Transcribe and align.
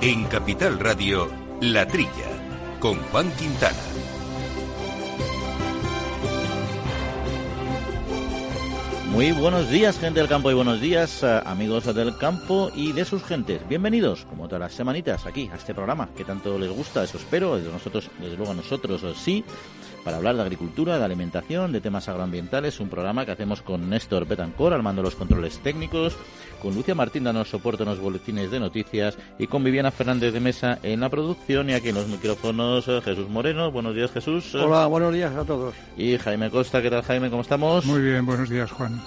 En 0.00 0.26
Capital 0.26 0.78
Radio, 0.78 1.28
La 1.60 1.84
Trilla, 1.84 2.78
con 2.78 3.02
Juan 3.10 3.32
Quintana. 3.32 3.76
Muy 9.10 9.32
buenos 9.32 9.68
días, 9.68 9.98
gente 9.98 10.20
del 10.20 10.28
campo, 10.28 10.52
y 10.52 10.54
buenos 10.54 10.80
días, 10.80 11.24
eh, 11.24 11.40
amigos 11.44 11.92
del 11.92 12.16
campo 12.16 12.70
y 12.76 12.92
de 12.92 13.04
sus 13.04 13.24
gentes. 13.24 13.66
Bienvenidos, 13.68 14.24
como 14.26 14.46
todas 14.46 14.60
las 14.60 14.72
semanitas, 14.72 15.26
aquí 15.26 15.50
a 15.52 15.56
este 15.56 15.74
programa 15.74 16.08
que 16.16 16.24
tanto 16.24 16.56
les 16.60 16.70
gusta, 16.70 17.02
eso 17.02 17.18
espero, 17.18 17.56
desde 17.56 17.72
nosotros, 17.72 18.08
desde 18.20 18.36
luego 18.36 18.52
a 18.52 18.54
nosotros 18.54 19.02
sí, 19.18 19.44
para 20.04 20.16
hablar 20.16 20.36
de 20.36 20.42
agricultura, 20.42 20.98
de 20.98 21.04
alimentación, 21.04 21.72
de 21.72 21.80
temas 21.80 22.08
agroambientales, 22.08 22.80
un 22.80 22.88
programa 22.88 23.24
que 23.24 23.32
hacemos 23.32 23.62
con 23.62 23.90
Néstor 23.90 24.26
Betancor, 24.26 24.72
al 24.72 24.82
mando 24.82 25.02
de 25.02 25.06
los 25.06 25.16
controles 25.16 25.58
técnicos, 25.58 26.16
con 26.62 26.74
Lucia 26.74 26.94
Martín 26.94 27.24
dando 27.24 27.44
soporte 27.44 27.82
en 27.82 27.90
los 27.90 28.00
boletines 28.00 28.50
de 28.50 28.60
noticias 28.60 29.16
y 29.38 29.46
con 29.46 29.62
Viviana 29.64 29.90
Fernández 29.90 30.32
de 30.32 30.40
Mesa 30.40 30.78
en 30.82 31.00
la 31.00 31.08
producción 31.08 31.70
y 31.70 31.74
aquí 31.74 31.90
en 31.90 31.96
los 31.96 32.08
micrófonos 32.08 32.88
eh, 32.88 33.00
Jesús 33.04 33.28
Moreno. 33.28 33.70
Buenos 33.70 33.94
días, 33.94 34.10
Jesús. 34.10 34.54
Hola, 34.54 34.86
buenos 34.86 35.12
días 35.12 35.34
a 35.34 35.44
todos. 35.44 35.74
Y 35.96 36.18
Jaime 36.18 36.50
Costa, 36.50 36.82
¿qué 36.82 36.90
tal 36.90 37.02
Jaime? 37.02 37.30
¿Cómo 37.30 37.42
estamos? 37.42 37.84
Muy 37.84 38.00
bien, 38.00 38.26
buenos 38.26 38.48
días, 38.48 38.70
Juan. 38.72 39.00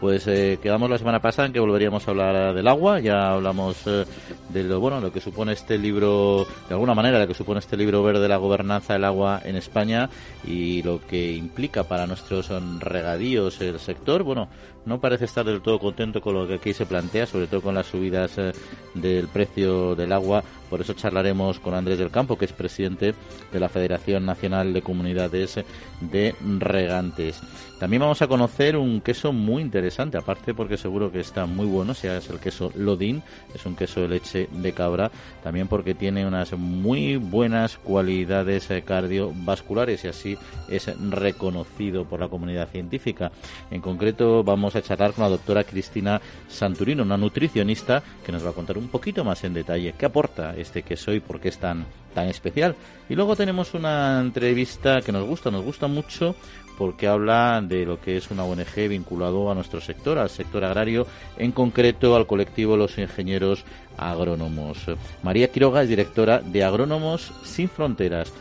Pues 0.00 0.28
eh, 0.28 0.60
quedamos 0.62 0.88
la 0.88 0.96
semana 0.96 1.20
pasada 1.20 1.46
en 1.46 1.52
que 1.52 1.58
volveríamos 1.58 2.06
a 2.06 2.10
hablar 2.12 2.54
del 2.54 2.68
agua. 2.68 3.00
Ya 3.00 3.32
hablamos 3.32 3.84
eh, 3.86 4.04
de 4.48 4.62
lo 4.62 4.78
bueno, 4.78 5.00
lo 5.00 5.12
que 5.12 5.20
supone 5.20 5.52
este 5.52 5.76
libro, 5.76 6.46
de 6.68 6.74
alguna 6.74 6.94
manera, 6.94 7.18
lo 7.18 7.26
que 7.26 7.34
supone 7.34 7.58
este 7.58 7.76
libro 7.76 8.02
verde 8.04 8.20
de 8.20 8.28
la 8.28 8.36
gobernanza 8.36 8.92
del 8.92 9.04
agua 9.04 9.40
en 9.44 9.56
España 9.56 10.08
y 10.46 10.82
lo 10.82 11.04
que 11.04 11.32
implica 11.32 11.82
para 11.82 12.06
nuestros 12.06 12.48
regadíos 12.78 13.60
el 13.60 13.80
sector. 13.80 14.22
Bueno, 14.22 14.48
no 14.84 15.00
parece 15.00 15.26
estar 15.26 15.44
del 15.44 15.60
todo 15.60 15.78
contento 15.78 16.20
con 16.20 16.34
lo 16.34 16.46
que 16.46 16.54
aquí 16.54 16.72
se 16.72 16.86
plantea, 16.86 17.26
sobre 17.26 17.46
todo 17.46 17.62
con 17.62 17.74
las 17.74 17.86
subidas 17.86 18.38
eh, 18.38 18.52
del 18.94 19.28
precio 19.28 19.94
del 19.94 20.12
agua. 20.12 20.42
Por 20.70 20.80
eso 20.80 20.92
charlaremos 20.92 21.60
con 21.60 21.74
Andrés 21.74 21.98
del 21.98 22.10
Campo, 22.10 22.36
que 22.36 22.44
es 22.44 22.52
presidente 22.52 23.14
de 23.52 23.60
la 23.60 23.68
Federación 23.68 24.26
Nacional 24.26 24.72
de 24.72 24.82
Comunidades 24.82 25.60
de 26.00 26.34
Regantes. 26.58 27.40
También 27.78 28.00
vamos 28.00 28.20
a 28.22 28.26
conocer 28.26 28.76
un 28.76 29.00
queso 29.00 29.32
muy 29.32 29.62
interesante, 29.62 30.18
aparte 30.18 30.52
porque 30.52 30.76
seguro 30.76 31.12
que 31.12 31.20
está 31.20 31.46
muy 31.46 31.64
bueno, 31.66 31.94
sea 31.94 32.18
es 32.18 32.28
el 32.28 32.40
queso 32.40 32.72
Lodin, 32.74 33.22
es 33.54 33.64
un 33.66 33.76
queso 33.76 34.00
de 34.00 34.08
leche 34.08 34.48
de 34.50 34.72
cabra, 34.72 35.12
también 35.44 35.68
porque 35.68 35.94
tiene 35.94 36.26
unas 36.26 36.52
muy 36.54 37.16
buenas 37.16 37.78
cualidades 37.78 38.68
eh, 38.72 38.82
cardiovasculares 38.82 40.04
y 40.04 40.08
así 40.08 40.38
es 40.68 40.90
reconocido 41.08 42.04
por 42.04 42.18
la 42.18 42.28
comunidad 42.28 42.68
científica. 42.68 43.30
En 43.70 43.80
concreto 43.80 44.42
vamos 44.42 44.67
a 44.76 44.82
charlar 44.82 45.12
con 45.12 45.24
la 45.24 45.30
doctora 45.30 45.64
Cristina 45.64 46.20
Santurino, 46.48 47.02
una 47.02 47.16
nutricionista 47.16 48.02
que 48.24 48.32
nos 48.32 48.44
va 48.44 48.50
a 48.50 48.54
contar 48.54 48.78
un 48.78 48.88
poquito 48.88 49.24
más 49.24 49.44
en 49.44 49.54
detalle 49.54 49.94
qué 49.98 50.06
aporta 50.06 50.54
este 50.56 50.82
queso 50.82 51.12
y 51.12 51.20
por 51.20 51.40
qué 51.40 51.48
es 51.48 51.58
tan, 51.58 51.86
tan 52.14 52.28
especial. 52.28 52.74
Y 53.08 53.14
luego 53.14 53.36
tenemos 53.36 53.74
una 53.74 54.20
entrevista 54.20 55.00
que 55.02 55.12
nos 55.12 55.26
gusta, 55.26 55.50
nos 55.50 55.64
gusta 55.64 55.86
mucho 55.86 56.34
porque 56.78 57.08
habla 57.08 57.60
de 57.60 57.84
lo 57.84 58.00
que 58.00 58.16
es 58.16 58.30
una 58.30 58.44
ONG 58.44 58.88
vinculado 58.88 59.50
a 59.50 59.54
nuestro 59.54 59.80
sector, 59.80 60.16
al 60.16 60.30
sector 60.30 60.64
agrario, 60.64 61.08
en 61.36 61.50
concreto 61.50 62.14
al 62.14 62.28
colectivo 62.28 62.76
Los 62.76 62.98
Ingenieros 62.98 63.64
Agrónomos. 63.96 64.78
María 65.24 65.50
Quiroga 65.50 65.82
es 65.82 65.88
directora 65.88 66.38
de 66.38 66.62
Agrónomos 66.62 67.32
Sin 67.42 67.68
Fronteras. 67.68 68.32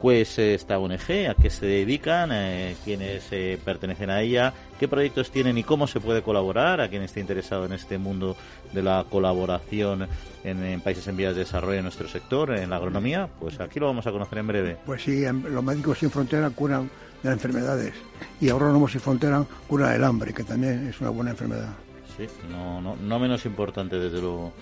Pues 0.00 0.38
esta 0.38 0.78
ONG, 0.78 1.30
¿a 1.30 1.34
qué 1.34 1.48
se 1.48 1.64
dedican? 1.64 2.28
Eh, 2.30 2.76
¿Quiénes 2.84 3.24
eh, 3.30 3.58
pertenecen 3.64 4.10
a 4.10 4.20
ella? 4.20 4.52
¿Qué 4.78 4.88
proyectos 4.88 5.30
tienen 5.30 5.56
y 5.56 5.64
cómo 5.64 5.86
se 5.86 6.00
puede 6.00 6.20
colaborar? 6.20 6.82
A 6.82 6.90
quien 6.90 7.02
esté 7.02 7.20
interesado 7.20 7.64
en 7.64 7.72
este 7.72 7.96
mundo 7.96 8.36
de 8.74 8.82
la 8.82 9.06
colaboración 9.08 10.06
en, 10.44 10.80
países 10.82 11.08
en 11.08 11.16
vías 11.16 11.34
de 11.34 11.40
desarrollo 11.40 11.78
en 11.78 11.84
nuestro 11.84 12.08
sector, 12.08 12.54
en 12.54 12.68
la 12.68 12.76
agronomía, 12.76 13.28
pues 13.40 13.58
aquí 13.58 13.80
lo 13.80 13.86
vamos 13.86 14.06
a 14.06 14.12
conocer 14.12 14.38
en 14.38 14.46
breve. 14.46 14.76
Pues 14.84 15.02
sí, 15.02 15.24
los 15.24 15.64
médicos 15.64 15.98
sin 15.98 16.10
fronteras 16.10 16.52
curan 16.52 16.90
de 17.22 17.32
enfermedades 17.32 17.94
y 18.38 18.50
Agrónomos 18.50 18.92
sin 18.92 19.00
fronteras 19.00 19.46
curan 19.66 19.94
el 19.94 20.04
hambre, 20.04 20.34
que 20.34 20.44
también 20.44 20.88
es 20.88 21.00
una 21.00 21.08
buena 21.08 21.30
enfermedad. 21.30 21.70
Sí, 22.18 22.26
no, 22.50 22.82
no, 22.82 22.96
no 22.96 23.18
menos 23.18 23.46
importante 23.46 23.98
desde 23.98 24.20
luego 24.20 24.52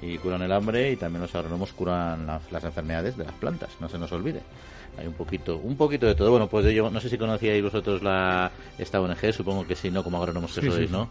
y 0.00 0.16
curan 0.16 0.40
el 0.42 0.52
hambre 0.52 0.92
y 0.92 0.96
también 0.96 1.22
los 1.22 1.34
agrónomos 1.34 1.72
curan 1.74 2.26
las 2.26 2.64
enfermedades 2.64 3.18
de 3.18 3.24
las 3.24 3.34
plantas, 3.34 3.70
no 3.80 3.88
se 3.88 3.98
nos 3.98 4.10
olvide 4.12 4.40
hay 4.98 5.06
un 5.06 5.14
poquito 5.14 5.58
un 5.58 5.76
poquito 5.76 6.06
de 6.06 6.14
todo 6.14 6.30
bueno 6.30 6.48
pues 6.48 6.66
yo 6.74 6.90
no 6.90 7.00
sé 7.00 7.08
si 7.08 7.16
conocíais 7.16 7.62
vosotros 7.62 8.02
la 8.02 8.50
esta 8.78 9.00
ONG 9.00 9.32
supongo 9.32 9.66
que 9.66 9.76
sí 9.76 9.90
no 9.90 10.02
como 10.02 10.18
agrónomos 10.18 10.54
que 10.54 10.70
sois 10.70 10.90
no 10.90 11.08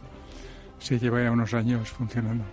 sí 0.80 1.00
lleva 1.00 1.24
ya 1.24 1.32
unos 1.32 1.54
años 1.54 1.90
funcionando 1.90 2.44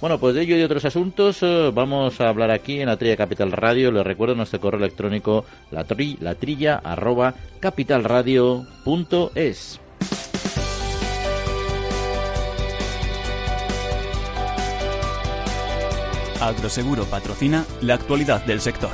bueno, 0.00 0.18
pues 0.18 0.34
de 0.34 0.42
ello 0.42 0.56
y 0.56 0.58
de 0.58 0.64
otros 0.64 0.84
asuntos 0.84 1.38
eh, 1.42 1.70
vamos 1.72 2.20
a 2.20 2.28
hablar 2.28 2.50
aquí 2.50 2.80
en 2.80 2.86
la 2.86 2.96
Trilla 2.96 3.16
Capital 3.16 3.52
Radio. 3.52 3.92
Les 3.92 4.04
recuerdo 4.04 4.34
nuestro 4.34 4.58
correo 4.60 4.80
electrónico 4.80 5.44
la, 5.70 5.84
tri, 5.84 6.18
la 6.20 6.34
trilla 6.34 6.80
arroba 6.82 7.34
capitalradio.es. 7.60 9.78
Agroseguro 16.40 17.04
patrocina 17.04 17.64
la 17.82 17.94
actualidad 17.94 18.44
del 18.44 18.60
sector. 18.60 18.90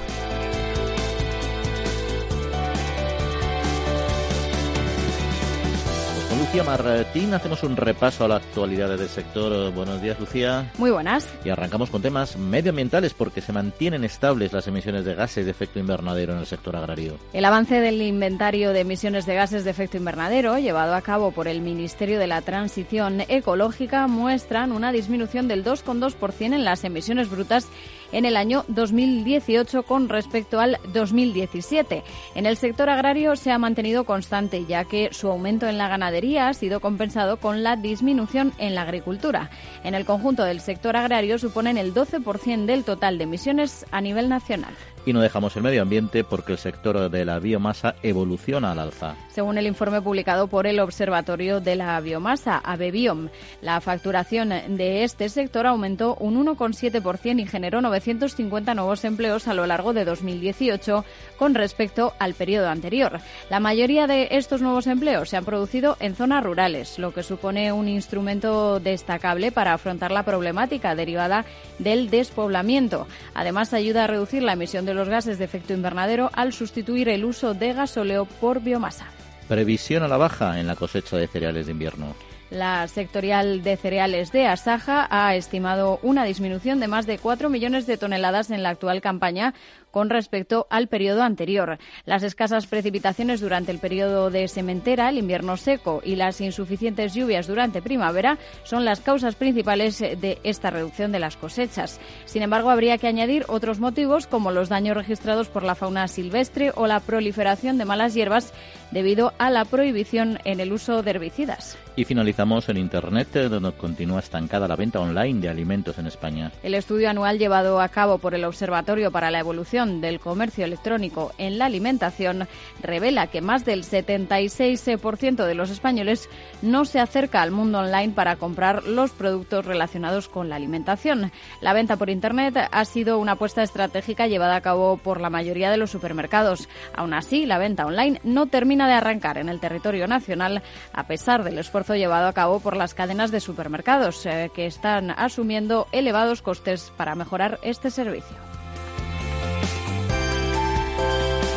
Lucía 6.49 6.65
Martín, 6.65 7.35
hacemos 7.35 7.63
un 7.63 7.77
repaso 7.77 8.25
a 8.25 8.29
la 8.29 8.37
actualidad 8.37 8.97
del 8.97 9.07
sector. 9.11 9.71
Buenos 9.75 10.01
días, 10.01 10.19
Lucía. 10.19 10.73
Muy 10.79 10.91
buenas. 10.91 11.29
Y 11.45 11.51
arrancamos 11.51 11.91
con 11.91 12.01
temas 12.01 12.39
medioambientales 12.39 13.13
porque 13.13 13.43
se 13.43 13.53
mantienen 13.53 14.03
estables 14.03 14.55
las 14.55 14.67
emisiones 14.67 15.05
de 15.05 15.15
gases 15.15 15.45
de 15.45 15.51
efecto 15.51 15.79
invernadero 15.79 16.33
en 16.33 16.39
el 16.39 16.47
sector 16.47 16.75
agrario. 16.75 17.19
El 17.35 17.45
avance 17.45 17.83
del 17.83 18.01
inventario 18.01 18.73
de 18.73 18.81
emisiones 18.81 19.27
de 19.27 19.35
gases 19.35 19.65
de 19.65 19.73
efecto 19.73 19.99
invernadero, 19.99 20.59
llevado 20.59 20.95
a 20.95 21.03
cabo 21.03 21.33
por 21.33 21.49
el 21.49 21.61
Ministerio 21.61 22.19
de 22.19 22.29
la 22.29 22.41
Transición 22.41 23.21
Ecológica, 23.29 24.07
muestran 24.07 24.73
una 24.73 24.91
disminución 24.91 25.49
del 25.49 25.63
2,2% 25.63 26.55
en 26.55 26.65
las 26.65 26.83
emisiones 26.83 27.29
brutas 27.29 27.69
en 28.11 28.25
el 28.25 28.39
año 28.39 28.65
2018 28.69 29.83
con 29.83 30.09
respecto 30.09 30.61
al 30.61 30.79
2017. 30.95 32.03
En 32.35 32.47
el 32.47 32.57
sector 32.57 32.89
agrario 32.89 33.37
se 33.37 33.51
ha 33.51 33.59
mantenido 33.59 34.05
constante, 34.05 34.65
ya 34.67 34.85
que 34.85 35.11
su 35.13 35.29
aumento 35.29 35.67
en 35.67 35.77
la 35.77 35.89
ganadería 35.89 36.38
ha 36.39 36.55
sido 36.55 36.81
compensado 36.81 37.39
con 37.39 37.63
la 37.63 37.77
disminución 37.77 38.53
en 38.59 38.75
la 38.75 38.83
agricultura. 38.83 39.51
En 39.85 39.95
el 39.95 40.05
conjunto 40.05 40.45
del 40.45 40.61
sector 40.61 40.97
agrario 40.97 41.39
suponen 41.39 41.79
el 41.79 41.95
12% 41.95 42.67
del 42.67 42.85
total 42.85 43.19
de 43.19 43.25
emisiones 43.25 43.87
a 43.91 44.01
nivel 44.01 44.29
nacional 44.29 44.75
y 45.09 45.15
no 45.15 45.23
dejamos 45.23 45.57
el 45.57 45.63
medio 45.63 45.81
ambiente 45.81 46.23
porque 46.23 46.53
el 46.53 46.59
sector 46.59 47.09
de 47.09 47.25
la 47.25 47.39
biomasa 47.39 47.95
evoluciona 48.03 48.73
al 48.73 48.79
alza. 48.79 49.17
Según 49.31 49.57
el 49.57 49.67
informe 49.67 50.03
publicado 50.03 50.49
por 50.49 50.67
el 50.67 50.81
Observatorio 50.81 51.61
de 51.61 51.77
la 51.77 51.99
Biomasa, 52.01 52.59
ABEBIOM, 52.59 53.31
la 53.63 53.81
facturación 53.81 54.51
de 54.51 55.05
este 55.05 55.31
sector 55.31 55.67
aumentó 55.67 56.15
un 56.17 56.45
1,7% 56.45 57.41
y 57.41 57.47
generó 57.47 57.81
950 57.81 58.75
nuevos 58.75 59.03
empleos 59.07 59.49
a 59.49 59.55
lo 59.55 59.67
largo 59.67 59.95
de 59.95 60.05
2018 60.05 61.07
con 61.39 61.55
respecto 61.55 62.13
al 62.19 62.35
periodo 62.35 62.69
anterior. 62.69 63.21
La 63.49 63.61
mayoría 63.61 64.07
de 64.07 64.29
estos 64.33 64.61
nuevos 64.61 64.87
empleos 64.87 65.31
se 65.31 65.39
han 65.39 65.47
producido 65.47 65.97
en 66.01 66.17
zonas 66.17 66.45
rurales, 66.45 66.99
lo 66.99 67.15
que 67.15 67.23
supone 67.23 67.73
un 67.73 67.89
instrumento 67.89 68.79
destacable 68.79 69.53
para 69.53 69.73
afrontar 69.73 70.11
la 70.11 70.25
problemática 70.25 70.95
derivada 70.95 71.47
del 71.79 72.11
despoblamiento. 72.11 73.07
Además, 73.33 73.73
ayuda 73.73 74.05
a 74.05 74.09
reducir 74.09 74.43
la 74.43 74.53
emisión 74.53 74.85
de 74.85 74.98
los 74.99 75.09
gases 75.09 75.39
de 75.39 75.47
efecto 75.47 75.73
invernadero 75.73 76.31
al 76.35 76.53
sustituir 76.53 77.09
el 77.09 77.25
uso 77.25 77.55
de 77.55 77.73
gasóleo 77.73 78.27
por 78.27 78.61
biomasa. 78.61 79.07
Previsión 79.49 80.03
a 80.03 80.09
la 80.09 80.19
baja 80.19 80.61
en 80.61 80.67
la 80.67 80.77
cosecha 80.77 81.17
de 81.17 81.27
cereales 81.27 81.67
de 81.67 81.73
invierno. 81.73 82.15
La 82.51 82.89
sectorial 82.89 83.63
de 83.63 83.77
cereales 83.77 84.33
de 84.33 84.47
Asaja 84.47 85.07
ha 85.11 85.35
estimado 85.35 86.01
una 86.03 86.25
disminución 86.25 86.81
de 86.81 86.89
más 86.89 87.07
de 87.07 87.19
4 87.19 87.51
millones 87.51 87.87
de 87.87 87.99
toneladas 87.99 88.51
en 88.51 88.63
la 88.63 88.71
actual 88.71 89.03
campaña 89.03 89.53
con 89.91 90.09
respecto 90.09 90.67
al 90.71 90.89
periodo 90.89 91.23
anterior. 91.23 91.79
Las 92.07 92.23
escasas 92.23 92.67
precipitaciones 92.67 93.43
durante 93.43 93.71
el 93.71 93.81
periodo 93.81 94.31
de 94.31 94.49
sementera, 94.49 95.11
el 95.11 95.19
invierno 95.19 95.59
seco 95.59 96.01
y 96.03 96.17
las 96.17 96.41
insuficientes 96.41 97.13
lluvias 97.13 97.47
durante 97.47 97.83
primavera 97.83 98.39
son 98.65 98.87
las 98.87 99.01
causas 99.01 99.35
principales 99.35 99.99
de 99.99 100.39
esta 100.43 100.71
reducción 100.71 101.13
de 101.13 101.19
las 101.19 101.37
cosechas. 101.37 102.01
Sin 102.25 102.43
embargo, 102.43 102.71
habría 102.71 102.97
que 102.97 103.09
añadir 103.09 103.45
otros 103.49 103.79
motivos 103.79 104.27
como 104.27 104.53
los 104.53 104.71
daños 104.71 104.97
registrados 104.97 105.49
por 105.49 105.65
la 105.65 105.75
fauna 105.75 106.09
silvestre 106.09 106.73
o 106.75 106.87
la 106.87 107.01
proliferación 107.01 107.77
de 107.77 107.85
malas 107.85 108.15
hierbas 108.15 108.55
debido 108.91 109.35
a 109.39 109.51
la 109.51 109.67
prohibición 109.67 110.39
en 110.45 110.61
el 110.61 110.73
uso 110.73 111.03
de 111.03 111.11
herbicidas. 111.11 111.77
Y 111.99 112.05
finalizamos 112.05 112.69
en 112.69 112.77
Internet, 112.77 113.33
donde 113.51 113.73
continúa 113.73 114.21
estancada 114.21 114.69
la 114.69 114.77
venta 114.77 115.01
online 115.01 115.41
de 115.41 115.49
alimentos 115.49 115.99
en 115.99 116.07
España. 116.07 116.53
El 116.63 116.75
estudio 116.75 117.11
anual 117.11 117.41
llevado 117.41 117.81
a 117.81 117.89
cabo 117.89 118.19
por 118.19 118.37
el 118.37 118.45
Observatorio 118.45 119.11
para 119.11 119.33
la 119.33 119.41
evolución 119.41 120.01
del 120.01 120.21
comercio 120.21 120.65
electrónico 120.65 121.33
en 121.39 121.59
la 121.59 121.65
alimentación 121.65 122.47
revela 122.81 123.27
que 123.27 123.41
más 123.41 123.65
del 123.65 123.83
76% 123.83 125.45
de 125.45 125.55
los 125.57 125.71
españoles 125.71 126.29
no 126.63 126.85
se 126.85 127.01
acerca 127.01 127.43
al 127.43 127.51
mundo 127.51 127.81
online 127.81 128.13
para 128.15 128.37
comprar 128.37 128.85
los 128.85 129.11
productos 129.11 129.67
relacionados 129.67 130.29
con 130.29 130.49
la 130.49 130.55
alimentación. 130.55 131.33
La 131.61 131.73
venta 131.73 131.97
por 131.97 132.11
Internet 132.11 132.69
ha 132.71 132.85
sido 132.85 133.19
una 133.19 133.33
apuesta 133.33 133.65
estratégica 133.65 134.29
llevada 134.29 134.55
a 134.55 134.61
cabo 134.61 134.99
por 134.99 135.21
la 135.21 135.31
mayoría 135.31 135.69
de 135.69 135.79
los 135.79 135.91
supermercados. 135.91 136.69
Aún 136.95 137.13
así, 137.13 137.45
la 137.45 137.59
venta 137.59 137.87
online 137.87 138.21
no 138.23 138.47
termina 138.47 138.87
de 138.87 138.95
arrancar 138.95 139.37
en 139.39 139.49
el 139.49 139.59
territorio 139.59 140.07
nacional 140.07 140.63
a 140.93 141.09
pesar 141.09 141.43
del 141.43 141.59
esfuerzo 141.59 141.88
llevado 141.95 142.27
a 142.27 142.33
cabo 142.33 142.61
por 142.61 142.77
las 142.77 142.95
cadenas 142.95 143.31
de 143.31 143.41
supermercados 143.41 144.25
eh, 144.27 144.51
que 144.55 144.67
están 144.67 145.11
asumiendo 145.11 145.87
elevados 145.93 146.43
costes 146.43 146.93
para 146.97 147.15
mejorar 147.15 147.59
este 147.63 147.91
servicio. 147.91 148.37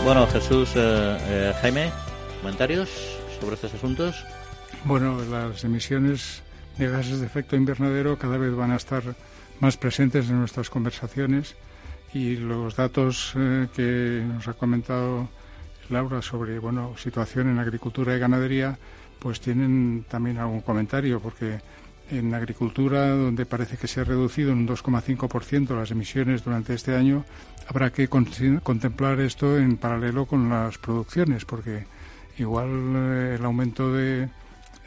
Bueno, 0.04 0.26
Jesús, 0.28 0.72
eh, 0.76 1.18
eh, 1.22 1.54
Jaime, 1.62 1.92
comentarios 2.42 2.90
sobre 3.40 3.56
estos 3.56 3.74
asuntos. 3.76 4.26
Bueno, 4.86 5.22
las 5.30 5.64
emisiones 5.64 6.42
de 6.78 6.90
gases 6.90 7.20
de 7.20 7.28
efecto 7.28 7.56
invernadero 7.56 8.18
cada 8.18 8.38
vez 8.38 8.56
van 8.56 8.72
a 8.72 8.78
estar 8.78 9.04
más 9.60 9.78
presentes 9.78 10.30
en 10.30 10.40
nuestras 10.40 10.72
conversaciones 10.72 11.56
y 12.14 12.36
los 12.36 12.76
datos 12.76 13.34
eh, 13.36 13.68
que 13.76 14.24
nos 14.26 14.48
ha 14.48 14.54
comentado 14.54 15.30
Laura 15.90 16.22
sobre 16.22 16.58
bueno 16.60 16.96
situación 16.98 17.50
en 17.50 17.60
agricultura 17.60 18.16
y 18.16 18.20
ganadería 18.20 18.80
pues 19.22 19.40
tienen 19.40 20.04
también 20.10 20.40
algún 20.40 20.62
comentario 20.62 21.20
porque 21.20 21.60
en 22.10 22.34
agricultura, 22.34 23.10
donde 23.10 23.46
parece 23.46 23.78
que 23.78 23.88
se 23.88 24.02
ha 24.02 24.04
reducido 24.04 24.52
en 24.52 24.60
un 24.60 24.68
2,5% 24.68 25.76
las 25.76 25.92
emisiones 25.92 26.44
durante 26.44 26.74
este 26.74 26.96
año, 26.96 27.24
habrá 27.68 27.92
que 27.92 28.10
contemplar 28.10 29.20
esto 29.22 29.58
en 29.58 29.78
paralelo 29.78 30.26
con 30.26 30.50
las 30.50 30.78
producciones, 30.80 31.46
porque 31.46 31.86
igual 32.38 32.70
eh, 32.96 33.36
el 33.38 33.46
aumento 33.46 33.94
de, 33.94 34.28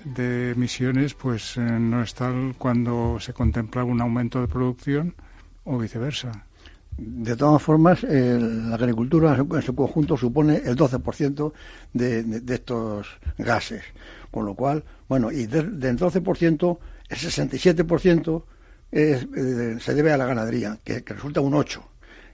de 0.04 0.50
emisiones 0.50 1.14
pues 1.14 1.56
eh, 1.56 1.60
no 1.60 2.02
es 2.02 2.12
tal 2.14 2.56
cuando 2.58 3.18
se 3.20 3.32
contempla 3.32 3.84
un 3.84 4.00
aumento 4.00 4.40
de 4.40 4.48
producción 4.48 5.14
o 5.64 5.78
viceversa. 5.78 6.46
De 6.96 7.34
todas 7.34 7.60
formas, 7.60 8.04
la 8.04 8.76
agricultura 8.76 9.34
en 9.34 9.62
su 9.62 9.74
conjunto 9.74 10.16
supone 10.16 10.58
el 10.58 10.76
12% 10.76 11.52
de, 11.92 12.22
de, 12.22 12.54
estos 12.54 13.08
gases. 13.36 13.82
Con 14.34 14.46
lo 14.46 14.56
cual, 14.56 14.82
bueno, 15.08 15.30
y 15.30 15.46
del 15.46 15.78
12%, 15.78 16.78
el 17.08 17.16
67% 17.16 18.44
es, 18.90 19.28
eh, 19.36 19.76
se 19.78 19.94
debe 19.94 20.10
a 20.10 20.16
la 20.16 20.26
ganadería, 20.26 20.76
que, 20.82 21.04
resulta 21.06 21.40
un 21.40 21.52
8%. 21.52 21.80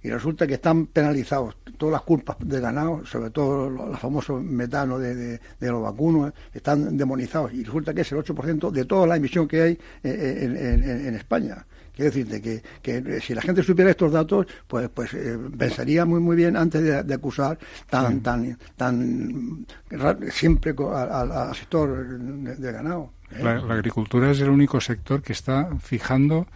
Y 0.02 0.08
resulta 0.08 0.46
que 0.46 0.54
están 0.54 0.86
penalizados 0.86 1.58
todas 1.76 1.92
las 1.92 2.00
culpas 2.00 2.38
de 2.40 2.58
ganado, 2.58 3.04
sobre 3.04 3.28
todo 3.28 3.68
los, 3.68 4.00
famosos 4.00 4.42
metanos 4.42 4.98
de, 4.98 5.14
de, 5.14 5.40
los 5.60 5.82
vacunos, 5.82 6.32
están 6.54 6.96
demonizados. 6.96 7.52
Y 7.52 7.64
resulta 7.64 7.92
que 7.92 8.00
es 8.00 8.10
el 8.12 8.18
8% 8.20 8.70
de 8.70 8.86
toda 8.86 9.06
la 9.06 9.16
emisión 9.16 9.46
que 9.46 9.60
hay 9.60 9.78
eh, 10.02 11.04
en 11.06 11.14
España. 11.14 11.66
Quiero 11.94 12.10
decirte 12.10 12.40
que, 12.40 12.62
que, 12.82 13.20
si 13.20 13.34
la 13.34 13.42
gente 13.42 13.62
supiera 13.62 13.90
estos 13.90 14.12
datos, 14.12 14.46
pues, 14.66 14.88
pues 14.88 15.12
eh, 15.14 15.38
pensaría 15.56 16.04
muy 16.04 16.20
muy 16.20 16.36
bien 16.36 16.56
antes 16.56 16.82
de, 16.82 17.14
acusar 17.14 17.58
tan, 17.88 18.20
tan, 18.20 18.56
tan 18.76 19.66
siempre 20.30 20.74
al, 20.94 21.54
sector 21.54 22.18
de, 22.18 22.72
ganado. 22.72 23.12
¿eh? 23.32 23.42
La, 23.42 23.56
agricultura 23.74 24.30
es 24.30 24.40
el 24.40 24.50
único 24.50 24.80
sector 24.80 25.22
que 25.22 25.32
está 25.32 25.68
fijando 25.78 26.46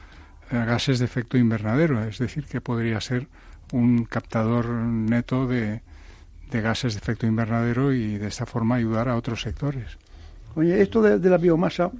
eh, 0.50 0.64
gases 0.64 0.98
de 0.98 1.04
efecto 1.04 1.36
invernadero, 1.36 2.02
es 2.04 2.18
decir, 2.18 2.46
que 2.46 2.60
podría 2.60 3.00
ser 3.00 3.28
un 3.72 4.04
captador 4.04 4.66
neto 4.66 5.46
de, 5.46 5.82
de 6.50 6.60
gases 6.60 6.94
de 6.94 6.98
efecto 6.98 7.26
invernadero 7.26 7.92
y 7.92 8.18
de 8.18 8.28
esta 8.28 8.46
forma 8.46 8.76
ayudar 8.76 9.08
a 9.08 9.16
otros 9.16 9.42
sectores. 9.42 9.98
Oye, 10.54 10.80
esto 10.80 11.02
de, 11.02 11.28
la 11.28 11.38
biomasa, 11.38 11.90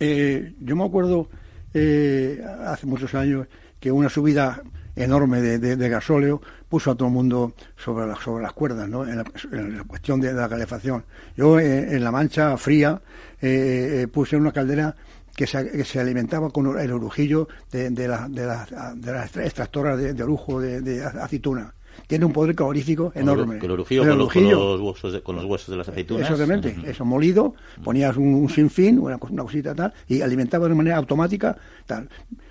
yo 0.00 0.76
me 0.76 0.84
acuerdo 0.84 1.28
eh, 1.74 2.42
hace 2.66 2.86
muchos 2.86 3.14
años 3.14 3.46
que 3.80 3.90
una 3.90 4.08
subida 4.08 4.62
enorme 4.94 5.40
de, 5.40 5.58
de, 5.58 5.88
gasóleo 5.88 6.40
puso 6.68 6.90
a 6.90 6.94
todo 6.94 7.08
el 7.08 7.14
mundo 7.14 7.54
sobre, 7.76 8.14
sobre 8.16 8.42
las 8.42 8.52
cuerdas, 8.52 8.88
¿no? 8.88 9.06
En 9.06 9.16
la, 9.16 9.84
cuestión 9.84 10.20
de, 10.20 10.32
la 10.32 10.48
calefacción. 10.48 11.04
Yo 11.36 11.58
eh, 11.58 11.96
en 11.96 12.04
La 12.04 12.10
Mancha 12.10 12.56
Fría 12.56 13.00
eh, 13.40 14.06
puse 14.12 14.36
una 14.36 14.52
caldera 14.52 14.94
que 15.34 15.46
se, 15.46 15.98
alimentaba 15.98 16.50
con 16.50 16.78
el 16.78 16.92
orujillo 16.92 17.48
de, 17.70 17.88
de, 17.90 18.06
la, 18.06 18.28
de, 18.28 18.44
las 18.46 19.36
extractoras 19.36 19.98
de, 19.98 20.12
de 20.12 20.22
orujo 20.22 20.60
de, 20.60 21.02
aceituna 21.04 21.74
tiene 22.06 22.24
un 22.24 22.32
poder 22.32 22.54
calorífico 22.54 23.12
enorme. 23.14 23.58
Con, 23.58 23.70
el 23.70 23.84
con, 23.84 24.48
los, 24.48 24.80
huesos 24.80 25.12
de, 25.12 25.22
con 25.22 25.36
los 25.36 25.44
huesos 25.44 25.68
de 25.68 25.76
las 25.76 25.88
aceitunas. 25.88 26.30
Exactamente, 26.30 26.76
eso 26.84 27.04
molido, 27.04 27.54
ponías 27.82 28.16
un, 28.16 28.48
sinfín, 28.48 28.98
una, 28.98 29.18
una, 29.20 29.42
cosita 29.42 29.74
tal, 29.74 29.92
y 30.08 30.20
alimentaba 30.20 30.68
de 30.68 30.74
manera 30.74 30.96
automática 30.96 31.56
tal. 31.86 32.08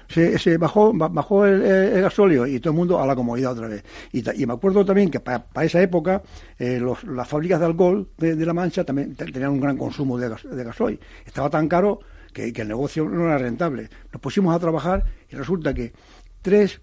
Se, 0.08 0.58
bajó 0.58 0.92
bajó 0.94 1.46
el, 1.46 2.02
gasóleo 2.02 2.46
y 2.46 2.60
todo 2.60 2.72
el 2.72 2.78
mundo 2.78 3.00
a 3.00 3.08
la 3.08 3.16
comodidad 3.16 3.54
otra 3.54 3.68
vez. 3.68 3.84
Y, 4.12 4.46
me 4.46 4.54
acuerdo 4.54 4.84
también 4.84 5.10
que 5.10 5.22
para, 5.22 5.46
esa 5.62 5.82
época 5.82 6.22
eh, 6.60 6.82
las 7.08 7.28
fábricas 7.28 7.62
de 7.62 7.66
alcohol 7.66 8.10
de, 8.18 8.46
La 8.46 8.54
Mancha 8.54 8.84
también 8.84 9.16
tenían 9.16 9.52
un 9.52 9.62
gran 9.62 9.78
consumo 9.78 10.18
de, 10.18 10.30
de 10.30 10.64
gasoil. 10.64 11.00
Estaba 11.26 11.50
tan 11.50 11.70
caro 11.70 12.02
que, 12.34 12.52
que 12.52 12.62
el 12.64 12.68
negocio 12.68 13.08
no 13.08 13.26
era 13.26 13.38
rentable. 13.38 13.90
Nos 14.12 14.22
pusimos 14.22 14.54
a 14.54 14.60
trabajar 14.60 15.06
y 15.30 15.36
resulta 15.36 15.74
que 15.74 15.94
tres 16.42 16.82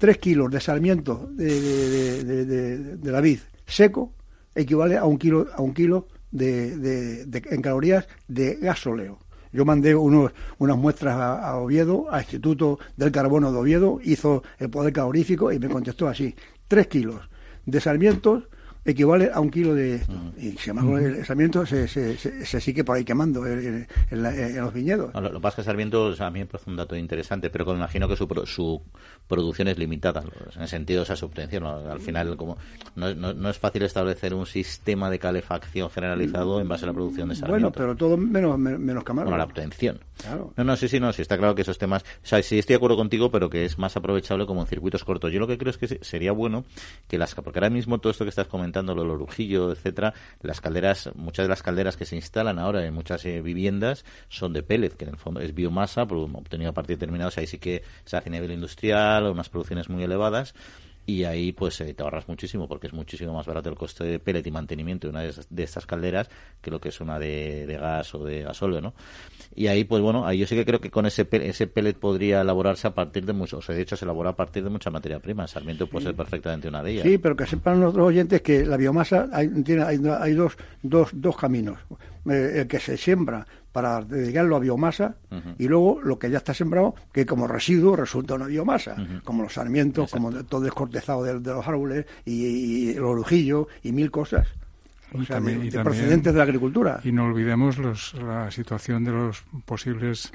3 0.00 0.16
kilos 0.16 0.50
de 0.50 0.60
sarmiento 0.60 1.28
de, 1.34 2.96
la 3.02 3.20
vid 3.20 3.40
seco 3.66 4.14
equivale 4.54 4.96
a 4.96 5.04
un 5.04 5.18
kilo, 5.18 5.46
a 5.54 5.60
un 5.60 5.74
kilo 5.74 6.08
de, 6.30 7.26
en 7.30 7.60
calorías 7.60 8.08
de 8.26 8.54
gasóleo. 8.54 9.18
Yo 9.52 9.66
mandé 9.66 9.94
unos, 9.94 10.32
unas 10.56 10.78
muestras 10.78 11.16
a, 11.20 11.54
Oviedo, 11.56 12.10
al 12.10 12.22
Instituto 12.22 12.78
del 12.96 13.12
Carbono 13.12 13.52
de 13.52 13.58
Oviedo, 13.58 14.00
hizo 14.02 14.42
el 14.58 14.70
poder 14.70 14.94
calorífico 14.94 15.52
y 15.52 15.58
me 15.58 15.68
contestó 15.68 16.08
así, 16.08 16.34
3 16.66 16.86
kilos 16.86 17.28
de 17.66 17.78
sarmientos 17.78 18.44
equivale 18.84 19.30
a 19.32 19.40
un 19.40 19.50
kilo 19.50 19.74
de 19.74 20.00
Y 20.38 20.52
sin 20.52 20.70
embargo, 20.70 20.98
el 20.98 21.24
sarmiento 21.24 21.66
se, 21.66 21.86
se, 21.86 22.16
se, 22.16 22.60
sigue 22.60 22.84
por 22.84 22.96
ahí 22.96 23.04
quemando 23.04 23.46
en, 23.46 23.86
los 24.10 24.72
viñedos. 24.72 25.14
lo, 25.14 25.32
que 25.32 25.40
pasa 25.40 25.48
es 25.48 25.54
que 25.56 25.62
sarmiento 25.64 26.14
a 26.18 26.30
mí 26.30 26.40
me 26.40 26.46
parece 26.46 26.70
un 26.70 26.76
dato 26.76 26.96
interesante, 26.96 27.50
pero 27.50 27.66
me 27.66 27.74
imagino 27.74 28.08
que 28.08 28.16
su, 28.16 28.26
su 28.46 28.82
producción 29.28 29.68
es 29.68 29.78
limitada, 29.78 30.22
en 30.54 30.62
el 30.62 30.68
sentido 30.68 31.04
de 31.04 31.12
esa 31.12 31.24
obtención. 31.24 31.64
Al 31.64 32.00
final, 32.00 32.36
como 32.36 32.56
no, 32.94 33.14
no, 33.14 33.50
es 33.50 33.58
fácil 33.58 33.82
establecer 33.82 34.34
un 34.34 34.46
sistema 34.46 35.10
de 35.10 35.18
calefacción 35.18 35.90
generalizado 35.90 36.60
en 36.60 36.68
base 36.68 36.84
a 36.84 36.88
la 36.88 36.92
producción 36.94 37.28
de 37.28 37.34
sarmiento. 37.34 37.70
Bueno, 37.70 37.72
pero 37.72 37.96
todo 37.96 38.16
menos, 38.16 38.58
menos 38.58 39.04
Bueno, 39.04 39.36
la 39.36 39.44
obtención. 39.44 40.00
No, 40.56 40.64
no, 40.64 40.76
sí, 40.76 40.88
sí, 40.88 41.00
no, 41.00 41.12
sí, 41.12 41.22
está 41.22 41.36
claro 41.38 41.54
que 41.54 41.62
esos 41.62 41.78
temas. 41.78 42.02
O 42.02 42.26
sea, 42.26 42.42
sí 42.42 42.58
estoy 42.58 42.74
de 42.74 42.76
acuerdo 42.78 42.96
contigo, 42.96 43.30
pero 43.30 43.48
que 43.50 43.64
es 43.64 43.78
más 43.78 43.96
aprovechable 43.96 44.46
como 44.46 44.60
en 44.60 44.66
circuitos 44.66 45.04
cortos. 45.04 45.32
Yo 45.32 45.40
lo 45.40 45.46
que 45.46 45.58
creo 45.58 45.70
es 45.70 45.78
que 45.78 45.86
sería 46.02 46.32
bueno 46.32 46.64
que 47.08 47.18
las. 47.18 47.34
Porque 47.34 47.58
ahora 47.58 47.70
mismo 47.70 47.98
todo 47.98 48.10
esto 48.10 48.24
que 48.24 48.30
estás 48.30 48.46
comentando 48.46 48.69
comentando, 48.70 48.94
lo 48.94 49.12
orujillo, 49.14 49.72
etcétera, 49.72 50.14
las 50.42 50.60
calderas, 50.60 51.10
muchas 51.16 51.44
de 51.44 51.48
las 51.48 51.62
calderas 51.62 51.96
que 51.96 52.06
se 52.06 52.14
instalan 52.14 52.58
ahora 52.58 52.86
en 52.86 52.94
muchas 52.94 53.24
eh, 53.26 53.42
viviendas 53.42 54.04
son 54.28 54.52
de 54.52 54.62
pellet, 54.62 54.90
que 54.90 55.04
en 55.04 55.10
el 55.10 55.16
fondo 55.16 55.40
es 55.40 55.54
biomasa, 55.54 56.02
obtenido 56.02 56.70
a 56.70 56.74
partir 56.74 56.96
de 56.96 57.00
determinados, 57.00 57.36
ahí 57.38 57.46
sí 57.46 57.58
que 57.58 57.82
se 58.04 58.16
hace 58.16 58.28
a 58.28 58.32
nivel 58.32 58.52
industrial, 58.52 59.26
unas 59.26 59.48
producciones 59.48 59.88
muy 59.88 60.04
elevadas 60.04 60.54
y 61.06 61.24
ahí 61.24 61.52
pues 61.52 61.80
eh, 61.80 61.94
te 61.94 62.02
ahorras 62.02 62.28
muchísimo 62.28 62.68
porque 62.68 62.86
es 62.86 62.92
muchísimo 62.92 63.32
más 63.32 63.46
barato 63.46 63.68
el 63.68 63.76
coste 63.76 64.04
de 64.04 64.18
pellet 64.18 64.46
y 64.46 64.50
mantenimiento 64.50 65.06
de 65.06 65.10
una 65.10 65.22
de, 65.22 65.62
estas 65.62 65.86
calderas 65.86 66.28
que 66.60 66.70
lo 66.70 66.80
que 66.80 66.90
es 66.90 67.00
una 67.00 67.18
de, 67.18 67.66
gas 67.80 68.14
o 68.14 68.24
de 68.24 68.42
gasóleo, 68.42 68.80
¿no? 68.80 68.94
Y 69.54 69.66
ahí 69.66 69.84
pues 69.84 70.02
bueno, 70.02 70.26
ahí 70.26 70.38
yo 70.38 70.46
sí 70.46 70.54
que 70.54 70.64
creo 70.64 70.80
que 70.80 70.90
con 70.90 71.06
ese 71.06 71.26
ese 71.30 71.66
pellet 71.66 71.94
podría 71.94 72.42
elaborarse 72.42 72.86
a 72.86 72.94
partir 72.94 73.26
de 73.26 73.32
mucho, 73.32 73.58
o 73.58 73.62
sea, 73.62 73.74
de 73.74 73.82
hecho 73.82 73.96
se 73.96 74.04
elabora 74.04 74.30
a 74.30 74.36
partir 74.36 74.62
de 74.62 74.70
mucha 74.70 74.90
materia 74.90 75.18
prima, 75.18 75.46
Sarmiento 75.46 75.86
puede 75.86 76.06
ser 76.06 76.14
perfectamente 76.14 76.68
una 76.68 76.82
de 76.82 76.92
ellas. 76.92 77.04
Sí, 77.04 77.18
pero 77.18 77.36
que 77.36 77.46
sepan 77.46 77.80
nuestros 77.80 78.06
oyentes 78.06 78.42
que 78.42 78.64
la 78.64 78.76
biomasa 78.76 79.28
hay, 79.32 79.48
tiene, 79.62 79.82
hay, 79.82 79.98
hay 80.20 80.34
dos, 80.34 80.56
dos, 80.82 81.10
dos 81.12 81.36
caminos. 81.36 81.78
Eh, 82.28 82.60
el 82.60 82.68
que 82.68 82.78
se 82.78 82.98
siembra 82.98 83.46
para 83.72 84.02
dedicarlo 84.02 84.56
a 84.56 84.58
biomasa 84.58 85.14
y 85.58 85.68
luego 85.68 86.00
lo 86.02 86.18
que 86.18 86.30
ya 86.30 86.38
está 86.38 86.54
sembrado, 86.54 86.94
que 87.12 87.24
como 87.26 87.46
residuo 87.46 87.96
resulta 87.96 88.34
una 88.34 88.46
biomasa, 88.46 88.96
como 89.24 89.42
los 89.44 89.54
sarmientos, 89.54 90.10
como 90.10 90.32
todo 90.44 90.62
descortezado 90.62 91.22
de, 91.22 91.40
los 91.40 91.66
árboles 91.66 92.06
y, 92.24 92.90
el 92.90 93.04
orujillo 93.04 93.68
y 93.82 93.92
mil 93.92 94.10
cosas. 94.10 94.48
O 95.12 95.24
sea, 95.24 95.40
procedentes 95.82 96.32
de 96.32 96.38
la 96.38 96.44
agricultura. 96.44 97.00
Y 97.02 97.10
no 97.10 97.24
olvidemos 97.26 97.78
los, 97.78 98.14
la 98.14 98.50
situación 98.50 99.02
de 99.04 99.10
los 99.10 99.42
posibles 99.64 100.32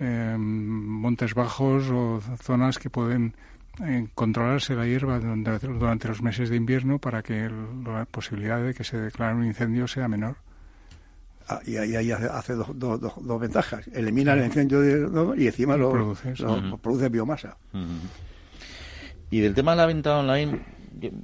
eh, 0.00 0.36
montes 0.38 1.34
bajos 1.34 1.88
o 1.90 2.20
zonas 2.42 2.78
que 2.78 2.90
pueden 2.90 3.34
eh, 3.82 4.08
controlarse 4.14 4.74
la 4.74 4.86
hierba 4.86 5.18
durante, 5.18 5.58
durante, 5.66 6.08
los 6.08 6.20
meses 6.20 6.50
de 6.50 6.56
invierno 6.56 6.98
para 6.98 7.22
que 7.22 7.50
la 7.84 8.04
posibilidad 8.04 8.62
de 8.62 8.74
que 8.74 8.84
se 8.84 8.98
declare 8.98 9.34
un 9.34 9.44
incendio 9.44 9.88
sea 9.88 10.08
menor. 10.08 10.36
Ah, 11.50 11.60
y 11.64 11.76
ahí 11.76 12.10
hace, 12.12 12.52
dos, 12.52 12.78
dos, 12.78 13.00
dos, 13.00 13.40
ventajas. 13.40 13.88
Elimina 13.94 14.34
el 14.34 14.44
incendio 14.44 14.80
de, 14.80 15.42
y 15.42 15.46
encima 15.46 15.78
lo, 15.78 16.14
produce, 16.82 17.08
biomasa. 17.08 17.56
Y 19.30 19.40
del 19.40 19.54
tema 19.54 19.70
de 19.70 19.78
la 19.78 19.86
venta 19.86 20.18
online, 20.18 20.60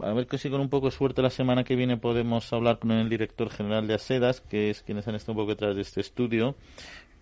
a 0.00 0.14
ver 0.14 0.26
que 0.26 0.38
si 0.38 0.49
con 0.49 0.62
un 0.62 0.71
poco 0.71 0.87
de 0.87 0.93
suerte 0.93 1.21
la 1.21 1.28
semana 1.28 1.62
que 1.62 1.76
viene 1.76 1.99
podemos 1.99 2.50
hablar 2.54 2.78
con 2.78 2.93
el 2.93 3.11
director 3.11 3.50
general 3.50 3.87
de 3.87 3.95
Asedas, 3.95 4.40
que 4.40 4.71
es 4.71 4.83
quienes 4.83 5.07
han 5.09 5.14
estado 5.14 5.33
un 5.33 5.45
poco 5.45 5.50
detrás 5.50 5.76
de 5.76 5.83
este 5.83 6.00
estudio. 6.00 6.57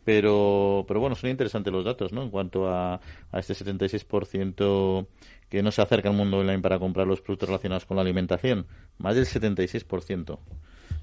Pero, 0.04 0.84
pero 0.86 1.00
bueno, 1.00 1.16
son 1.16 1.30
interesantes 1.30 1.72
los 1.72 1.84
datos, 1.84 2.12
¿no? 2.12 2.22
En 2.22 2.30
cuanto 2.30 2.68
a, 2.68 3.00
a 3.30 3.38
este 3.38 3.54
76% 3.54 5.06
que 5.48 5.62
no 5.62 5.70
se 5.70 5.82
acerca 5.82 6.08
al 6.08 6.16
mundo 6.16 6.38
online 6.38 6.60
para 6.60 6.78
comprar 6.78 7.06
los 7.06 7.20
productos 7.20 7.48
relacionados 7.48 7.84
con 7.84 7.96
la 7.96 8.02
alimentación. 8.02 8.66
Más 8.98 9.16
del 9.16 9.26
76%. 9.26 10.38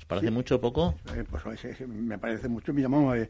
¿Os 0.10 0.18
parece 0.18 0.32
mucho 0.32 0.56
o 0.56 0.60
poco? 0.60 0.96
Eh, 1.14 1.24
pues 1.30 1.44
me 1.88 2.18
parece 2.18 2.50
mucho. 2.50 2.74
Me 2.74 2.82
llamamos, 2.82 3.16
eh, 3.16 3.30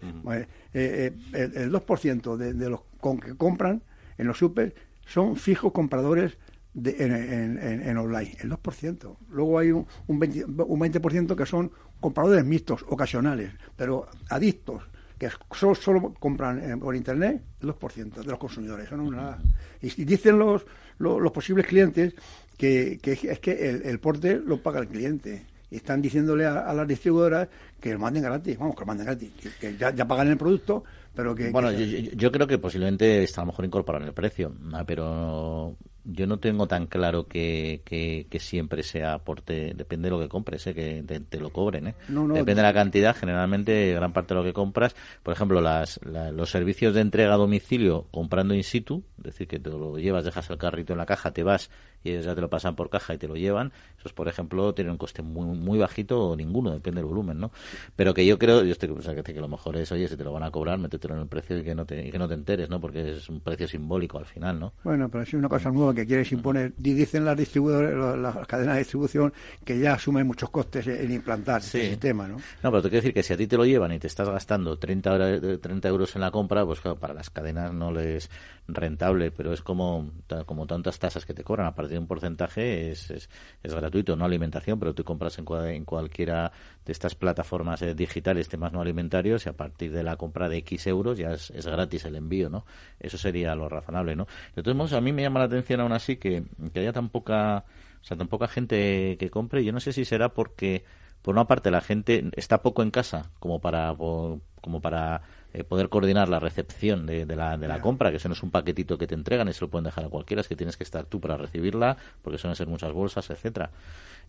eh, 0.74 1.12
el, 1.34 1.74
2% 1.74 2.38
de, 2.38 2.54
de, 2.54 2.70
los 2.70 2.80
con 3.02 3.20
que 3.20 3.36
compran 3.36 3.84
en 4.18 4.28
los 4.28 4.38
super 4.38 4.74
son 5.06 5.36
fijos 5.36 5.74
compradores 5.74 6.38
de, 6.74 6.96
en, 7.04 7.98
online, 7.98 8.38
el 8.40 8.50
2%. 8.50 9.18
Luego 9.28 9.60
hay 9.60 9.72
un, 9.72 9.86
un 10.08 10.20
20%, 10.22 11.36
que 11.36 11.46
son 11.46 11.70
compradores 12.00 12.46
mixtos, 12.46 12.86
ocasionales, 12.88 13.52
pero 13.76 14.08
adictos, 14.30 14.84
que 15.18 15.30
solo, 15.52 15.76
solo 15.76 16.14
compran 16.18 16.80
por 16.80 16.96
internet, 16.96 17.44
el 17.60 17.74
2% 17.76 18.14
de 18.14 18.24
los 18.24 18.40
consumidores. 18.40 18.86
Eso 18.88 18.96
no 18.96 19.04
es 19.04 19.12
nada. 19.12 19.38
Y, 19.82 20.06
dicen 20.06 20.40
los, 20.40 20.66
los, 20.98 21.32
posibles 21.34 21.68
clientes 21.68 22.16
que, 22.56 23.00
que, 23.02 23.20
es 23.22 23.40
que 23.42 23.70
el, 23.70 23.82
el 23.82 24.00
porte 24.00 24.40
lo 24.40 24.64
paga 24.64 24.80
el 24.80 24.88
cliente 24.88 25.46
y 25.72 25.78
están 25.78 26.02
diciéndole 26.02 26.46
a, 26.46 26.74
las 26.74 26.88
distribuidoras 26.88 27.48
que 27.80 27.94
lo 27.94 28.00
manden 28.00 28.24
gratis, 28.24 28.58
vamos, 28.58 28.76
que 28.76 28.82
lo 28.82 28.86
manden 28.88 29.06
gratis, 29.06 29.32
que, 29.60 29.78
ya, 29.78 29.94
ya, 29.94 30.08
pagan 30.08 30.28
el 30.28 30.38
producto, 30.38 30.84
pero 31.16 31.36
que... 31.36 31.52
Bueno, 31.52 31.72
Yo, 31.72 32.32
creo 32.32 32.48
que 32.48 32.58
posiblemente 32.58 33.24
está 33.24 33.42
a 33.42 33.46
lo 33.46 33.52
mejor 33.52 33.66
incorporar 33.66 34.02
el 34.02 34.14
precio, 34.14 34.54
pero 34.86 35.76
yo 36.04 36.28
no 36.28 36.40
tengo 36.40 36.68
tan 36.68 36.88
claro 36.88 37.28
que, 37.28 37.82
que, 37.86 38.40
siempre 38.40 38.84
sea 38.84 39.14
aporte, 39.14 39.74
depende 39.76 40.08
de 40.08 40.12
lo 40.12 40.20
que 40.20 40.30
compres, 40.30 40.66
¿eh? 40.68 40.74
que 40.74 41.04
te, 41.30 41.40
lo 41.40 41.52
cobren. 41.52 41.88
¿eh? 41.88 41.96
depende 42.08 42.56
de 42.56 42.62
la 42.64 42.74
cantidad, 42.74 43.16
generalmente 43.16 43.94
gran 43.94 44.14
parte 44.14 44.34
de 44.34 44.40
lo 44.40 44.46
que 44.46 44.54
compras, 44.54 44.96
por 45.24 45.34
ejemplo, 45.34 45.62
las, 45.62 46.00
los 46.04 46.50
servicios 46.50 46.94
de 46.94 47.02
entrega 47.02 47.34
a 47.34 47.38
domicilio 47.38 48.08
comprando 48.12 48.54
in 48.54 48.64
situ, 48.64 49.04
es 49.20 49.24
decir, 49.26 49.48
que 49.48 49.60
te 49.60 49.70
lo 49.70 49.98
llevas, 49.98 50.26
dejas 50.26 50.50
el 50.50 50.58
carrito 50.58 50.94
en 50.94 51.00
la 51.00 51.06
caja, 51.06 51.32
te 51.32 51.44
vas 51.44 51.70
y 52.04 52.12
ellos 52.12 52.26
ya 52.26 52.36
te 52.36 52.42
lo 52.42 52.50
pasan 52.50 52.76
por 52.76 52.90
caja 52.90 53.14
y 53.14 53.18
te 53.18 53.28
lo 53.28 53.36
llevan, 53.36 53.72
esos, 54.00 54.14
por 54.14 54.28
ejemplo, 54.28 54.74
tienen 54.74 54.92
un 54.92 54.98
coste 54.98 55.22
muy 55.22 55.46
muy 55.58 55.80
bajito 55.80 56.30
o 56.30 56.36
ninguno, 56.36 56.72
depende 56.72 57.02
del 57.02 57.08
volumen, 57.08 57.40
¿no? 57.40 57.52
Pero 57.96 58.14
que 58.14 58.26
yo 58.26 58.38
creo, 58.38 58.64
yo 58.64 58.72
estoy 58.72 58.90
o 58.90 59.02
sea, 59.02 59.16
que, 59.16 59.24
que 59.24 59.40
lo 59.40 59.48
mejor 59.48 59.78
es, 59.78 59.92
oye, 59.92 60.08
si 60.08 60.16
te 60.16 60.24
lo 60.24 60.32
van 60.32 60.44
a 60.44 60.52
cobrar, 60.52 60.78
métetelo 60.78 61.16
en 61.16 61.22
el 61.22 61.28
precio 61.28 61.58
y 61.58 61.64
que 61.64 61.76
no 61.76 61.86
te, 61.86 62.08
y 62.08 62.12
que 62.12 62.20
no 62.20 62.28
te 62.28 62.34
enteres, 62.34 62.70
¿no? 62.70 62.80
Porque 62.80 63.12
es 63.12 63.30
un 63.30 63.42
precio 63.42 63.68
simbólico 63.68 64.18
al 64.18 64.26
final, 64.26 64.60
¿no? 64.60 64.74
Bueno, 64.84 65.10
pero 65.10 65.24
es 65.24 65.34
una 65.34 65.50
cosa 65.50 65.70
nueva 65.72 65.94
que 65.94 66.06
quieres 66.06 66.32
imponer. 66.32 66.74
Dicen 66.78 67.26
las 67.26 67.38
distribuidores, 67.38 67.96
las 68.20 68.48
cadenas 68.48 68.76
de 68.76 68.80
distribución 68.80 69.34
que 69.64 69.80
ya 69.80 69.94
asumen 69.94 70.28
muchos 70.28 70.50
costes 70.50 70.88
en 70.88 71.12
implantar 71.12 71.62
ese 71.62 71.90
sistema, 71.90 72.28
¿no? 72.28 72.38
No, 72.38 72.72
pero 72.72 72.82
te 72.82 72.90
quiero 72.90 73.02
decir 73.02 73.14
que 73.14 73.24
si 73.24 73.34
a 73.34 73.38
ti 73.38 73.48
te 73.48 73.58
lo 73.58 73.66
llevan 73.66 73.92
y 73.92 74.00
te 74.00 74.08
estás 74.08 74.30
gastando 74.30 74.78
30, 74.78 75.60
30 75.60 75.88
euros 75.88 76.16
en 76.16 76.22
la 76.22 76.32
compra, 76.32 76.66
pues 76.66 76.80
claro, 76.80 76.98
para 76.98 77.14
las 77.14 77.30
cadenas 77.30 77.74
no 77.74 77.92
les 77.92 78.30
rentable, 78.68 79.32
pero 79.32 79.54
es 79.54 79.62
como, 79.62 80.12
como 80.46 80.68
tantas 80.68 81.00
tasas 81.00 81.26
que 81.26 81.34
te 81.34 81.44
cobran 81.44 81.68
a 81.68 81.76
partir 81.76 81.89
de 81.90 81.98
un 81.98 82.08
porcentaje, 82.08 82.92
es, 82.92 83.12
es, 83.12 83.30
gratuito, 83.64 84.16
no 84.16 84.26
alimentación, 84.26 84.80
pero 84.80 84.94
tú 84.94 85.04
compras 85.04 85.38
en, 85.40 85.46
en 85.68 85.86
cualquiera 85.86 86.52
de 86.86 86.92
estas 86.92 87.16
plataformas 87.16 87.82
eh, 87.82 87.94
digitales, 87.96 88.50
temas 88.50 88.72
no 88.72 88.82
alimentarios, 88.82 89.46
y 89.46 89.50
a 89.50 89.54
partir 89.54 89.92
de 89.92 90.04
la 90.04 90.16
compra 90.16 90.50
de 90.50 90.58
X 90.58 90.88
euros 90.88 91.18
ya 91.18 91.32
es, 91.32 91.50
es, 91.52 91.66
gratis 91.66 92.06
el 92.06 92.16
envío, 92.16 92.50
¿no? 92.50 92.66
Eso 93.00 93.18
sería 93.18 93.56
lo 93.56 93.70
razonable, 93.70 94.16
¿no? 94.16 94.28
De 94.56 94.64
todos 94.64 94.78
modos, 94.78 94.94
a 94.94 95.02
mí 95.02 95.12
me 95.12 95.22
llama 95.22 95.40
la 95.40 95.46
atención 95.46 95.82
aún 95.82 95.92
así 95.92 96.18
que, 96.18 96.44
que 96.74 96.80
haya 96.80 96.94
tan 96.94 97.10
poca, 97.10 97.66
o 98.02 98.04
sea, 98.04 98.18
tan 98.18 98.28
poca 98.28 98.48
gente 98.48 99.18
que 99.20 99.30
compre. 99.30 99.64
Yo 99.64 99.72
no 99.72 99.80
sé 99.80 99.94
si 99.94 100.06
será 100.06 100.30
porque, 100.30 100.84
por 101.22 101.36
una 101.36 101.46
parte, 101.46 101.72
la 101.72 101.82
gente 101.82 102.30
está 102.36 102.62
poco 102.62 102.84
en 102.84 102.92
casa 102.92 103.32
como 103.40 103.60
para, 103.60 103.96
como 103.96 104.82
para 104.82 105.22
eh, 105.54 105.64
poder 105.64 105.90
coordinar 105.90 106.30
la 106.30 106.40
recepción 106.40 107.06
de, 107.06 107.26
la, 107.26 107.58
de 107.58 107.68
la 107.68 107.82
compra, 107.82 108.12
que 108.12 108.18
eso 108.18 108.30
no 108.30 108.34
es 108.34 108.44
un 108.44 108.52
paquetito 108.52 108.98
que 108.98 109.08
te 109.08 109.16
entregan 109.16 109.48
y 109.48 109.54
se 109.54 109.62
lo 109.62 109.70
pueden 109.70 109.86
dejar 109.86 110.06
a 110.06 110.10
cualquiera, 110.10 110.42
es 110.42 110.48
que 110.48 110.56
tienes 110.56 110.78
que 110.78 110.84
estar 110.84 111.06
tú 111.06 111.20
para 111.20 111.38
recibirla, 111.38 111.98
porque 112.22 112.38
suelen 112.38 112.56
ser 112.56 112.68
muchas 112.68 112.92
bolsas, 112.92 113.30
etcétera 113.30 113.72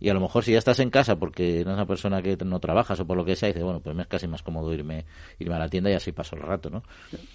y 0.01 0.09
a 0.09 0.15
lo 0.15 0.19
mejor 0.19 0.43
si 0.43 0.51
ya 0.51 0.57
estás 0.57 0.79
en 0.79 0.89
casa 0.89 1.15
porque 1.15 1.61
eres 1.61 1.71
una 1.71 1.85
persona 1.85 2.23
que 2.23 2.35
no 2.43 2.59
trabajas 2.59 2.99
o 2.99 3.05
por 3.05 3.15
lo 3.15 3.23
que 3.23 3.35
sea, 3.35 3.47
dices, 3.47 3.63
bueno, 3.63 3.81
pues 3.81 3.95
me 3.95 4.01
es 4.01 4.07
casi 4.07 4.27
más 4.27 4.41
cómodo 4.41 4.73
irme, 4.73 5.05
irme 5.37 5.53
a 5.53 5.59
la 5.59 5.69
tienda 5.69 5.91
y 5.91 5.93
así 5.93 6.11
paso 6.11 6.35
el 6.35 6.41
rato, 6.41 6.71
¿no? 6.71 6.81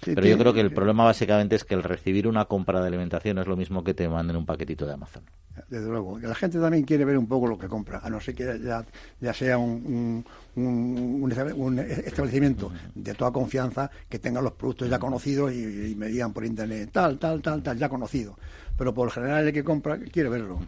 Pero 0.01 0.27
yo 0.27 0.37
creo 0.37 0.53
que 0.53 0.59
el 0.59 0.73
problema 0.73 1.05
básicamente 1.05 1.55
es 1.55 1.63
que 1.63 1.75
el 1.75 1.83
recibir 1.83 2.27
una 2.27 2.43
compra 2.43 2.81
de 2.81 2.87
alimentación 2.87 3.37
es 3.37 3.47
lo 3.47 3.55
mismo 3.55 3.85
que 3.85 3.93
te 3.93 4.09
manden 4.09 4.35
un 4.35 4.45
paquetito 4.45 4.85
de 4.85 4.93
Amazon. 4.93 5.23
Desde 5.69 5.87
luego, 5.87 6.19
la 6.19 6.35
gente 6.35 6.59
también 6.59 6.83
quiere 6.83 7.05
ver 7.05 7.17
un 7.17 7.27
poco 7.27 7.47
lo 7.47 7.57
que 7.57 7.69
compra, 7.69 8.01
a 8.03 8.09
no 8.09 8.19
ser 8.19 8.35
que 8.35 8.59
ya, 8.61 8.85
ya 9.21 9.33
sea 9.33 9.57
un, 9.57 9.71
un, 9.71 10.25
un, 10.57 11.81
establecimiento 12.05 12.71
de 12.93 13.13
toda 13.13 13.31
confianza 13.31 13.89
que 14.09 14.19
tenga 14.19 14.41
los 14.41 14.53
productos 14.53 14.89
ya 14.89 14.99
conocidos 14.99 15.53
y, 15.53 15.91
y 15.91 15.95
me 15.95 16.07
digan 16.07 16.33
por 16.33 16.45
internet 16.45 16.89
tal, 16.91 17.17
tal, 17.17 17.41
tal, 17.41 17.63
tal, 17.63 17.77
ya 17.77 17.87
conocido 17.87 18.35
pero 18.77 18.93
por 18.93 19.05
lo 19.05 19.11
general 19.11 19.47
el 19.47 19.53
que 19.53 19.63
compra 19.63 19.97
quiere 19.97 20.29
verlo. 20.29 20.59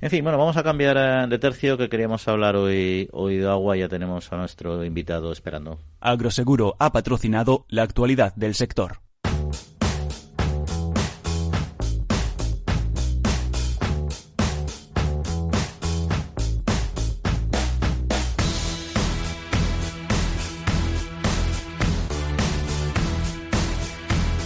En 0.00 0.10
fin, 0.10 0.24
bueno, 0.24 0.38
vamos 0.38 0.56
a 0.56 0.62
cambiar 0.62 0.96
eh, 0.96 1.28
de 1.28 1.38
tercio 1.38 1.76
que 1.76 1.88
queríamos 1.88 2.26
hablar 2.26 2.56
hoy, 2.56 3.08
hoy 3.12 3.36
de 3.36 3.48
agua. 3.48 3.76
Ya 3.76 3.88
tenemos 3.88 4.32
a 4.32 4.36
nuestro 4.36 4.84
invitado 4.84 5.30
esperando. 5.30 5.78
Agroseguro 6.00 6.74
ha 6.78 6.92
patrocinado 6.92 7.66
la 7.68 7.82
actualidad 7.82 8.34
del 8.34 8.54
sector. 8.54 9.00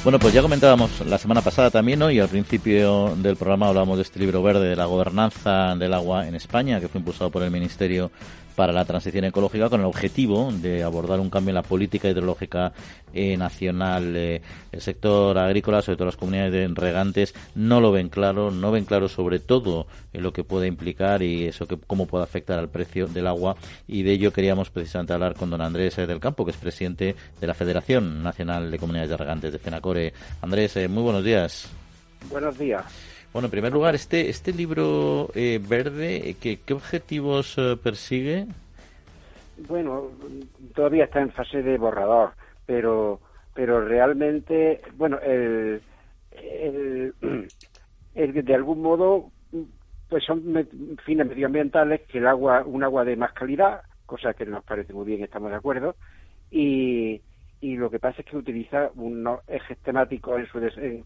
Bueno, 0.09 0.21
pues 0.21 0.33
ya 0.33 0.41
comentábamos 0.41 1.05
la 1.05 1.19
semana 1.19 1.43
pasada 1.43 1.71
también, 1.71 1.99
¿no? 1.99 2.11
Y 2.11 2.19
al 2.19 2.31
principio 2.31 3.15
del 3.17 3.37
programa 3.37 3.69
hablábamos 3.69 3.99
de 3.99 4.05
este 4.05 4.19
libro 4.19 4.43
verde 4.43 4.67
de 4.67 4.75
la 4.75 4.87
gobernanza 4.87 5.77
del 5.77 5.93
agua 5.93 6.27
en 6.27 6.35
España, 6.35 6.81
que 6.81 6.89
fue 6.89 7.01
impulsado 7.01 7.31
por 7.31 7.43
el 7.43 7.51
Ministerio 7.51 8.11
para 8.59 8.73
la 8.73 8.85
transición 8.85 9.25
ecológica 9.25 9.71
con 9.71 9.79
el 9.79 9.87
objetivo 9.87 10.51
de 10.51 10.83
abordar 10.83 11.21
un 11.21 11.31
cambio 11.31 11.51
en 11.51 11.55
la 11.55 11.63
política 11.63 12.09
hidrológica 12.09 12.73
eh, 13.15 13.37
nacional. 13.37 14.17
Eh, 14.17 14.43
el 14.73 14.81
sector 14.81 15.39
agrícola, 15.39 15.81
sobre 15.81 15.97
todo 15.97 16.07
las 16.07 16.17
comunidades 16.17 16.51
de 16.53 16.67
regantes, 16.75 17.37
no 17.55 17.81
lo 17.81 17.93
ven 17.93 18.09
claro, 18.09 18.51
no 18.51 18.73
ven 18.73 18.85
claro 18.85 19.09
sobre 19.09 19.39
todo 19.39 19.87
en 20.13 20.25
lo 20.25 20.33
que 20.33 20.43
puede 20.43 20.67
implicar 20.67 21.23
y 21.23 21.47
eso 21.47 21.69
que 21.69 21.79
cómo 21.87 22.07
puede 22.07 22.25
afectar 22.25 22.59
al 22.59 22.69
precio 22.69 23.07
del 23.07 23.29
agua. 23.29 23.55
Y 23.87 24.03
de 24.03 24.11
ello 24.11 24.33
queríamos 24.33 24.71
precisamente 24.71 25.13
hablar 25.13 25.37
con 25.37 25.51
don 25.51 25.61
Andrés 25.61 25.97
eh, 25.99 26.09
del 26.09 26.19
Campo, 26.19 26.45
que 26.45 26.51
es 26.51 26.57
presidente 26.57 27.15
de 27.41 27.47
la 27.47 27.55
Federación 27.55 28.25
Nacional 28.25 28.73
de 28.73 28.79
Comunidades 28.81 29.11
de 29.11 29.17
Regantes 29.19 29.53
de 29.53 29.61
FENACORE. 29.61 30.13
Andrés, 30.43 30.77
muy 30.91 31.05
buenos 31.05 31.23
días. 31.23 31.69
Buenos 32.29 32.59
días. 32.59 32.85
Bueno, 33.33 33.47
en 33.47 33.51
primer 33.51 33.73
lugar, 33.73 33.95
este, 33.95 34.31
este 34.31 34.53
libro 34.53 35.29
eh, 35.35 35.61
verde, 35.67 36.37
¿qué, 36.41 36.61
¿qué 36.65 36.73
objetivos 36.73 37.57
eh, 37.59 37.77
persigue? 37.83 38.47
Bueno, 39.69 40.11
todavía 40.75 41.05
está 41.05 41.21
en 41.21 41.31
fase 41.33 41.63
de 41.63 41.77
borrador, 41.77 42.31
pero, 42.65 43.21
pero 43.55 43.85
realmente, 43.85 44.81
bueno, 44.97 45.19
el, 45.21 45.83
el, 46.33 47.15
de 48.15 48.55
algún 48.55 48.81
modo, 48.81 49.31
pues 50.09 50.25
son 50.25 50.43
fines 51.05 51.27
medioambientales 51.27 52.03
que 52.03 52.19
el 52.19 52.27
agua, 52.27 52.63
un 52.65 52.83
agua 52.83 53.05
de 53.05 53.17
más 53.17 53.33
calidad, 53.33 53.83
cosa 54.07 54.33
que 54.33 54.47
nos 54.47 54.65
parece 54.65 54.95
muy 54.95 55.05
bien, 55.05 55.23
estamos 55.23 55.51
de 55.51 55.57
acuerdo, 55.57 55.97
y, 56.51 57.21
y 57.61 57.77
lo 57.77 57.91
que 57.91 57.99
pasa 57.99 58.23
es 58.23 58.27
que 58.27 58.37
utiliza 58.39 58.91
unos 58.95 59.41
ejes 59.49 59.77
temáticos 59.79 60.41
en 60.41 60.47
su, 60.47 61.05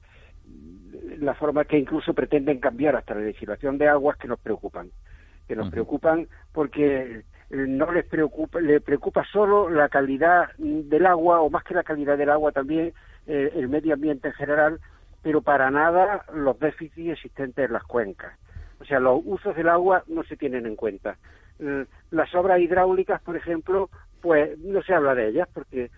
la 1.19 1.35
forma 1.35 1.65
que 1.65 1.79
incluso 1.79 2.15
pretenden 2.15 2.59
cambiar 2.59 2.97
hasta 2.97 3.15
la 3.15 3.21
legislación 3.21 3.79
de 3.79 3.89
aguas 3.89 4.17
que 4.17 4.29
nos 4.29 4.41
preocupan, 4.41 4.91
que 5.47 5.57
nos 5.57 5.71
preocupan 5.71 6.29
porque 6.53 7.25
no 7.51 7.93
les 7.93 8.07
preocupa, 8.07 8.61
le 8.61 8.81
preocupa 8.81 9.25
solo 9.31 9.69
la 9.69 9.89
calidad 9.89 10.51
del 10.57 11.07
agua 11.07 11.41
o 11.41 11.51
más 11.51 11.65
que 11.65 11.75
la 11.75 11.83
calidad 11.83 12.17
del 12.17 12.31
agua 12.31 12.51
también 12.53 12.93
eh, 13.27 13.53
el 13.55 13.69
medio 13.69 13.95
ambiente 13.95 14.29
en 14.29 14.35
general, 14.35 14.81
pero 15.23 15.43
para 15.43 15.71
nada 15.71 16.25
los 16.35 16.59
déficits 16.59 17.13
existentes 17.13 17.67
en 17.67 17.73
las 17.73 17.85
cuencas. 17.85 18.37
O 18.81 18.85
sea, 18.85 18.99
los 18.99 19.21
usos 19.25 19.55
del 19.55 19.69
agua 19.69 20.03
no 20.09 20.25
se 20.25 20.37
tienen 20.37 20.67
en 20.67 20.77
cuenta. 20.77 21.19
Eh, 21.61 21.87
las 22.11 22.35
obras 22.35 22.59
hidráulicas, 22.59 23.23
por 23.23 23.37
ejemplo, 23.37 23.91
pues 24.21 24.59
no 24.59 24.83
se 24.83 24.95
habla 24.95 25.15
de 25.15 25.29
ellas 25.29 25.49
porque, 25.53 25.91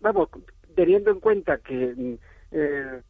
vamos, 0.00 0.28
teniendo 0.74 1.10
en 1.10 1.20
cuenta 1.20 1.58
que 1.58 1.94
mm, 1.96 2.14
eh, 2.52 3.00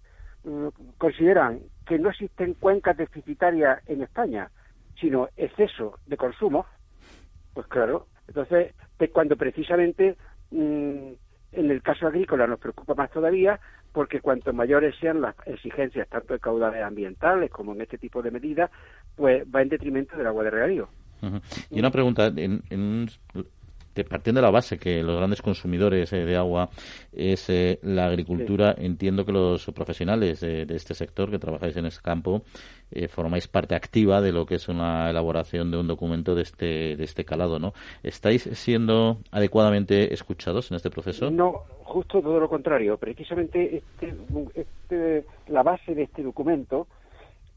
consideran 0.99 1.61
que 1.87 1.99
no 1.99 2.11
existen 2.11 2.55
cuencas 2.55 2.97
deficitarias 2.97 3.81
en 3.87 4.03
España, 4.03 4.51
sino 5.01 5.29
exceso 5.37 5.99
de 6.07 6.17
consumo, 6.17 6.67
pues 7.55 7.67
claro, 7.67 8.07
entonces 8.29 8.75
cuando 9.13 9.37
precisamente 9.37 10.17
mm, 10.51 11.13
en 11.53 11.71
el 11.71 11.83
caso 11.83 12.07
agrícola 12.07 12.47
nos 12.47 12.61
preocupa 12.61 12.95
más 12.95 13.11
todavía 13.11 13.59
porque 13.93 14.21
cuanto 14.21 14.53
mayores 14.53 14.95
sean 15.01 15.21
las 15.21 15.35
exigencias, 15.47 16.09
tanto 16.09 16.35
de 16.35 16.41
caudales 16.41 16.83
ambientales 16.83 17.51
como 17.51 17.73
en 17.73 17.81
este 17.81 17.99
tipo 17.99 18.23
de 18.23 18.31
medidas, 18.31 18.71
pues 19.17 19.45
va 19.53 19.63
en 19.63 19.69
detrimento 19.69 20.17
del 20.17 20.29
agua 20.29 20.45
de 20.45 20.51
regadío. 20.51 20.89
Y 21.71 21.81
una 21.81 21.91
pregunta, 21.91 22.29
en, 22.29 22.63
en 22.71 23.09
partiendo 24.05 24.41
de 24.41 24.47
la 24.47 24.51
base 24.51 24.79
que 24.79 25.03
los 25.03 25.17
grandes 25.17 25.43
consumidores 25.43 26.13
eh, 26.13 26.25
de 26.25 26.37
agua 26.37 26.71
es 27.13 27.49
eh, 27.51 27.79
la 27.83 28.07
agricultura, 28.07 28.75
entiendo 28.77 29.25
que 29.25 29.33
los 29.33 29.67
profesionales 29.67 30.41
de, 30.41 30.67
este 30.69 30.95
sector 30.95 31.31
que 31.31 31.39
trabajáis 31.39 31.77
en 31.77 31.87
ese 31.87 32.01
campo 32.01 32.43
eh, 32.91 33.09
formáis 33.09 33.49
parte 33.49 33.75
activa 33.75 34.21
de 34.21 34.33
lo 34.33 34.47
que 34.47 34.57
es 34.57 34.69
una 34.69 35.11
elaboración 35.11 35.71
de 35.71 35.79
un 35.79 35.87
documento 35.87 36.35
de 36.35 36.43
este, 36.43 36.97
de 36.97 37.05
este 37.05 37.25
calado, 37.25 37.59
¿no? 37.59 37.73
¿Estáis 38.03 38.43
siendo 38.53 39.19
adecuadamente 39.31 40.13
escuchados 40.13 40.71
en 40.71 40.77
este 40.77 40.91
proceso? 40.91 41.31
No, 41.31 41.65
justo 41.85 42.21
todo 42.21 42.41
lo 42.41 42.49
contrario. 42.49 42.97
Precisamente 42.99 43.77
este, 43.77 44.15
este, 44.55 45.25
la 45.49 45.63
base 45.63 45.95
de 45.95 46.05
este 46.05 46.23
documento 46.23 46.87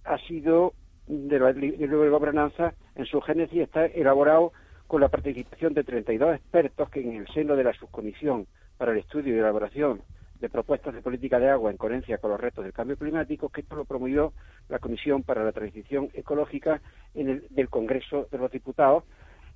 ha 0.05 0.17
sido 0.27 0.73
de 1.07 1.39
la, 1.39 1.53
de 1.53 1.88
la 1.88 2.09
gobernanza 2.09 2.73
en 2.95 3.05
su 3.05 3.19
génesis 3.21 3.62
está 3.62 3.85
elaborado 3.85 4.53
con 4.87 5.01
la 5.01 5.09
participación 5.09 5.73
de 5.73 5.83
32 5.83 6.35
expertos 6.35 6.89
que 6.89 7.01
en 7.01 7.13
el 7.13 7.27
seno 7.27 7.55
de 7.55 7.63
la 7.63 7.73
subcomisión 7.73 8.47
para 8.77 8.91
el 8.91 8.99
estudio 8.99 9.35
y 9.35 9.39
elaboración 9.39 10.01
de 10.39 10.49
propuestas 10.49 10.93
de 10.93 11.01
política 11.01 11.39
de 11.39 11.49
agua 11.49 11.71
en 11.71 11.77
coherencia 11.77 12.17
con 12.17 12.31
los 12.31 12.41
retos 12.41 12.65
del 12.65 12.73
cambio 12.73 12.97
climático, 12.97 13.47
que 13.47 13.61
esto 13.61 13.77
lo 13.77 13.85
promovió 13.85 14.33
la 14.67 14.79
Comisión 14.79 15.23
para 15.23 15.43
la 15.43 15.53
Transición 15.53 16.09
Ecológica 16.13 16.81
en 17.15 17.29
el, 17.29 17.47
del 17.49 17.69
Congreso 17.69 18.27
de 18.29 18.37
los 18.37 18.51
Diputados 18.51 19.05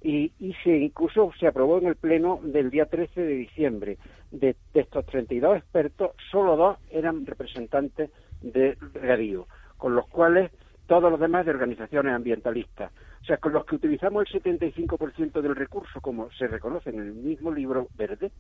y, 0.01 0.31
se 0.63 0.77
incluso 0.77 1.31
se 1.39 1.47
aprobó 1.47 1.79
en 1.79 1.87
el 1.87 1.95
Pleno 1.95 2.39
del 2.41 2.69
día 2.69 2.85
13 2.85 3.19
de 3.19 3.33
diciembre. 3.33 3.97
De, 4.31 4.55
de 4.73 4.81
estos 4.81 5.05
32 5.05 5.57
expertos, 5.57 6.11
solo 6.31 6.55
dos 6.55 6.77
eran 6.89 7.25
representantes 7.25 8.09
de 8.41 8.77
regadío, 8.93 9.47
con 9.77 9.95
los 9.95 10.07
cuales 10.07 10.51
todos 10.85 11.11
los 11.11 11.19
demás 11.19 11.45
de 11.45 11.51
organizaciones 11.51 12.13
ambientalistas. 12.13 12.91
O 13.27 13.31
sea, 13.35 13.37
con 13.39 13.51
los 13.51 13.65
que 13.65 13.75
utilizamos 13.75 14.23
el 14.33 14.41
75% 14.41 15.41
del 15.41 15.53
recurso, 15.53 15.99
como 15.99 16.31
se 16.31 16.47
reconoce 16.47 16.91
en 16.91 16.99
el 16.99 17.11
mismo 17.11 17.51
libro 17.51 17.89
verde, 17.97 18.31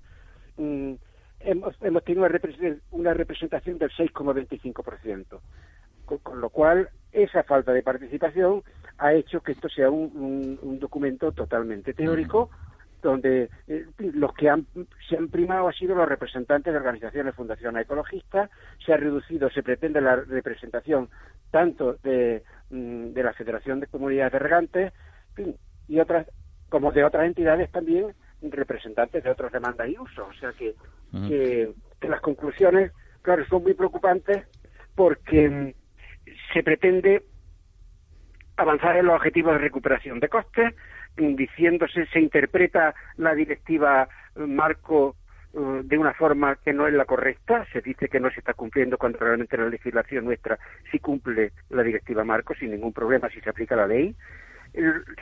mm, 0.55 0.93
hemos, 1.41 1.77
tenido 2.05 2.25
una, 2.91 3.13
representación 3.13 3.79
del 3.79 3.91
6,25%. 3.91 5.41
Con, 6.05 6.19
con, 6.19 6.39
lo 6.39 6.49
cual, 6.49 6.87
esa 7.11 7.43
falta 7.43 7.73
de 7.73 7.83
participación 7.83 8.63
ha 8.97 9.13
hecho 9.13 9.41
que 9.41 9.51
esto 9.51 9.67
sea 9.67 9.89
un, 9.89 10.79
documento 10.79 11.33
totalmente 11.33 11.93
teórico, 11.93 12.49
donde 13.01 13.49
eh, 13.67 13.85
los 13.99 14.33
que 14.33 14.49
han, 14.49 14.65
se 15.07 15.17
han 15.17 15.29
primado 15.29 15.67
han 15.67 15.73
sido 15.73 15.95
los 15.95 16.07
representantes 16.07 16.73
de 16.73 16.77
organizaciones, 16.79 17.35
fundaciones 17.35 17.83
ecologistas, 17.83 18.49
se 18.85 18.93
ha 18.93 18.97
reducido, 18.97 19.49
se 19.49 19.63
pretende 19.63 20.01
la 20.01 20.15
representación 20.15 21.09
tanto 21.51 21.93
de, 22.03 22.43
mm, 22.69 23.13
de 23.13 23.23
la 23.23 23.33
Federación 23.33 23.79
de 23.79 23.87
Comunidades 23.87 24.33
de 24.33 24.39
Regantes 24.39 24.93
y 25.87 25.99
otras, 25.99 26.27
como 26.69 26.91
de 26.91 27.03
otras 27.03 27.25
entidades 27.25 27.71
también 27.71 28.13
representantes 28.41 29.23
de 29.23 29.31
otras 29.31 29.51
demandas 29.51 29.89
y 29.89 29.97
usos. 29.97 30.27
O 30.27 30.33
sea 30.39 30.51
que, 30.53 30.75
que, 31.11 32.07
las 32.07 32.21
conclusiones, 32.21 32.91
claro, 33.21 33.45
son 33.45 33.63
muy 33.63 33.73
preocupantes 33.73 34.45
porque 34.95 35.49
mm, 35.49 35.73
se 36.53 36.63
pretende 36.63 37.23
avanzar 38.57 38.97
en 38.97 39.05
los 39.05 39.15
objetivos 39.15 39.53
de 39.53 39.59
recuperación 39.59 40.19
de 40.19 40.29
costes, 40.29 40.73
diciéndose, 41.17 42.05
se 42.07 42.19
interpreta 42.19 42.93
la 43.17 43.33
directiva 43.33 44.07
marco 44.35 45.15
eh, 45.53 45.81
de 45.83 45.97
una 45.97 46.13
forma 46.13 46.55
que 46.57 46.73
no 46.73 46.87
es 46.87 46.93
la 46.93 47.05
correcta, 47.05 47.65
se 47.71 47.81
dice 47.81 48.09
que 48.09 48.19
no 48.19 48.29
se 48.29 48.39
está 48.39 48.53
cumpliendo 48.53 48.97
cuando 48.97 49.19
realmente 49.19 49.57
la 49.57 49.69
legislación 49.69 50.25
nuestra 50.25 50.59
sí 50.91 50.99
cumple 50.99 51.51
la 51.69 51.83
directiva 51.83 52.23
marco 52.23 52.53
sin 52.53 52.71
ningún 52.71 52.93
problema 52.93 53.29
si 53.29 53.39
se 53.41 53.49
aplica 53.49 53.75
la 53.75 53.87
ley. 53.87 54.15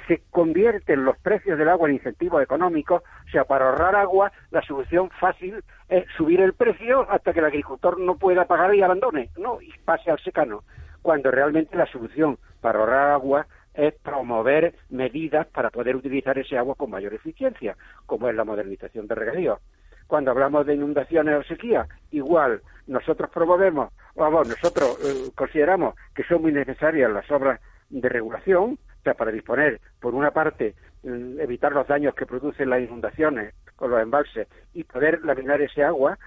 Se 0.08 0.24
convierten 0.32 1.06
los 1.06 1.18
precios 1.20 1.58
del 1.58 1.70
agua 1.70 1.88
en 1.88 1.96
incentivos 1.96 2.42
económicos, 2.42 3.04
o 3.04 3.32
sea, 3.32 3.46
para 3.46 3.70
ahorrar 3.70 3.96
agua, 3.96 4.31
la 4.50 4.62
solución 4.64 5.10
fácil 5.12 5.64
es 5.88 6.05
subir 6.18 6.42
el 6.42 6.53
precio 6.53 7.10
hasta 7.10 7.31
que 7.31 7.40
el 7.40 7.46
agricultor 7.46 8.00
no 8.00 8.18
pueda 8.18 8.46
pagar 8.46 8.74
y 8.75 8.81
abandone, 8.81 9.29
no, 9.38 9.62
y 9.62 9.72
pase 9.86 10.10
al 10.12 10.20
secano, 10.20 10.64
cuando 11.01 11.31
realmente 11.31 11.77
la 11.77 11.86
solución 11.86 12.38
para 12.60 12.79
ahorrar 12.79 13.12
agua 13.12 13.48
es 13.75 13.94
promover 13.96 14.74
medidas 14.90 15.48
para 15.48 15.70
poder 15.70 15.96
utilizar 15.96 16.38
ese 16.38 16.57
agua 16.57 16.75
con 16.75 16.90
mayor 16.90 17.14
eficiencia, 17.14 17.75
como 18.05 18.29
es 18.29 18.35
la 18.35 18.46
modernización 18.46 19.07
de 19.07 19.16
regadíos. 19.16 19.59
Cuando 20.07 20.31
hablamos 20.31 20.66
de 20.66 20.75
inundaciones 20.75 21.35
o 21.35 21.44
sequía, 21.44 21.88
igual 22.11 22.61
nosotros 22.88 23.29
promovemos, 23.31 23.92
vamos, 24.16 24.48
nosotros 24.48 24.98
eh, 25.03 25.31
consideramos 25.35 25.96
que 26.14 26.24
son 26.24 26.44
muy 26.44 26.51
necesarias 26.51 27.11
las 27.11 27.29
obras 27.31 27.59
de 27.90 28.07
regulación, 28.07 28.77
o 29.00 29.03
sea, 29.03 29.16
para 29.16 29.31
disponer, 29.31 29.81
por 30.00 30.14
una 30.14 30.31
parte, 30.31 30.75
mm, 31.03 31.40
evitar 31.40 31.72
los 31.72 31.88
daños 31.88 32.14
que 32.16 32.25
producen 32.25 32.70
las 32.70 32.81
inundaciones 32.81 33.53
con 33.75 33.92
los 33.92 34.01
embalses 34.01 34.48
y 34.74 34.83
poder 34.83 35.24
laminar 35.24 35.61
ese 35.61 35.83
agua 35.83 36.18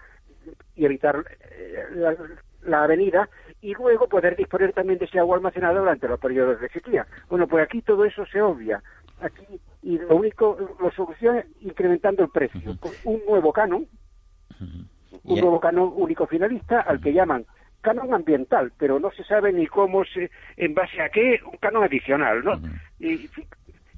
y 0.75 0.85
evitar 0.85 1.25
eh, 1.51 1.85
la, 1.95 2.17
la 2.63 2.83
avenida 2.85 3.29
y 3.61 3.75
luego 3.75 4.09
poder 4.09 4.37
disponer 4.37 4.73
también 4.73 4.99
de 4.99 5.07
ese 5.07 5.19
agua 5.19 5.37
almacenada 5.37 5.79
durante 5.79 6.09
los 6.09 6.21
periodos 6.21 6.61
de 6.61 6.69
sequía. 6.69 7.07
Bueno, 7.29 7.47
pues 7.47 7.65
aquí 7.65 7.83
todo 7.83 8.05
eso 8.05 8.25
se 8.27 8.41
obvia. 8.41 8.83
Aquí 9.21 9.61
y 9.83 9.99
lo 9.99 10.17
único, 10.17 10.77
la 10.83 10.91
solución 10.93 11.39
es 11.39 11.47
incrementando 11.61 12.23
el 12.23 12.31
precio. 12.31 12.77
Un 13.05 13.23
nuevo 13.27 13.53
canon, 13.53 13.87
un 15.25 15.41
nuevo 15.41 15.61
canon 15.61 15.93
único 15.97 16.27
finalista 16.27 16.81
al 16.81 17.01
que 17.01 17.13
llaman 17.13 17.47
canon 17.81 18.13
ambiental, 18.13 18.73
pero 18.77 18.99
no 18.99 19.11
se 19.13 19.25
sabe 19.25 19.53
ni 19.53 19.67
cómo 19.67 20.05
se, 20.05 20.31
en 20.57 20.75
base 20.75 21.01
a 21.01 21.09
qué, 21.11 21.41
un 21.51 21.57
canon 21.59 21.85
adicional, 21.85 22.45
¿no? 22.45 22.61
y, 22.99 23.29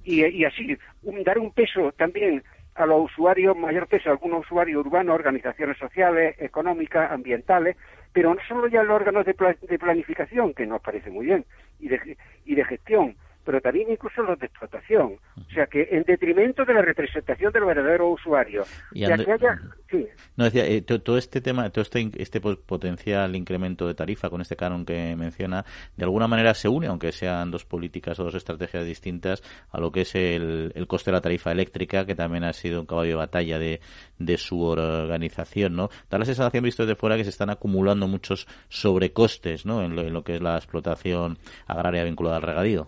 y, 0.04 0.44
así, 0.44 0.76
dar 1.24 1.38
un 1.38 1.52
peso 1.52 1.92
también 1.92 2.42
a 2.74 2.86
los 2.86 3.10
usuarios, 3.10 3.56
mayor 3.56 3.86
peso 3.86 4.08
a 4.08 4.12
algunos 4.12 4.44
usuarios 4.46 4.84
urbanos, 4.84 5.14
organizaciones 5.14 5.78
sociales, 5.78 6.36
económicas, 6.38 7.10
ambientales, 7.10 7.76
pero 8.12 8.34
no 8.34 8.40
solo 8.48 8.66
ya 8.68 8.82
los 8.82 8.96
órganos 8.96 9.24
de, 9.24 9.34
planificación, 9.78 10.54
que 10.54 10.66
nos 10.66 10.80
parece 10.80 11.10
muy 11.10 11.26
bien, 11.26 11.44
y 11.78 11.88
de, 11.88 12.16
y 12.44 12.54
de 12.54 12.64
gestión, 12.64 13.16
pero 13.50 13.60
también 13.60 13.90
incluso 13.90 14.22
los 14.22 14.38
de 14.38 14.46
explotación. 14.46 15.16
O 15.36 15.52
sea 15.52 15.66
que 15.66 15.88
en 15.90 16.04
detrimento 16.04 16.64
de 16.64 16.72
la 16.72 16.82
representación 16.82 17.52
del 17.52 17.64
verdadero 17.64 18.08
usuario. 18.10 18.62
Y 18.92 19.04
que 19.04 19.12
haya... 19.12 19.60
sí. 19.90 20.06
No, 20.36 20.44
decía, 20.44 20.64
eh, 20.68 20.82
todo 20.82 21.18
este 21.18 21.40
tema, 21.40 21.68
todo 21.70 21.82
este, 21.82 22.12
este 22.16 22.40
potencial 22.40 23.34
incremento 23.34 23.88
de 23.88 23.94
tarifa 23.94 24.30
con 24.30 24.40
este 24.40 24.54
canon 24.54 24.84
que 24.84 25.16
menciona, 25.16 25.64
de 25.96 26.04
alguna 26.04 26.28
manera 26.28 26.54
se 26.54 26.68
une, 26.68 26.86
aunque 26.86 27.10
sean 27.10 27.50
dos 27.50 27.64
políticas 27.64 28.20
o 28.20 28.24
dos 28.24 28.36
estrategias 28.36 28.84
distintas, 28.84 29.42
a 29.72 29.80
lo 29.80 29.90
que 29.90 30.02
es 30.02 30.14
el, 30.14 30.70
el 30.76 30.86
coste 30.86 31.10
de 31.10 31.16
la 31.16 31.20
tarifa 31.20 31.50
eléctrica, 31.50 32.06
que 32.06 32.14
también 32.14 32.44
ha 32.44 32.52
sido 32.52 32.82
un 32.82 32.86
caballo 32.86 33.10
de 33.10 33.16
batalla 33.16 33.58
de, 33.58 33.80
de 34.20 34.38
su 34.38 34.62
organización, 34.62 35.74
¿no? 35.74 35.88
Da 36.08 36.18
la 36.18 36.24
sensación, 36.24 36.62
visto 36.62 36.84
desde 36.84 36.94
fuera, 36.94 37.16
que 37.16 37.24
se 37.24 37.30
están 37.30 37.50
acumulando 37.50 38.06
muchos 38.06 38.46
sobrecostes, 38.68 39.66
¿no? 39.66 39.82
En 39.82 39.96
lo, 39.96 40.02
en 40.02 40.12
lo 40.12 40.22
que 40.22 40.36
es 40.36 40.40
la 40.40 40.54
explotación 40.54 41.36
agraria 41.66 42.04
vinculada 42.04 42.36
al 42.36 42.42
regadío 42.42 42.86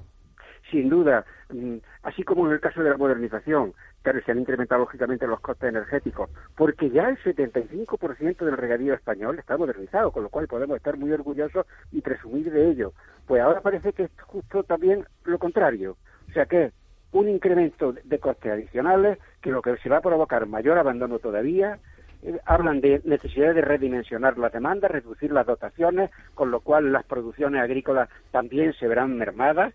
sin 0.73 0.89
duda, 0.89 1.25
mm, 1.51 1.77
así 2.03 2.25
como 2.25 2.47
en 2.47 2.55
el 2.55 2.61
caso 2.61 2.83
de 2.83 2.91
la 2.91 2.97
modernización, 2.97 3.75
claro, 4.01 4.21
se 4.25 4.33
han 4.33 4.41
incrementado 4.41 4.81
lógicamente 4.81 5.27
los 5.27 5.39
costes 5.41 5.69
energéticos, 5.69 6.31
porque 6.57 6.91
ya 6.91 7.09
el 7.09 7.19
75% 7.19 8.45
del 8.45 8.57
regadío 8.57 8.95
español 8.95 9.39
está 9.39 9.57
modernizado, 9.57 10.11
con 10.11 10.25
lo 10.25 10.31
cual 10.31 10.49
podemos 10.49 10.77
estar 10.77 10.97
muy 10.97 11.13
orgullosos 11.13 11.67
y 11.93 12.01
presumir 12.01 12.51
de 12.51 12.71
ello. 12.71 12.93
Pues 13.27 13.43
ahora 13.43 13.61
parece 13.61 13.93
que 13.93 14.05
es 14.05 14.11
justo 14.23 14.65
también 14.65 15.05
lo 15.25 15.39
contrario, 15.39 15.97
o 16.29 16.33
sea 16.33 16.47
que 16.47 16.73
un 17.13 17.29
incremento 17.29 17.93
de 17.93 18.19
costes 18.19 18.51
adicionales 18.51 19.19
que 19.43 19.51
lo 19.51 19.61
que 19.61 19.77
se 19.77 19.91
va 19.91 19.99
a 19.99 20.03
provocar 20.03 20.47
mayor 20.47 20.79
abandono 20.79 21.19
todavía, 21.19 21.79
eh, 22.23 22.39
hablan 22.47 22.81
de 22.81 23.03
necesidad 23.05 23.55
de 23.55 23.61
redimensionar 23.61 24.39
la 24.39 24.49
demanda, 24.49 24.89
reducir 24.89 25.31
las 25.31 25.47
dotaciones, 25.47 26.11
con 26.35 26.51
lo 26.51 26.61
cual 26.61 26.91
las 26.91 27.05
producciones 27.05 27.61
agrícolas 27.61 28.09
también 28.31 28.73
se 28.73 28.89
verán 28.89 29.19
mermadas 29.19 29.75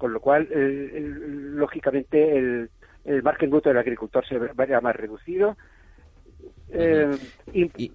con 0.00 0.14
lo 0.14 0.20
cual, 0.20 0.48
lógicamente, 0.50 2.38
el, 2.38 2.70
el 3.04 3.22
margen 3.22 3.50
bruto 3.50 3.68
del 3.68 3.76
agricultor 3.76 4.26
se 4.26 4.38
verá 4.38 4.80
más 4.80 4.96
reducido. 4.96 5.58
Eh, 6.70 7.10
y, 7.52 7.92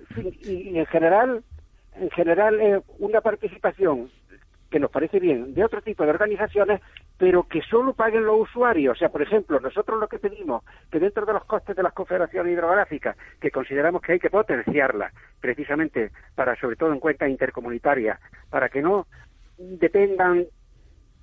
en 0.78 0.86
general, 0.86 1.44
en 1.96 2.12
general 2.12 2.62
eh, 2.62 2.82
una 3.00 3.22
participación 3.22 4.12
que 4.70 4.80
nos 4.80 4.92
parece 4.92 5.20
bien 5.20 5.56
de 5.56 5.64
otro 5.64 5.82
tipo 5.82 6.04
de 6.04 6.12
organizaciones, 6.12 6.80
pero 7.18 7.48
que 7.48 7.62
solo 7.64 7.94
paguen 7.94 8.26
los 8.26 8.42
usuarios. 8.42 8.96
O 8.96 9.00
sea, 9.00 9.10
por 9.10 9.24
ejemplo, 9.24 9.60
nosotros 9.60 10.00
lo 10.00 10.08
que 10.08 10.20
pedimos, 10.20 10.64
que 10.92 11.00
dentro 11.00 11.26
de 11.26 11.34
los 11.34 11.46
costes 11.46 11.76
de 11.76 11.82
las 11.82 11.94
confederaciones 11.94 12.54
hidrográficas, 12.54 13.18
que 13.42 13.50
consideramos 13.50 14.04
que 14.04 14.14
hay 14.14 14.20
que 14.20 14.30
potenciarlas, 14.30 15.12
precisamente 15.42 16.12
para, 16.36 16.56
sobre 16.60 16.76
todo 16.76 16.94
en 16.94 17.00
cuentas 17.00 17.30
intercomunitarias, 17.30 18.20
para 18.52 18.70
que 18.70 18.84
no 18.84 19.08
dependan 19.58 20.46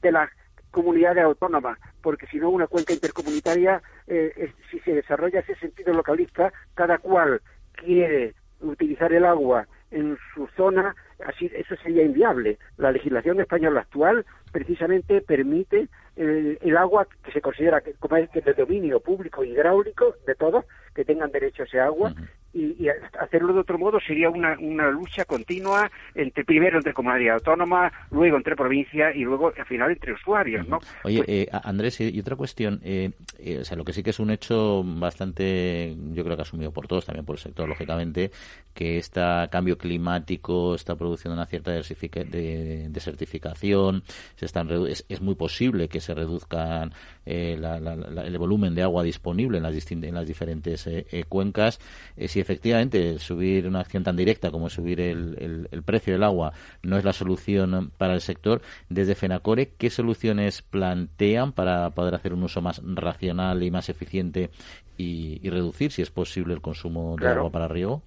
de 0.01 0.12
las 0.12 0.31
comunidades 0.72 1.22
autónomas, 1.22 1.78
porque 2.02 2.26
si 2.26 2.38
no 2.38 2.50
una 2.50 2.66
cuenca 2.66 2.92
intercomunitaria, 2.92 3.80
eh, 4.08 4.52
si 4.70 4.80
se 4.80 4.94
desarrolla 4.94 5.40
ese 5.40 5.54
sentido 5.54 5.94
localista, 5.94 6.52
cada 6.74 6.98
cual 6.98 7.40
quiere 7.74 8.35
utilizar 8.61 9.12
el 9.12 9.24
agua 9.24 9.66
en 9.92 10.18
su 10.35 10.48
zona, 10.56 10.94
así 11.26 11.50
eso 11.54 11.76
sería 11.76 12.02
inviable. 12.02 12.58
La 12.78 12.90
legislación 12.90 13.40
española 13.40 13.82
actual 13.82 14.24
precisamente 14.52 15.22
permite 15.22 15.88
el, 16.16 16.76
agua 16.76 17.06
que 17.24 17.32
se 17.32 17.40
considera 17.40 17.80
que, 17.80 17.94
como 17.94 18.16
es 18.16 18.30
de 18.32 18.54
dominio 18.54 19.00
público 19.00 19.44
hidráulico 19.44 20.14
de 20.26 20.34
todos 20.34 20.64
que 20.94 21.04
tengan 21.04 21.32
derecho 21.32 21.62
a 21.62 21.66
ese 21.66 21.80
agua 21.80 22.14
y, 22.54 22.86
hacerlo 23.18 23.54
de 23.54 23.60
otro 23.60 23.78
modo 23.78 23.98
sería 24.00 24.28
una, 24.28 24.58
una 24.58 24.90
lucha 24.90 25.24
continua 25.24 25.90
entre 26.14 26.44
primero 26.44 26.76
entre 26.76 26.92
comunidades 26.92 27.40
autónomas, 27.40 27.90
luego 28.10 28.36
entre 28.36 28.54
provincias 28.54 29.16
y 29.16 29.20
luego 29.20 29.54
al 29.56 29.66
final 29.66 29.90
entre 29.90 30.12
usuarios, 30.12 30.68
¿no? 30.68 30.78
Oye, 31.04 31.16
pues 31.18 31.28
eh, 31.28 31.48
Andrés, 31.50 32.00
y 32.00 32.20
otra 32.20 32.36
cuestión, 32.36 32.80
eh, 32.84 33.12
eh, 33.38 33.60
o 33.60 33.64
sea, 33.64 33.74
lo 33.76 33.84
que 33.84 33.94
sí 33.94 34.02
que 34.02 34.10
es 34.10 34.20
un 34.20 34.30
hecho 34.30 34.82
bastante, 34.84 35.96
yo 36.12 36.24
creo 36.24 36.36
que 36.36 36.42
asumido 36.42 36.72
por 36.72 36.86
todos, 36.86 37.06
también 37.06 37.24
por 37.24 37.36
el 37.36 37.40
sector, 37.40 37.66
lógicamente, 37.68 38.30
que 38.74 38.98
este 38.98 39.22
cambio 39.50 39.78
climático 39.78 40.74
está 40.74 40.96
produciendo 40.96 41.34
una 41.34 41.46
cierta 41.46 41.70
desertificación, 41.70 44.02
se 44.42 44.46
están 44.46 44.68
es, 44.88 45.20
muy 45.20 45.37
posible 45.37 45.88
que 45.88 46.00
se 46.00 46.14
reduzcan 46.14 46.92
el 47.24 48.38
volumen 48.38 48.74
de 48.74 48.83
agua 48.83 49.05
disponible 49.05 49.59
en 49.59 49.62
las, 49.62 49.92
en 49.92 50.14
las 50.14 50.26
diferentes 50.26 50.88
cuencas. 51.28 51.78
si 52.16 52.40
efectivamente 52.40 53.20
subir 53.20 53.68
una 53.68 53.81
acción 53.81 54.02
tan 54.02 54.16
directa 54.16 54.50
como 54.50 54.68
subir 54.68 55.00
el, 55.00 55.68
el, 55.70 55.83
precio 55.85 56.14
del 56.14 56.24
agua 56.24 56.52
no 56.83 56.96
es 56.96 57.05
la 57.05 57.12
solución 57.12 57.92
para 57.96 58.14
el 58.14 58.20
sector, 58.20 58.62
desde 58.88 59.14
FENACORE, 59.14 59.74
¿qué 59.78 59.90
soluciones 59.90 60.62
plantean 60.62 61.52
para 61.52 61.90
poder 61.90 62.16
hacer 62.16 62.33
un 62.33 62.42
uso 62.42 62.61
más 62.61 62.83
racional 62.85 63.62
y 63.62 63.70
más 63.70 63.88
eficiente 63.88 64.50
y, 64.96 65.48
reducir, 65.48 65.92
si 65.92 66.02
es 66.02 66.11
posible, 66.11 66.55
el 66.55 66.61
consumo 66.61 67.16
de 67.16 67.28
agua 67.28 67.50
para 67.50 67.68
riego? 67.68 68.02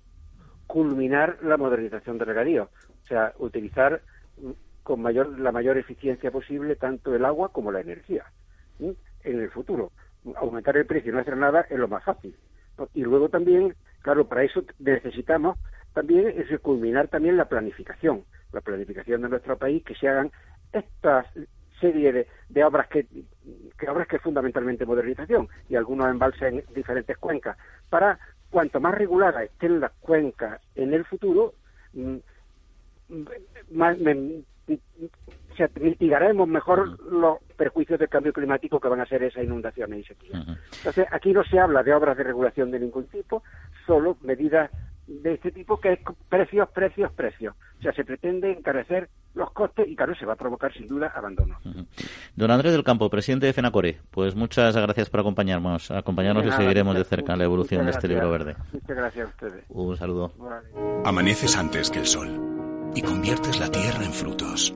Culminar 0.67 1.37
la 1.43 1.55
modernización 1.55 2.17
del 2.17 2.27
regadío, 2.27 2.69
o 3.03 3.07
sea, 3.07 3.33
utilizar 3.39 4.01
con 4.85 5.01
mayor, 5.01 5.37
la 5.39 5.51
mayor 5.51 5.77
eficiencia 5.77 6.31
posible 6.31 6.77
tanto 6.77 7.13
el 7.13 7.25
agua 7.25 7.49
como 7.49 7.73
la 7.73 7.81
energía 7.81 8.23
en 8.79 8.95
el 9.23 9.49
futuro. 9.49 9.91
Aumentar 10.35 10.77
el 10.77 10.85
precio 10.85 11.11
y 11.11 11.15
no 11.15 11.19
hacer 11.19 11.35
nada 11.35 11.65
es 11.69 11.77
lo 11.77 11.89
más 11.89 12.05
fácil. 12.05 12.33
Y 12.93 13.01
luego 13.03 13.29
también 13.29 13.75
Claro, 14.05 14.27
para 14.27 14.43
eso 14.43 14.63
necesitamos 14.77 15.57
también 15.95 16.27
es 16.27 16.59
culminar 16.59 17.07
también 17.07 17.37
la 17.37 17.49
planificación, 17.49 18.23
la 18.51 18.61
planificación 18.61 19.23
de 19.23 19.29
nuestro 19.29 19.57
país, 19.57 19.83
que 19.83 19.95
se 19.95 20.07
hagan 20.07 20.31
estas 20.71 21.25
serie 21.81 22.27
de, 22.47 22.63
obras 22.63 22.87
que, 22.87 23.07
obras 23.89 24.07
que 24.07 24.19
fundamentalmente 24.19 24.85
modernización 24.85 25.49
y 25.69 25.75
algunos 25.75 26.07
embalses 26.07 26.53
en 26.53 26.63
diferentes 26.75 27.17
cuencas 27.17 27.57
para 27.89 28.19
cuanto 28.51 28.79
más 28.79 28.93
reguladas 28.93 29.45
estén 29.45 29.79
las 29.79 29.91
cuencas 29.93 30.61
en 30.75 30.93
el 30.93 31.03
futuro 31.05 31.55
mm, 31.93 32.17
más, 34.67 35.69
mitigaremos 35.79 36.47
mejor 36.47 36.99
los 37.11 37.37
perjuicios 37.55 37.99
del 37.99 38.09
cambio 38.09 38.33
climático 38.33 38.79
que 38.79 38.87
van 38.87 39.01
a 39.01 39.05
ser 39.05 39.23
esas 39.23 39.43
inundaciones 39.43 40.01
y 40.01 40.03
sequías. 40.03 40.45
Entonces, 40.77 41.05
aquí 41.11 41.33
no 41.33 41.43
se 41.43 41.59
habla 41.59 41.83
de 41.83 41.93
obras 41.93 42.17
de 42.17 42.23
regulación 42.23 42.71
de 42.71 42.79
ningún 42.79 43.05
tipo, 43.07 43.43
solo 43.85 44.17
medidas 44.21 44.69
de 45.07 45.33
este 45.33 45.51
tipo 45.51 45.79
que 45.79 45.93
es 45.93 45.99
precios, 46.29 46.67
precios, 46.69 47.11
precios. 47.11 47.55
O 47.79 47.81
sea, 47.81 47.93
se 47.93 48.03
pretende 48.03 48.51
encarecer 48.51 49.09
los 49.35 49.51
costes 49.51 49.87
y 49.87 49.95
claro, 49.95 50.15
se 50.15 50.25
va 50.25 50.33
a 50.33 50.37
provocar 50.37 50.73
sin 50.73 50.87
duda 50.87 51.11
abandono. 51.15 51.59
Don 52.35 52.49
Andrés 52.49 52.71
del 52.71 52.83
Campo, 52.83 53.09
presidente 53.09 53.45
de 53.45 53.53
FENACORE, 53.53 53.99
pues 54.09 54.35
muchas 54.35 54.75
gracias 54.75 55.09
por 55.09 55.19
acompañarnos. 55.19 55.91
Acompañarnos 55.91 56.45
y 56.45 56.51
seguiremos 56.51 56.95
de 56.95 57.03
cerca 57.03 57.35
la 57.35 57.43
evolución 57.43 57.85
de 57.85 57.91
este 57.91 58.07
libro 58.07 58.31
verde. 58.31 58.55
Muchas 58.73 58.97
gracias 58.97 59.27
a 59.27 59.29
ustedes. 59.29 59.65
Un 59.69 59.95
saludo. 59.95 60.31
Amaneces 61.03 61.55
antes 61.55 61.91
que 61.91 61.99
el 61.99 62.07
sol 62.07 62.64
y 62.95 63.01
conviertes 63.01 63.59
la 63.59 63.69
tierra 63.69 64.03
en 64.03 64.13
frutos 64.13 64.73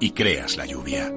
y 0.00 0.10
creas 0.10 0.56
la 0.56 0.66
lluvia 0.66 1.12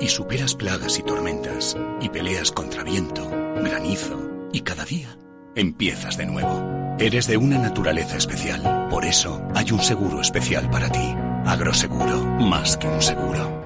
y 0.00 0.08
superas 0.08 0.54
plagas 0.54 0.98
y 0.98 1.02
tormentas 1.02 1.76
y 2.00 2.08
peleas 2.08 2.52
contra 2.52 2.84
viento, 2.84 3.28
granizo 3.62 4.48
y 4.52 4.60
cada 4.60 4.84
día 4.84 5.18
empiezas 5.54 6.16
de 6.16 6.26
nuevo. 6.26 6.96
Eres 6.98 7.26
de 7.26 7.36
una 7.36 7.58
naturaleza 7.58 8.16
especial, 8.16 8.88
por 8.88 9.04
eso 9.04 9.42
hay 9.54 9.70
un 9.72 9.80
seguro 9.80 10.20
especial 10.20 10.70
para 10.70 10.90
ti. 10.90 11.14
Agroseguro, 11.44 12.22
más 12.40 12.76
que 12.76 12.88
un 12.88 13.02
seguro. 13.02 13.65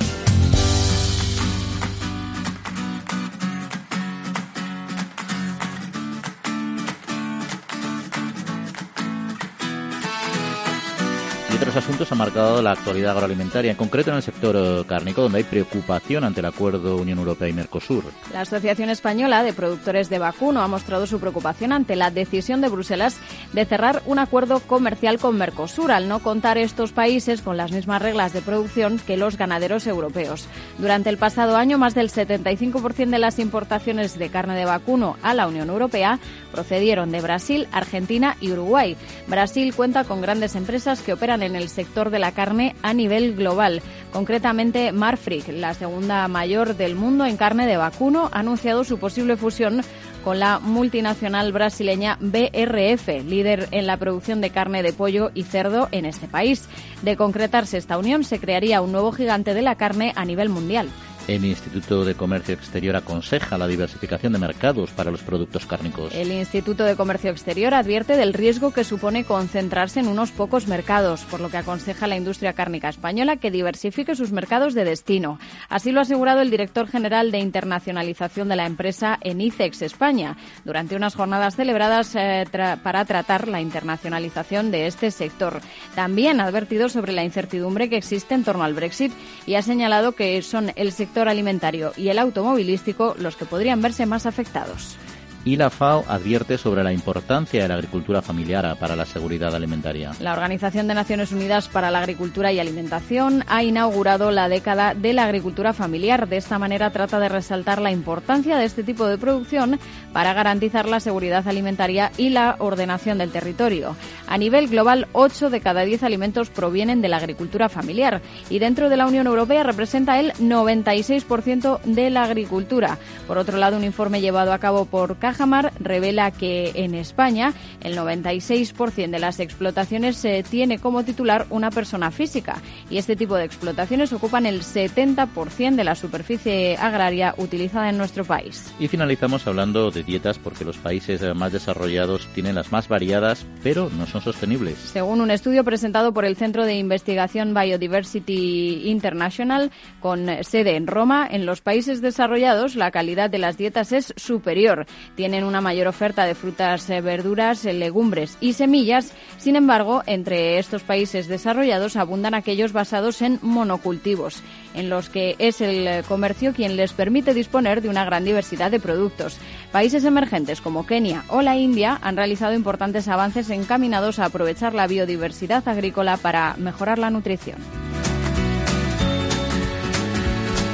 Otros 11.71 11.85
asuntos 11.85 12.11
ha 12.11 12.15
marcado 12.15 12.61
la 12.61 12.71
actualidad 12.71 13.11
agroalimentaria, 13.11 13.71
en 13.71 13.77
concreto 13.77 14.09
en 14.09 14.17
el 14.17 14.23
sector 14.23 14.55
eh, 14.57 14.83
cárnico, 14.87 15.21
donde 15.21 15.37
hay 15.37 15.43
preocupación 15.43 16.23
ante 16.23 16.41
el 16.41 16.47
acuerdo 16.47 16.97
Unión 16.97 17.19
Europea 17.19 17.47
y 17.47 17.53
Mercosur. 17.53 18.03
La 18.33 18.41
Asociación 18.41 18.89
Española 18.89 19.43
de 19.43 19.53
Productores 19.53 20.09
de 20.09 20.19
Vacuno 20.19 20.61
ha 20.61 20.67
mostrado 20.67 21.07
su 21.07 21.19
preocupación 21.19 21.71
ante 21.71 21.95
la 21.95 22.11
decisión 22.11 22.59
de 22.61 22.67
Bruselas 22.67 23.17
de 23.53 23.65
cerrar 23.65 24.01
un 24.05 24.19
acuerdo 24.19 24.59
comercial 24.59 25.19
con 25.19 25.37
Mercosur, 25.37 25.91
al 25.91 26.09
no 26.09 26.19
contar 26.19 26.57
estos 26.57 26.91
países 26.91 27.41
con 27.41 27.57
las 27.57 27.71
mismas 27.71 28.01
reglas 28.01 28.33
de 28.33 28.41
producción 28.41 28.99
que 28.99 29.15
los 29.15 29.37
ganaderos 29.37 29.87
europeos. 29.87 30.47
Durante 30.77 31.09
el 31.09 31.17
pasado 31.17 31.55
año, 31.55 31.77
más 31.77 31.95
del 31.95 32.09
75% 32.09 33.09
de 33.11 33.19
las 33.19 33.39
importaciones 33.39 34.17
de 34.19 34.29
carne 34.29 34.55
de 34.55 34.65
vacuno 34.65 35.15
a 35.21 35.33
la 35.33 35.47
Unión 35.47 35.69
Europea 35.69 36.19
procedieron 36.51 37.11
de 37.11 37.21
Brasil, 37.21 37.67
Argentina 37.71 38.35
y 38.41 38.51
Uruguay. 38.51 38.97
Brasil 39.27 39.73
cuenta 39.73 40.03
con 40.03 40.21
grandes 40.21 40.55
empresas 40.55 41.01
que 41.01 41.13
operan 41.13 41.43
en 41.43 41.51
en 41.51 41.60
el 41.61 41.69
sector 41.69 42.09
de 42.09 42.19
la 42.19 42.31
carne 42.31 42.75
a 42.81 42.93
nivel 42.93 43.35
global. 43.35 43.81
Concretamente, 44.11 44.91
Marfrig, 44.91 45.47
la 45.49 45.73
segunda 45.73 46.27
mayor 46.27 46.75
del 46.75 46.95
mundo 46.95 47.25
en 47.25 47.37
carne 47.37 47.65
de 47.65 47.77
vacuno, 47.77 48.29
ha 48.33 48.39
anunciado 48.39 48.83
su 48.83 48.97
posible 48.97 49.37
fusión 49.37 49.81
con 50.23 50.39
la 50.39 50.59
multinacional 50.59 51.51
brasileña 51.51 52.17
BRF, 52.19 53.23
líder 53.25 53.67
en 53.71 53.87
la 53.87 53.97
producción 53.97 54.41
de 54.41 54.49
carne 54.49 54.83
de 54.83 54.93
pollo 54.93 55.31
y 55.33 55.43
cerdo 55.43 55.87
en 55.91 56.05
este 56.05 56.27
país. 56.27 56.67
De 57.01 57.15
concretarse 57.15 57.77
esta 57.77 57.97
unión, 57.97 58.23
se 58.23 58.39
crearía 58.39 58.81
un 58.81 58.91
nuevo 58.91 59.11
gigante 59.11 59.53
de 59.53 59.61
la 59.61 59.75
carne 59.75 60.13
a 60.15 60.25
nivel 60.25 60.49
mundial. 60.49 60.89
El 61.27 61.45
Instituto 61.45 62.03
de 62.03 62.15
Comercio 62.15 62.55
Exterior 62.55 62.95
aconseja 62.95 63.57
la 63.57 63.67
diversificación 63.67 64.33
de 64.33 64.39
mercados 64.39 64.89
para 64.89 65.11
los 65.11 65.21
productos 65.21 65.67
cárnicos. 65.67 66.13
El 66.15 66.31
Instituto 66.31 66.83
de 66.83 66.95
Comercio 66.95 67.29
Exterior 67.29 67.75
advierte 67.75 68.17
del 68.17 68.33
riesgo 68.33 68.73
que 68.73 68.83
supone 68.83 69.23
concentrarse 69.23 69.99
en 69.99 70.07
unos 70.07 70.31
pocos 70.31 70.67
mercados, 70.67 71.21
por 71.21 71.39
lo 71.39 71.49
que 71.49 71.57
aconseja 71.57 72.05
a 72.05 72.07
la 72.07 72.17
industria 72.17 72.53
cárnica 72.53 72.89
española 72.89 73.37
que 73.37 73.51
diversifique 73.51 74.15
sus 74.15 74.31
mercados 74.31 74.73
de 74.73 74.83
destino. 74.83 75.39
Así 75.69 75.91
lo 75.91 75.99
ha 75.99 76.03
asegurado 76.03 76.41
el 76.41 76.49
director 76.49 76.87
general 76.87 77.31
de 77.31 77.39
internacionalización 77.39 78.49
de 78.49 78.55
la 78.55 78.65
empresa 78.65 79.19
en 79.21 79.41
ICEX 79.41 79.83
España, 79.83 80.37
durante 80.65 80.95
unas 80.95 81.15
jornadas 81.15 81.55
celebradas 81.55 82.15
eh, 82.15 82.45
para 82.83 83.05
tratar 83.05 83.47
la 83.47 83.61
internacionalización 83.61 84.71
de 84.71 84.87
este 84.87 85.11
sector. 85.11 85.61
También 85.93 86.41
ha 86.41 86.45
advertido 86.45 86.89
sobre 86.89 87.13
la 87.13 87.23
incertidumbre 87.23 87.89
que 87.89 87.97
existe 87.97 88.33
en 88.33 88.43
torno 88.43 88.63
al 88.63 88.73
Brexit 88.73 89.13
y 89.45 89.53
ha 89.55 89.61
señalado 89.61 90.13
que 90.13 90.41
son 90.41 90.71
el 90.75 90.91
sector 90.91 91.10
alimentario 91.19 91.93
y 91.97 92.09
el 92.09 92.19
automovilístico 92.19 93.15
los 93.19 93.35
que 93.35 93.45
podrían 93.45 93.81
verse 93.81 94.05
más 94.05 94.25
afectados 94.25 94.97
y 95.43 95.55
la 95.55 95.69
FAO 95.69 96.05
advierte 96.07 96.57
sobre 96.57 96.83
la 96.83 96.93
importancia 96.93 97.61
de 97.61 97.67
la 97.67 97.75
agricultura 97.75 98.21
familiar 98.21 98.77
para 98.79 98.95
la 98.95 99.05
seguridad 99.05 99.55
alimentaria. 99.55 100.11
La 100.19 100.33
Organización 100.33 100.87
de 100.87 100.93
Naciones 100.93 101.31
Unidas 101.31 101.67
para 101.67 101.91
la 101.91 101.99
Agricultura 101.99 102.51
y 102.51 102.59
Alimentación 102.59 103.43
ha 103.47 103.63
inaugurado 103.63 104.31
la 104.31 104.49
década 104.49 104.93
de 104.93 105.13
la 105.13 105.25
agricultura 105.25 105.73
familiar. 105.73 106.27
De 106.27 106.37
esta 106.37 106.59
manera 106.59 106.91
trata 106.91 107.19
de 107.19 107.29
resaltar 107.29 107.81
la 107.81 107.91
importancia 107.91 108.57
de 108.57 108.65
este 108.65 108.83
tipo 108.83 109.07
de 109.07 109.17
producción 109.17 109.79
para 110.13 110.33
garantizar 110.33 110.87
la 110.87 110.99
seguridad 110.99 111.47
alimentaria 111.47 112.11
y 112.17 112.29
la 112.29 112.55
ordenación 112.59 113.17
del 113.17 113.31
territorio. 113.31 113.95
A 114.27 114.37
nivel 114.37 114.67
global, 114.67 115.07
8 115.13 115.49
de 115.49 115.61
cada 115.61 115.81
10 115.81 116.03
alimentos 116.03 116.49
provienen 116.49 117.01
de 117.01 117.09
la 117.09 117.17
agricultura 117.17 117.69
familiar 117.69 118.21
y 118.49 118.59
dentro 118.59 118.89
de 118.89 118.97
la 118.97 119.07
Unión 119.07 119.27
Europea 119.27 119.63
representa 119.63 120.19
el 120.19 120.33
96% 120.33 121.81
de 121.83 122.09
la 122.09 122.23
agricultura. 122.23 122.97
Por 123.27 123.37
otro 123.37 123.57
lado, 123.57 123.77
un 123.77 123.83
informe 123.83 124.21
llevado 124.21 124.53
a 124.53 124.59
cabo 124.59 124.85
por 124.85 125.17
Tajamar 125.31 125.71
revela 125.79 126.31
que 126.31 126.73
en 126.75 126.93
España 126.93 127.53
el 127.79 127.97
96% 127.97 129.11
de 129.11 129.19
las 129.19 129.39
explotaciones 129.39 130.17
se 130.17 130.43
tiene 130.43 130.77
como 130.77 131.05
titular 131.05 131.45
una 131.49 131.71
persona 131.71 132.11
física 132.11 132.61
y 132.89 132.97
este 132.97 133.15
tipo 133.15 133.35
de 133.35 133.45
explotaciones 133.45 134.11
ocupan 134.11 134.45
el 134.45 134.61
70% 134.61 135.75
de 135.75 135.83
la 135.85 135.95
superficie 135.95 136.75
agraria 136.75 137.33
utilizada 137.37 137.89
en 137.89 137.97
nuestro 137.97 138.25
país. 138.25 138.73
Y 138.77 138.89
finalizamos 138.89 139.47
hablando 139.47 139.89
de 139.89 140.03
dietas 140.03 140.37
porque 140.37 140.65
los 140.65 140.77
países 140.77 141.21
más 141.33 141.53
desarrollados 141.53 142.27
tienen 142.33 142.55
las 142.55 142.73
más 142.73 142.89
variadas, 142.89 143.45
pero 143.63 143.89
no 143.89 144.07
son 144.07 144.21
sostenibles. 144.21 144.77
Según 144.79 145.21
un 145.21 145.31
estudio 145.31 145.63
presentado 145.63 146.13
por 146.13 146.25
el 146.25 146.35
Centro 146.35 146.65
de 146.65 146.75
Investigación 146.75 147.53
Biodiversity 147.53 148.89
International, 148.89 149.71
con 150.01 150.27
sede 150.43 150.75
en 150.75 150.87
Roma, 150.87 151.25
en 151.31 151.45
los 151.45 151.61
países 151.61 152.01
desarrollados 152.01 152.75
la 152.75 152.91
calidad 152.91 153.29
de 153.29 153.37
las 153.37 153.57
dietas 153.57 153.93
es 153.93 154.13
superior. 154.17 154.87
Tienen 155.21 155.43
una 155.43 155.61
mayor 155.61 155.87
oferta 155.87 156.25
de 156.25 156.33
frutas, 156.33 156.89
eh, 156.89 156.99
verduras, 156.99 157.63
eh, 157.65 157.73
legumbres 157.73 158.39
y 158.41 158.53
semillas. 158.53 159.13
Sin 159.37 159.55
embargo, 159.55 160.01
entre 160.07 160.57
estos 160.57 160.81
países 160.81 161.27
desarrollados 161.27 161.95
abundan 161.95 162.33
aquellos 162.33 162.73
basados 162.73 163.21
en 163.21 163.37
monocultivos, 163.43 164.41
en 164.73 164.89
los 164.89 165.09
que 165.09 165.35
es 165.37 165.61
el 165.61 166.03
comercio 166.05 166.53
quien 166.53 166.75
les 166.75 166.93
permite 166.93 167.35
disponer 167.35 167.83
de 167.83 167.89
una 167.89 168.03
gran 168.03 168.25
diversidad 168.25 168.71
de 168.71 168.79
productos. 168.79 169.37
Países 169.71 170.05
emergentes 170.05 170.59
como 170.59 170.87
Kenia 170.87 171.23
o 171.27 171.43
la 171.43 171.55
India 171.55 171.99
han 172.01 172.17
realizado 172.17 172.55
importantes 172.55 173.07
avances 173.07 173.51
encaminados 173.51 174.17
a 174.17 174.25
aprovechar 174.25 174.73
la 174.73 174.87
biodiversidad 174.87 175.67
agrícola 175.67 176.17
para 176.17 176.55
mejorar 176.57 176.97
la 176.97 177.11
nutrición. 177.11 177.57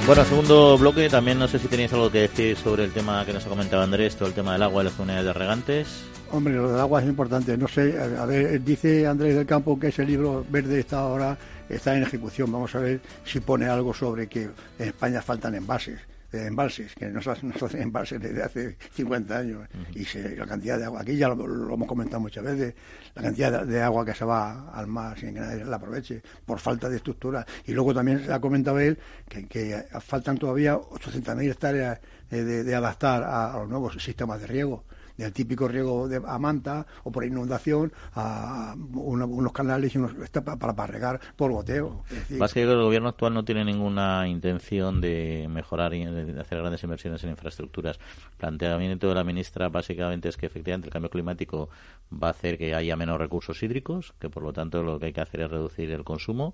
Bueno, 0.07 0.23
segundo 0.23 0.77
bloque, 0.77 1.09
también 1.09 1.37
no 1.37 1.49
sé 1.49 1.59
si 1.59 1.67
tenéis 1.67 1.91
algo 1.91 2.09
que 2.09 2.21
decir 2.21 2.55
sobre 2.55 2.85
el 2.85 2.93
tema 2.93 3.25
que 3.25 3.33
nos 3.33 3.45
ha 3.45 3.49
comentado 3.49 3.83
Andrés, 3.83 4.15
todo 4.15 4.29
el 4.29 4.33
tema 4.33 4.53
del 4.53 4.63
agua 4.63 4.81
y 4.81 4.85
las 4.85 4.93
comunidades 4.93 5.25
de 5.25 5.33
regantes. 5.33 6.05
Hombre, 6.31 6.53
lo 6.53 6.71
del 6.71 6.79
agua 6.79 7.01
es 7.01 7.07
importante. 7.09 7.57
No 7.57 7.67
sé, 7.67 7.93
a 7.99 8.25
ver, 8.25 8.63
dice 8.63 9.05
Andrés 9.05 9.35
del 9.35 9.45
Campo 9.45 9.77
que 9.77 9.87
ese 9.87 10.05
libro 10.05 10.45
verde 10.49 10.79
está 10.79 10.99
ahora 10.99 11.37
está 11.67 11.93
en 11.93 12.03
ejecución. 12.03 12.49
Vamos 12.49 12.73
a 12.75 12.79
ver 12.79 13.01
si 13.25 13.41
pone 13.41 13.65
algo 13.65 13.93
sobre 13.93 14.27
que 14.27 14.43
en 14.43 14.87
España 14.87 15.21
faltan 15.21 15.55
envases 15.55 15.99
embalses, 16.31 16.93
que 16.95 17.07
no 17.07 17.21
se 17.21 17.31
hacen 17.31 17.53
embalses 17.75 18.21
desde 18.21 18.43
hace 18.43 18.77
50 18.93 19.37
años. 19.37 19.67
Y 19.93 20.05
la 20.35 20.45
cantidad 20.45 20.77
de 20.77 20.85
agua, 20.85 21.01
aquí 21.01 21.15
ya 21.15 21.29
lo, 21.29 21.73
hemos 21.73 21.87
comentado 21.87 22.19
muchas 22.19 22.43
veces, 22.43 22.75
la 23.15 23.21
cantidad 23.21 23.65
de, 23.65 23.81
agua 23.81 24.05
que 24.05 24.13
se 24.13 24.25
va 24.25 24.69
al 24.71 24.87
mar 24.87 25.17
sin 25.19 25.33
que 25.33 25.39
nadie 25.39 25.63
la 25.63 25.77
aproveche, 25.77 26.21
por 26.45 26.59
falta 26.59 26.89
de 26.89 26.97
estructura. 26.97 27.45
Y 27.65 27.73
luego 27.73 27.93
también 27.93 28.25
se 28.25 28.33
ha 28.33 28.39
comentado 28.39 28.79
él 28.79 28.97
que, 29.27 29.85
faltan 30.01 30.37
todavía 30.37 30.75
800.000 30.75 31.51
hectáreas 31.51 31.99
de, 32.29 32.63
de, 32.63 32.75
adaptar 32.75 33.23
a 33.23 33.57
los 33.59 33.69
nuevos 33.69 33.93
sistemas 34.03 34.41
de 34.41 34.47
riego 34.47 34.83
del 35.17 35.33
típico 35.33 35.67
riego 35.67 36.07
de, 36.07 36.21
a 36.25 36.39
manta 36.39 36.85
o 37.03 37.11
por 37.11 37.25
inundación 37.25 37.91
a 38.13 38.75
unos 38.93 39.51
canales 39.51 39.93
y 39.95 39.97
unos, 39.97 40.13
para, 40.29 40.57
para 40.57 40.87
regar 40.87 41.19
por 41.35 41.51
goteo. 41.51 42.03
Más 42.29 42.53
que 42.53 42.63
el 42.63 42.81
gobierno 42.81 43.09
actual 43.09 43.33
no 43.33 43.43
tiene 43.43 43.65
ninguna 43.65 44.27
intención 44.27 45.01
de 45.01 45.47
mejorar 45.49 45.93
y 45.93 46.05
de 46.05 46.39
hacer 46.39 46.59
grandes 46.59 46.83
inversiones 46.83 47.23
en 47.23 47.31
infraestructuras. 47.31 47.97
El 48.31 48.37
planteamiento 48.37 49.09
de 49.09 49.15
la 49.15 49.23
ministra 49.23 49.69
básicamente 49.69 50.29
es 50.29 50.37
que 50.37 50.45
efectivamente 50.45 50.87
el 50.87 50.93
cambio 50.93 51.09
climático 51.09 51.69
va 52.11 52.27
a 52.27 52.31
hacer 52.31 52.57
que 52.57 52.73
haya 52.75 52.95
menos 52.95 53.17
recursos 53.17 53.61
hídricos, 53.63 54.13
que 54.19 54.29
por 54.29 54.43
lo 54.43 54.53
tanto 54.53 54.83
lo 54.83 54.99
que 54.99 55.07
hay 55.07 55.13
que 55.13 55.21
hacer 55.21 55.41
es 55.41 55.51
reducir 55.51 55.91
el 55.91 56.03
consumo 56.03 56.53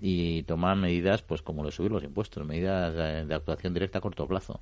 y 0.00 0.42
tomar 0.44 0.76
medidas 0.76 1.22
pues 1.22 1.42
como 1.42 1.62
lo 1.62 1.70
subir 1.70 1.90
los 1.90 2.04
impuestos, 2.04 2.46
medidas 2.46 2.94
de, 3.26 3.34
actuación 3.34 3.74
directa 3.74 3.98
a 3.98 4.00
corto 4.00 4.26
plazo. 4.26 4.60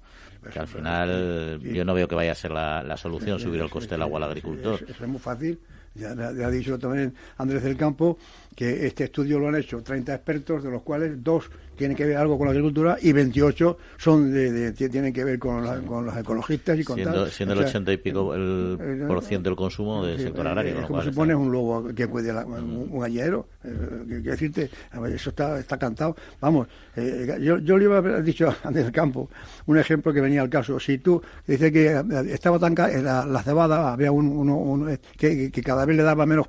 Que 0.52 0.58
al 0.58 0.66
final 0.66 1.60
yo 1.60 1.84
no 1.84 1.94
veo 1.94 2.08
que 2.08 2.14
vaya 2.14 2.32
a 2.32 2.34
ser 2.34 2.50
la, 2.50 2.96
solución 2.96 3.38
subir 3.38 3.60
el 3.60 3.70
coste 3.70 3.94
del 3.94 4.02
agua 4.02 4.18
al 4.18 4.24
agricultor. 4.24 4.84
es 4.88 5.00
muy 5.08 5.18
fácil 5.18 5.58
ya, 5.96 6.10
ha 6.10 6.50
dicho 6.50 6.78
también 6.78 7.14
Andrés 7.38 7.62
del 7.62 7.76
Campo 7.76 8.18
que 8.54 8.86
este 8.86 9.04
estudio 9.04 9.38
lo 9.38 9.48
han 9.48 9.56
hecho 9.56 9.82
30 9.82 10.14
expertos, 10.14 10.62
de 10.62 10.70
los 10.70 10.82
cuales 10.82 11.22
dos 11.22 11.50
tienen 11.76 11.94
que 11.94 12.06
ver 12.06 12.16
algo 12.16 12.38
con 12.38 12.46
la 12.46 12.52
agricultura 12.52 12.96
y 13.00 13.12
28 13.12 13.76
son 13.98 14.32
de, 14.32 14.72
tienen 14.72 15.12
que 15.12 15.24
ver 15.24 15.38
con, 15.38 15.62
los 15.62 16.16
ecologistas 16.16 16.78
y 16.78 16.84
con 16.84 16.96
siendo, 16.96 17.24
tal. 17.24 17.30
Siendo 17.30 17.54
el 17.54 17.60
80 17.60 17.92
y 17.92 17.96
pico 17.98 18.34
el 18.34 18.78
eh, 18.80 19.04
por 19.06 19.22
ciento 19.22 19.50
del 19.50 19.56
consumo 19.56 20.04
del 20.04 20.18
sector 20.18 20.46
agrario. 20.46 20.80
Es 20.80 20.86
como 20.86 21.02
si 21.02 21.10
pones 21.10 21.36
un 21.36 21.52
lobo 21.52 21.94
que 21.94 22.06
cuide 22.06 22.32
un, 22.32 22.88
un, 22.90 23.00
gallero. 23.00 23.46
Eh, 23.66 24.04
quiero 24.06 24.30
decirte, 24.30 24.70
eso 25.12 25.30
está, 25.30 25.58
está 25.58 25.78
cantado. 25.78 26.16
Vamos, 26.40 26.68
eh, 26.94 27.38
yo, 27.40 27.58
yo 27.58 27.76
le 27.76 27.84
iba 27.84 27.96
a 27.96 27.98
haber 27.98 28.22
dicho 28.22 28.54
a 28.62 28.70
del 28.70 28.92
Campo 28.92 29.28
un 29.66 29.78
ejemplo 29.78 30.12
que 30.12 30.20
venía 30.20 30.42
al 30.42 30.48
caso. 30.50 30.78
Si 30.78 30.98
tú 30.98 31.20
dices 31.46 31.72
que 31.72 32.02
estaba 32.32 32.58
tan 32.58 32.74
la, 33.02 33.26
la 33.26 33.42
cebada, 33.42 33.92
había 33.92 34.12
un, 34.12 34.28
uno, 34.28 34.86
que, 35.16 35.50
que 35.50 35.62
cada 35.62 35.84
vez 35.84 35.96
le 35.96 36.02
daba 36.02 36.26
menos 36.26 36.48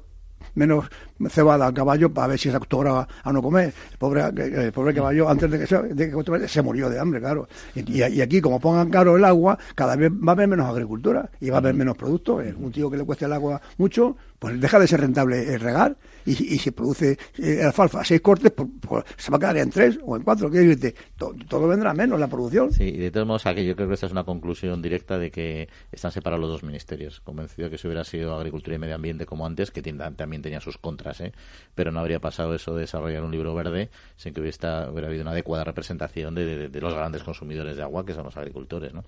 menos 0.55 0.85
cebada 1.29 1.67
al 1.67 1.73
caballo 1.73 2.13
para 2.13 2.27
ver 2.27 2.39
si 2.39 2.49
se 2.49 2.55
acostumbraba 2.55 3.07
a 3.23 3.31
no 3.31 3.41
comer. 3.41 3.73
El 3.91 3.97
pobre, 3.97 4.23
el 4.25 4.71
pobre 4.71 4.93
caballo, 4.93 5.29
antes 5.29 5.49
de 5.49 5.59
que, 5.59 5.67
se, 5.67 5.81
de 5.81 6.47
se 6.47 6.61
murió 6.61 6.89
de 6.89 6.99
hambre, 6.99 7.19
claro. 7.19 7.47
Y, 7.75 8.03
y, 8.03 8.21
aquí, 8.21 8.41
como 8.41 8.59
pongan 8.59 8.89
caro 8.89 9.17
el 9.17 9.25
agua, 9.25 9.57
cada 9.75 9.95
vez 9.95 10.11
va 10.11 10.31
a 10.31 10.35
haber 10.35 10.47
menos 10.47 10.67
agricultura 10.67 11.29
y 11.39 11.49
va 11.49 11.57
a 11.57 11.59
haber 11.59 11.73
menos 11.73 11.97
productos. 11.97 12.45
Un 12.57 12.71
tío 12.71 12.89
que 12.89 12.97
le 12.97 13.03
cueste 13.03 13.25
el 13.25 13.33
agua 13.33 13.61
mucho, 13.77 14.15
pues 14.39 14.59
deja 14.59 14.79
de 14.79 14.87
ser 14.87 15.01
rentable 15.01 15.53
el 15.53 15.59
regar 15.59 15.97
y, 16.25 16.55
y 16.55 16.59
se 16.59 16.71
produce 16.71 17.17
eh, 17.37 17.63
alfalfa 17.63 18.03
seis 18.03 18.21
cortes, 18.21 18.51
pues, 18.51 18.69
pues, 18.81 19.03
se 19.15 19.31
va 19.31 19.37
a 19.37 19.39
quedar 19.39 19.57
en 19.57 19.69
tres 19.69 19.97
o 20.05 20.15
en 20.15 20.23
cuatro. 20.23 20.49
Quiero 20.49 20.67
decirte, 20.67 20.95
todo, 21.17 21.67
vendrá 21.67 21.93
menos 21.93 22.19
la 22.19 22.27
producción. 22.27 22.71
Sí, 22.71 22.83
y 22.83 22.97
de 22.97 23.11
todos 23.11 23.25
modos, 23.25 23.45
aquí 23.45 23.65
yo 23.65 23.75
creo 23.75 23.87
que 23.87 23.93
esta 23.93 24.05
es 24.05 24.11
una 24.11 24.25
conclusión 24.25 24.81
directa 24.81 25.17
de 25.17 25.31
que 25.31 25.69
están 25.91 26.11
separados 26.11 26.41
los 26.41 26.51
dos 26.51 26.63
ministerios. 26.63 27.21
Convencido 27.21 27.69
que 27.69 27.77
si 27.77 27.87
hubiera 27.87 28.03
sido 28.03 28.35
Agricultura 28.35 28.75
y 28.75 28.79
Medio 28.79 28.95
Ambiente 28.95 29.25
como 29.25 29.45
antes, 29.45 29.71
que 29.71 29.81
también 29.81 30.41
tenía 30.41 30.59
sus 30.59 30.77
contras, 30.77 31.06
¿eh? 31.21 31.31
pero 31.75 31.91
no 31.91 31.99
habría 31.99 32.19
pasado 32.19 32.53
eso 32.55 32.73
de 32.73 32.81
desarrollar 32.81 33.23
un 33.23 33.31
libro 33.31 33.53
verde 33.53 33.89
sin 34.15 34.33
que 34.33 34.41
hubiera, 34.41 34.89
hubiera 34.89 35.07
habido 35.07 35.21
una 35.21 35.31
adecuada 35.31 35.63
representación 35.63 36.33
de, 36.35 36.69
los 36.81 36.93
grandes 36.93 37.23
consumidores 37.23 37.77
de 37.77 37.83
agua, 37.83 38.05
que 38.05 38.13
son 38.13 38.25
los 38.25 38.35
agricultores. 38.35 38.93
¿no? 38.93 39.03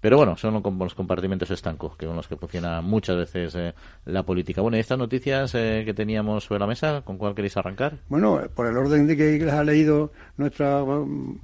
Pero 0.00 0.16
bueno, 0.16 0.36
son 0.36 0.62
los 0.78 0.94
compartimentos 0.94 1.50
estancos, 1.50 1.96
que 1.96 2.06
son 2.06 2.16
los 2.16 2.26
que 2.26 2.36
funciona 2.36 2.80
muchas 2.80 3.16
veces 3.16 3.54
eh, 3.54 3.74
la 4.06 4.22
política. 4.24 4.60
Bueno, 4.60 4.76
y 4.76 4.80
estas 4.80 4.98
noticias 4.98 5.54
eh, 5.54 5.82
que 5.84 5.94
teníamos 5.94 6.44
sobre 6.44 6.60
la 6.60 6.66
mesa, 6.66 7.02
¿con 7.02 7.16
cuál 7.18 7.34
queréis 7.34 7.56
arrancar? 7.56 7.98
Bueno, 8.08 8.40
por 8.54 8.66
el 8.66 8.76
orden 8.76 9.06
de 9.06 9.16
que 9.16 9.38
les 9.38 9.52
ha 9.52 9.62
leído 9.64 10.12
nuestra 10.36 10.82
um, 10.82 11.38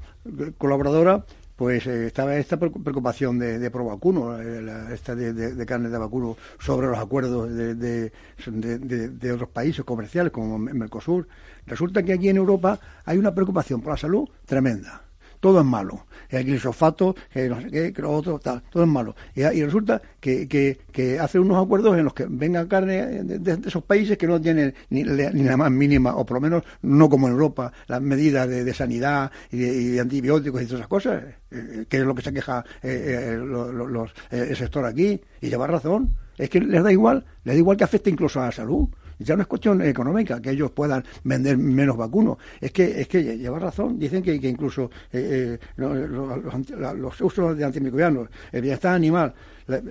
colaboradora, 0.59 1.25
pues 1.57 1.87
eh, 1.87 2.07
estaba 2.07 2.37
esta 2.37 2.59
preocupación 2.59 3.39
de, 3.39 3.59
de 3.59 3.69
vacuno, 3.71 4.39
esta 4.39 5.15
de, 5.15 5.67
carne 5.67 5.89
de 5.89 5.99
vacuno 5.99 6.37
sobre 6.59 6.89
los 6.89 6.99
acuerdos 6.99 7.53
de, 7.55 7.75
de, 7.75 9.33
otros 9.33 9.49
países 9.49 9.85
comerciales 9.85 10.33
como 10.33 10.59
Mercosur. 10.59 11.27
Resulta 11.67 12.03
que 12.03 12.13
aquí 12.13 12.29
en 12.29 12.37
Europa 12.37 12.79
hay 13.05 13.19
una 13.19 13.35
preocupación 13.35 13.81
por 13.81 13.93
la 13.93 13.97
salud 13.97 14.29
tremenda 14.45 15.06
todo 15.47 15.61
es 15.61 15.65
malo. 15.65 16.07
El 16.29 16.43
glifosato, 16.43 17.15
que 17.33 17.49
no 17.49 17.61
sé 17.61 17.69
qué, 17.71 17.93
que 17.93 18.03
lo 18.03 18.11
otro, 18.11 18.41
tal, 18.41 18.65
todo 18.69 18.83
es 18.83 18.89
malo. 18.89 19.15
Y, 19.33 19.45
resulta 19.63 20.03
que, 20.19 20.49
que, 20.49 20.77
que, 20.91 21.21
hace 21.21 21.39
unos 21.39 21.65
acuerdos 21.65 21.97
en 21.97 22.03
los 22.03 22.15
que 22.15 22.27
venga 22.29 22.67
carne 22.67 23.23
de, 23.23 23.59
esos 23.65 23.85
países 23.85 24.19
que 24.19 24.27
no 24.27 24.41
tienen 24.41 24.75
ni, 24.91 25.05
ni, 25.05 25.45
la 25.45 25.57
más 25.57 25.71
mínima, 25.71 26.17
o 26.17 26.27
por 26.27 26.39
lo 26.39 26.41
menos 26.41 26.65
no 26.83 27.09
como 27.09 27.29
en 27.29 27.35
Europa, 27.35 27.73
las 27.87 28.03
medidas 28.03 28.49
de, 28.49 28.75
sanidad 28.75 29.31
y 29.53 29.59
de, 29.59 30.01
antibióticos 30.01 30.63
y 30.63 30.67
todas 30.67 30.81
esas 30.81 30.89
cosas, 30.89 31.23
eh, 31.53 31.85
que 31.89 31.99
es 31.99 32.03
lo 32.03 32.13
que 32.13 32.23
se 32.23 32.33
queja 32.33 32.65
eh, 32.83 33.39
eh, 33.39 34.47
el 34.49 34.57
sector 34.57 34.85
aquí, 34.85 35.21
y 35.41 35.49
lleva 35.49 35.69
razón. 35.69 36.17
Es 36.37 36.51
que 36.51 36.61
les 36.61 36.83
da 36.83 36.91
igual, 36.91 37.25
les 37.45 37.55
da 37.55 37.59
igual 37.59 37.77
que 37.77 37.85
afecte 37.85 38.11
incluso 38.11 38.41
a 38.41 38.47
la 38.47 38.53
salud. 38.53 38.89
Ya 39.19 39.37
no 39.37 39.43
es 39.43 39.49
cuestión 39.49 39.83
económica 39.83 40.41
que 40.41 40.51
ellos 40.51 40.71
puedan 40.71 41.05
vender 41.25 41.57
menos 41.57 41.97
vacunos. 41.97 42.39
Es 42.61 42.73
que 42.73 43.01
es 43.01 43.09
que 43.09 43.23
lleva 43.23 43.59
razón. 43.59 43.99
Dicen 43.99 44.23
que, 44.23 44.35
incluso 44.35 44.91
eh, 45.13 45.59
eh, 45.59 45.77
los, 45.77 47.21
usos 47.21 47.57
de 47.57 47.65
antimicrobianos, 47.65 48.29
el 48.53 48.63
bienestar 48.63 48.95
animal, 48.95 49.35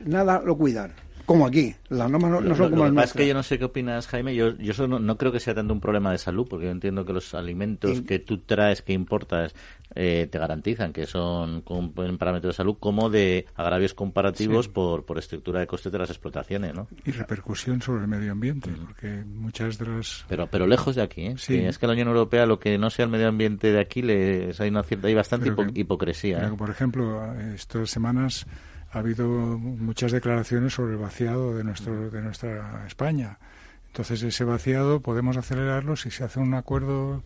nada 0.05 0.41
lo 0.45 0.57
cuidan 0.57 1.04
como 1.25 1.45
aquí. 1.45 1.75
Las 1.89 2.09
normas 2.09 2.43
no, 2.43 2.55
son 2.55 2.71
como 2.71 2.87
las 2.87 3.05
Es 3.09 3.13
que 3.13 3.27
yo 3.27 3.33
no 3.33 3.43
sé 3.43 3.57
qué 3.57 3.65
opinas, 3.65 4.07
Jaime. 4.07 4.35
Yo, 4.35 4.55
yo 4.57 4.71
eso 4.71 4.87
no, 4.87 5.17
creo 5.17 5.31
que 5.31 5.39
sea 5.39 5.53
tanto 5.53 5.73
un 5.73 5.81
problema 5.81 6.11
de 6.11 6.17
salud, 6.17 6.47
porque 6.49 6.65
yo 6.65 6.71
entiendo 6.71 7.05
que 7.05 7.13
los 7.13 7.33
alimentos 7.33 8.01
que 8.01 8.19
tú 8.19 8.39
traes, 8.39 8.81
que 8.81 8.93
importas, 8.93 9.53
eh, 9.93 10.27
te 10.29 10.39
garantizan 10.39 10.91
que 10.91 11.05
son 11.05 11.61
con, 11.61 11.93
parámetros 11.93 12.53
de 12.53 12.57
salud 12.57 12.77
como 12.79 13.09
de 13.09 13.45
agravios 13.55 13.93
comparativos 13.93 14.67
por, 14.67 15.05
por 15.05 15.17
estructura 15.17 15.59
de 15.59 15.67
costes 15.67 15.91
de 15.91 15.99
las 15.99 16.09
explotaciones, 16.09 16.73
¿no? 16.73 16.87
Y 17.05 17.11
repercusión 17.11 17.81
sobre 17.81 18.01
el 18.01 18.07
medio 18.07 18.31
ambiente, 18.31 18.71
porque 18.85 19.23
muchas 19.25 19.77
de 19.77 19.85
las... 19.87 20.25
Pero, 20.27 20.47
pero 20.47 20.67
lejos 20.67 20.95
de 20.95 21.01
aquí, 21.01 21.27
¿eh? 21.27 21.35
Sí. 21.37 21.57
Es 21.57 21.77
que 21.77 21.87
la 21.87 21.93
Unión 21.93 22.09
Europea, 22.09 22.45
lo 22.45 22.59
que 22.59 22.77
no 22.77 22.89
sea 22.89 23.05
el 23.05 23.11
medio 23.11 23.27
ambiente 23.27 23.71
de 23.71 23.79
aquí, 23.79 24.01
les, 24.01 24.59
hay, 24.59 24.69
una 24.69 24.83
cierta, 24.83 25.07
hay 25.07 25.13
bastante 25.13 25.53
hipocresía. 25.73 26.47
¿eh? 26.47 26.51
Por 26.57 26.69
ejemplo, 26.69 27.33
estas 27.53 27.89
semanas 27.89 28.45
ha 28.95 28.99
habido 28.99 29.27
muchas 29.27 30.13
declaraciones 30.13 30.73
sobre 30.73 30.93
el 30.93 30.99
vaciado 30.99 31.53
de, 31.53 31.65
nuestro, 31.65 32.09
de 32.09 32.21
nuestra 32.21 32.85
España. 32.87 33.39
Entonces, 33.87 34.23
ese 34.23 34.45
vaciado 34.45 35.01
podemos 35.01 35.35
acelerarlo 35.35 35.97
si 35.97 36.11
se 36.11 36.23
hace 36.23 36.39
un 36.39 36.53
acuerdo 36.53 37.21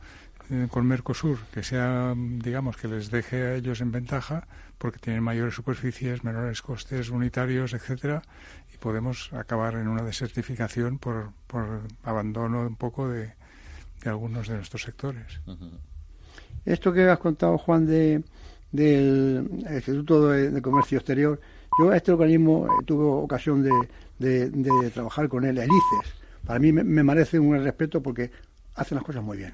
eh, 0.49 0.67
con 0.71 0.87
Mercosur 0.87 1.37
que 1.53 1.61
sea, 1.61 2.15
digamos, 2.17 2.75
que 2.75 2.87
les 2.87 3.11
deje 3.11 3.43
a 3.43 3.53
ellos 3.53 3.81
en 3.81 3.91
ventaja 3.91 4.47
porque 4.79 4.97
tienen 4.97 5.21
mayores 5.21 5.53
superficies, 5.53 6.23
menores 6.23 6.63
costes 6.63 7.11
unitarios, 7.11 7.73
etcétera, 7.73 8.23
y 8.73 8.77
podemos 8.77 9.31
acabar 9.33 9.75
en 9.75 9.89
una 9.89 10.01
desertificación 10.01 10.97
por, 10.97 11.33
por 11.45 11.81
abandono 12.01 12.61
un 12.61 12.77
poco 12.77 13.07
de, 13.09 13.33
algunos 14.05 14.47
de 14.47 14.55
nuestros 14.55 14.81
sectores. 14.81 15.39
Esto 16.65 16.91
que 16.91 17.07
has 17.07 17.19
contado, 17.19 17.59
Juan, 17.59 17.85
de, 17.85 18.23
del 18.71 19.47
Instituto 19.69 20.29
de, 20.29 20.61
Comercio 20.61 20.97
Exterior, 20.97 21.39
yo 21.79 21.91
a 21.91 21.97
este 21.97 22.11
organismo 22.11 22.67
eh, 22.67 22.83
tuve 22.85 23.05
ocasión 23.05 23.63
de, 23.63 24.49
de, 24.49 24.89
trabajar 24.91 25.29
con 25.29 25.45
él, 25.45 25.57
el 25.57 25.65
ICES. 25.65 26.13
Para 26.45 26.59
mí 26.59 26.71
me, 26.71 26.83
me 26.83 27.03
merece 27.03 27.39
un 27.39 27.57
respeto 27.63 28.01
porque 28.01 28.31
hacen 28.75 28.95
las 28.95 29.05
cosas 29.05 29.23
muy 29.23 29.37
bien. 29.37 29.53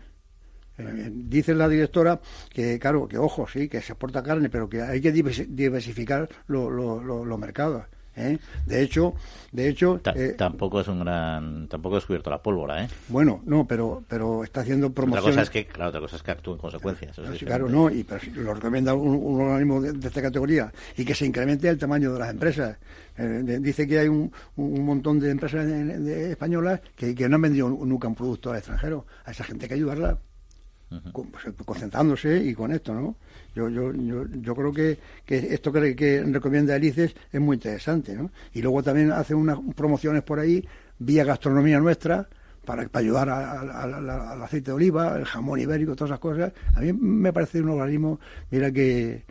Eh, 0.78 1.10
dice 1.14 1.54
la 1.54 1.70
directora 1.70 2.20
que, 2.50 2.80
claro, 2.80 3.08
que 3.08 3.18
ojo, 3.18 3.48
sí, 3.48 3.70
que 3.70 3.82
se 3.82 3.94
exporta 3.94 4.24
carne, 4.24 4.50
pero 4.50 4.68
que 4.68 4.82
hay 4.82 5.02
que 5.02 5.12
diversificar 5.12 6.28
los 6.48 7.40
mercados. 7.40 7.86
¿Eh? 8.16 8.38
De 8.66 8.82
hecho, 8.82 9.14
de 9.52 9.70
hecho, 9.70 10.02
eh, 10.16 10.36
tampoco 10.38 10.82
es 10.82 10.88
un 10.88 11.00
gran, 11.00 11.68
tampoco 11.68 11.98
es 11.98 12.06
cubierto 12.06 12.30
la 12.30 12.42
pólvora, 12.42 12.84
¿eh? 12.84 12.88
Bueno, 13.10 13.42
no, 13.46 13.66
pero, 13.68 14.04
pero 14.08 14.44
está 14.44 14.62
haciendo 14.62 14.92
promoción. 14.92 15.20
Otra 15.20 15.32
cosa 15.32 15.42
es 15.44 15.50
que, 15.50 15.66
claro, 15.66 15.90
otra 15.90 16.02
cosa 16.02 16.16
es 16.18 16.24
que 16.24 16.32
actúe 16.32 16.54
en 16.54 16.58
consecuencias. 16.58 17.16
claro, 17.40 17.70
no, 17.70 17.90
y 17.90 18.06
lo 18.36 18.54
recomienda 18.54 18.94
un, 18.94 19.42
organismo 19.42 19.82
de, 19.82 20.08
esta 20.08 20.22
categoría 20.22 20.72
y 20.98 21.06
que 21.06 21.16
se 21.16 21.26
incremente 21.26 21.70
el 21.70 21.78
tamaño 21.78 22.14
de 22.14 22.20
las 22.20 22.30
empresas. 22.30 22.78
dice 23.18 23.88
que 23.88 24.00
hay 24.00 24.08
un, 24.08 24.32
montón 24.56 25.20
de 25.20 25.32
empresas 25.32 25.66
españolas 25.66 26.82
que, 26.96 27.16
que 27.16 27.30
no 27.30 27.36
han 27.36 27.42
vendido 27.42 27.70
nunca 27.70 28.08
un 28.08 28.16
producto 28.16 28.52
al 28.52 28.58
extranjero. 28.58 29.06
A 29.26 29.32
esa 29.32 29.44
gente 29.44 29.66
hay 29.66 29.70
que 29.70 29.76
ayudarla. 29.76 30.18
Pues, 31.14 31.46
concentrándose 31.66 32.38
y 32.38 32.54
con 32.54 32.72
esto, 32.72 32.94
¿no? 32.94 33.16
Yo, 33.56 33.70
yo, 33.70 33.94
yo, 33.94 34.26
yo 34.28 34.56
creo 34.56 34.74
que, 34.74 34.98
que 35.26 35.54
esto 35.54 35.72
que, 35.72 35.96
que 35.96 36.24
recomienda 36.24 36.76
Elices 36.76 37.16
es 37.32 37.42
muy 37.42 37.56
interesante, 37.56 38.16
¿no? 38.16 38.32
Y 38.54 38.62
luego 38.62 38.84
también 38.84 39.12
hace 39.12 39.34
unas 39.34 39.58
promociones 39.76 40.24
por 40.24 40.40
ahí, 40.40 40.68
vía 41.00 41.24
gastronomía 41.24 41.80
nuestra, 41.80 42.28
para, 42.66 42.88
para 42.88 43.04
ayudar 43.04 43.30
al 43.30 44.44
aceite 44.44 44.72
de 44.72 44.76
oliva, 44.76 45.18
el 45.18 45.26
jamón 45.26 45.60
ibérico, 45.60 45.96
todas 45.96 46.12
esas 46.12 46.20
cosas. 46.20 46.54
A 46.76 46.82
mí 46.82 46.92
me 46.94 47.32
parece 47.32 47.62
un 47.62 47.70
organismo, 47.70 48.20
mira 48.52 48.72
que, 48.72 49.24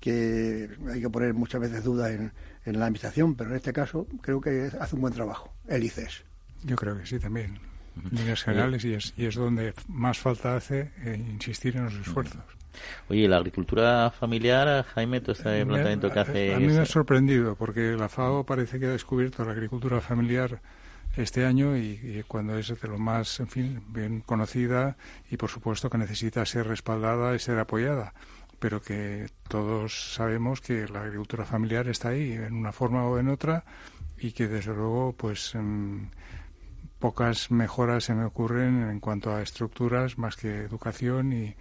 que 0.00 0.70
hay 0.88 1.00
que 1.00 1.10
poner 1.10 1.34
muchas 1.34 1.60
veces 1.60 1.84
dudas 1.84 2.10
en, 2.12 2.32
en 2.64 2.78
la 2.78 2.86
administración, 2.86 3.34
pero 3.34 3.50
en 3.50 3.56
este 3.56 3.72
caso 3.72 4.06
creo 4.20 4.40
que 4.40 4.70
hace 4.78 4.94
un 4.94 5.02
buen 5.02 5.14
trabajo, 5.14 5.52
Elices. 5.68 6.22
Yo 6.64 6.76
creo 6.76 6.96
que 6.96 7.06
sí 7.06 7.18
también 7.18 7.69
líneas 8.10 8.42
generales 8.42 8.84
y 8.84 8.94
es, 8.94 9.14
y 9.16 9.26
es 9.26 9.34
donde 9.34 9.74
más 9.88 10.18
falta 10.18 10.56
hace 10.56 10.92
eh, 11.04 11.16
insistir 11.16 11.76
en 11.76 11.84
los 11.84 11.94
esfuerzos. 11.94 12.42
Oye, 13.08 13.28
la 13.28 13.38
agricultura 13.38 14.10
familiar, 14.10 14.84
Jaime, 14.94 15.20
todo 15.20 15.32
este 15.32 15.64
planteamiento 15.66 16.10
que 16.10 16.20
hace... 16.20 16.54
A 16.54 16.58
mí 16.58 16.66
me 16.66 16.78
ha 16.78 16.86
sorprendido 16.86 17.56
porque 17.56 17.96
la 17.96 18.08
FAO 18.08 18.44
parece 18.44 18.78
que 18.78 18.86
ha 18.86 18.90
descubierto 18.90 19.44
la 19.44 19.52
agricultura 19.52 20.00
familiar 20.00 20.60
este 21.16 21.44
año 21.44 21.76
y, 21.76 22.24
cuando 22.28 22.56
es 22.56 22.68
de 22.68 22.88
lo 22.88 22.98
más, 22.98 23.40
en 23.40 23.48
fin, 23.48 23.82
bien 23.88 24.20
conocida 24.20 24.96
y 25.30 25.36
por 25.36 25.50
supuesto 25.50 25.90
que 25.90 25.98
necesita 25.98 26.46
ser 26.46 26.68
respaldada 26.68 27.34
y 27.34 27.38
ser 27.38 27.58
apoyada. 27.58 28.14
Pero 28.58 28.82
que 28.82 29.28
todos 29.48 30.14
sabemos 30.14 30.60
que 30.60 30.86
la 30.86 31.02
agricultura 31.02 31.44
familiar 31.44 31.88
está 31.88 32.10
ahí 32.10 32.32
en 32.32 32.54
una 32.54 32.72
forma 32.72 33.04
o 33.06 33.18
en 33.18 33.28
otra 33.28 33.64
y 34.18 34.32
que 34.32 34.48
desde 34.48 34.74
luego 34.74 35.14
pues 35.16 35.54
pocas 37.00 37.50
mejoras 37.50 38.04
se 38.04 38.14
me 38.14 38.24
ocurren 38.24 38.88
en 38.88 39.00
cuanto 39.00 39.34
a 39.34 39.42
estructuras 39.42 40.18
más 40.18 40.36
que 40.36 40.60
educación 40.60 41.32
y, 41.32 41.56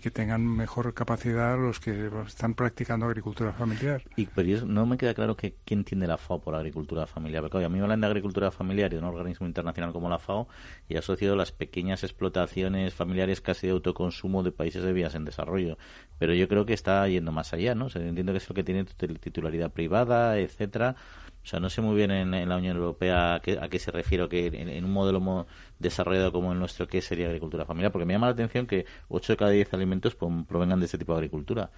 que 0.00 0.10
tengan 0.10 0.46
mejor 0.46 0.94
capacidad 0.94 1.58
los 1.58 1.78
que 1.78 2.10
están 2.26 2.54
practicando 2.54 3.04
agricultura 3.04 3.52
familiar. 3.52 4.02
Y 4.16 4.24
pero 4.24 4.64
no 4.64 4.86
me 4.86 4.96
queda 4.96 5.12
claro 5.12 5.36
que 5.36 5.54
quién 5.66 5.80
entiende 5.80 6.06
la 6.06 6.16
FAO 6.16 6.40
por 6.40 6.54
agricultura 6.54 7.06
familiar. 7.06 7.42
Porque 7.42 7.62
a 7.62 7.68
mí 7.68 7.76
me 7.76 7.82
hablan 7.82 8.00
de 8.00 8.06
agricultura 8.06 8.50
familiar 8.50 8.90
y 8.90 8.96
de 8.96 9.02
un 9.02 9.08
organismo 9.08 9.46
internacional 9.46 9.92
como 9.92 10.08
la 10.08 10.18
FAO 10.18 10.48
y 10.88 10.96
asociado 10.96 11.36
las 11.36 11.52
pequeñas 11.52 12.04
explotaciones 12.04 12.94
familiares 12.94 13.42
casi 13.42 13.66
de 13.66 13.74
autoconsumo 13.74 14.42
de 14.42 14.52
países 14.52 14.82
de 14.82 14.94
vías 14.94 15.14
en 15.14 15.26
desarrollo. 15.26 15.76
Pero 16.18 16.32
yo 16.32 16.48
creo 16.48 16.64
que 16.64 16.72
está 16.72 17.06
yendo 17.06 17.30
más 17.30 17.52
allá, 17.52 17.74
¿no? 17.74 17.88
entiendo 17.94 18.32
que 18.32 18.38
es 18.38 18.48
lo 18.48 18.54
que 18.54 18.64
tiene 18.64 18.84
titularidad 18.84 19.72
privada, 19.72 20.38
etcétera 20.38 20.96
o 21.42 21.46
sea, 21.46 21.58
no 21.58 21.68
sé 21.68 21.80
muy 21.80 21.96
bien 21.96 22.12
en, 22.12 22.48
la 22.48 22.56
Unión 22.56 22.76
Europea 22.76 23.34
a 23.34 23.40
qué, 23.40 23.58
a 23.60 23.68
qué 23.68 23.80
se 23.80 23.90
refiere, 23.90 24.28
que 24.28 24.46
en, 24.46 24.84
un 24.84 24.92
modelo 24.92 25.46
desarrollado 25.78 26.30
como 26.30 26.52
el 26.52 26.58
nuestro, 26.58 26.86
¿qué 26.86 27.02
sería 27.02 27.26
agricultura 27.26 27.64
familiar? 27.64 27.90
Porque 27.90 28.06
me 28.06 28.14
llama 28.14 28.28
la 28.28 28.32
atención 28.32 28.66
que 28.66 28.86
8 29.08 29.32
de 29.32 29.36
cada 29.36 29.50
10 29.50 29.74
alimentos 29.74 30.14
provengan 30.14 30.78
de 30.78 30.86
este 30.86 30.98
tipo 30.98 31.12
de 31.12 31.18
agricultura. 31.18 31.70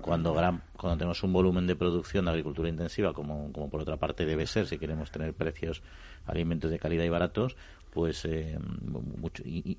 Cuando, 0.00 0.34
gran, 0.34 0.62
cuando 0.76 0.98
tenemos 0.98 1.22
un 1.22 1.32
volumen 1.32 1.66
de 1.66 1.76
producción 1.76 2.24
de 2.24 2.32
agricultura 2.32 2.68
intensiva, 2.68 3.12
como, 3.12 3.52
como 3.52 3.70
por 3.70 3.80
otra 3.80 3.96
parte 3.96 4.24
debe 4.24 4.46
ser, 4.46 4.66
si 4.66 4.78
queremos 4.78 5.10
tener 5.10 5.32
precios, 5.32 5.82
alimentos 6.26 6.70
de 6.70 6.78
calidad 6.78 7.04
y 7.04 7.08
baratos, 7.08 7.56
pues 7.90 8.24
eh, 8.24 8.58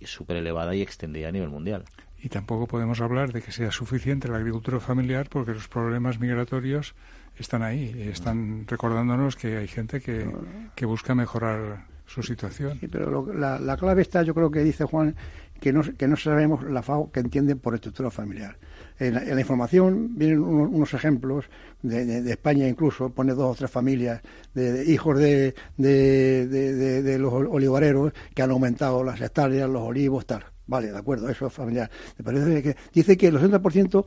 súper 0.04 0.38
elevada 0.38 0.74
y 0.76 0.82
extendida 0.82 1.28
a 1.28 1.32
nivel 1.32 1.50
mundial. 1.50 1.84
Y 2.18 2.30
tampoco 2.30 2.68
podemos 2.68 3.02
hablar 3.02 3.34
de 3.34 3.42
que 3.42 3.52
sea 3.52 3.72
suficiente 3.72 4.30
la 4.30 4.38
agricultura 4.38 4.80
familiar 4.80 5.28
porque 5.30 5.54
los 5.54 5.68
problemas 5.68 6.20
migratorios 6.20 6.96
están 7.38 7.64
ahí, 7.64 8.10
están 8.12 8.66
recordándonos 8.68 9.36
que 9.36 9.58
hay 9.58 9.68
gente 9.68 10.02
que, 10.02 10.28
que 10.76 10.86
busca 10.86 11.16
mejorar 11.16 11.86
su 12.06 12.22
situación. 12.24 12.78
Sí, 12.80 12.88
pero 12.88 13.34
la, 13.34 13.60
la, 13.60 13.78
clave 13.78 14.02
está, 14.02 14.24
yo 14.24 14.34
creo 14.34 14.52
que 14.52 14.64
dice 14.64 14.86
Juan, 14.86 15.16
que 15.60 15.74
no, 15.74 15.82
que 15.82 16.08
no 16.08 16.16
sabemos 16.16 16.64
la 16.64 16.82
FAO 16.82 17.12
que 17.12 17.20
entienden 17.20 17.60
por 17.60 17.74
estructura 17.74 18.12
familiar. 18.12 18.58
En 19.00 19.14
la, 19.14 19.40
información 19.40 20.16
vienen 20.16 20.42
unos, 20.42 20.94
ejemplos 20.94 21.46
de, 21.82 22.22
de, 22.22 22.32
España 22.32 22.68
incluso, 22.68 23.10
pone 23.10 23.34
dos 23.34 23.52
o 23.52 23.56
tres 23.56 23.72
familias 23.72 24.22
de, 24.54 24.86
hijos 24.90 25.18
de, 25.18 25.54
de, 25.76 27.18
los 27.20 27.34
olivareros 27.34 28.14
que 28.34 28.42
han 28.42 28.52
aumentado 28.52 29.04
las 29.04 29.20
hectáreas, 29.20 29.70
los 29.70 29.82
olivos, 29.82 30.26
tal. 30.26 30.46
Vale, 30.68 30.92
de 30.92 30.98
acuerdo, 30.98 31.30
eso 31.30 31.48
es 31.48 31.54
familiar. 31.54 31.92
Me 32.18 32.24
parece 32.24 32.64
que 32.64 32.76
dice 32.94 33.18
que 33.18 33.28
el 33.28 33.36
80% 33.36 34.06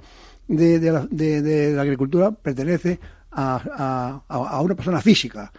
de, 0.48 0.78
de, 0.80 0.92
la, 0.92 1.06
de, 1.10 1.72
la 1.72 1.82
agricultura 1.82 2.32
pertenece 2.32 2.98
a, 3.38 4.22
a, 4.28 4.60
una 4.60 4.74
persona 4.74 5.00
física. 5.00 5.52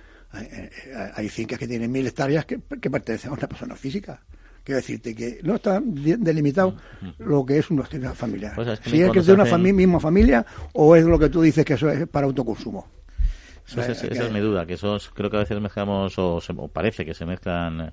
Hay, 1.15 1.29
fincas 1.29 1.57
que 1.57 1.67
tienen 1.67 1.91
mil 1.91 2.05
hectáreas 2.05 2.45
que, 2.45 2.59
pertenecen 2.59 3.31
a 3.31 3.33
una 3.33 3.47
persona 3.47 3.75
física. 3.75 4.21
Quiero 4.63 4.77
decirte 4.77 5.15
que 5.15 5.39
no 5.41 5.55
está 5.55 5.81
delimitado 5.81 6.75
lo 7.17 7.45
que 7.45 7.57
es 7.57 7.71
una 7.71 7.83
actividad 7.83 8.13
familiar. 8.13 8.53
Pues 8.53 8.79
si 8.83 9.01
es 9.01 9.11
que 9.11 9.19
es 9.19 9.25
de 9.25 9.33
una 9.33 9.57
misma 9.57 9.99
familia 9.99 10.45
o 10.73 10.95
es 10.95 11.05
lo 11.05 11.17
que 11.17 11.29
tú 11.29 11.41
dices 11.41 11.65
que 11.65 11.73
eso 11.73 11.89
es 11.89 12.07
para 12.07 12.27
autoconsumo. 12.27 12.87
esa 13.65 13.91
es 13.91 14.31
mi 14.31 14.39
duda, 14.39 14.65
que 14.65 14.73
esos 14.73 15.09
creo 15.09 15.29
que 15.29 15.37
a 15.37 15.39
veces 15.39 15.59
mezclamos 15.59 16.19
o, 16.19 16.37
o 16.37 16.67
parece 16.67 17.05
que 17.05 17.13
se 17.13 17.25
mezclan 17.25 17.81
eh, 17.81 17.91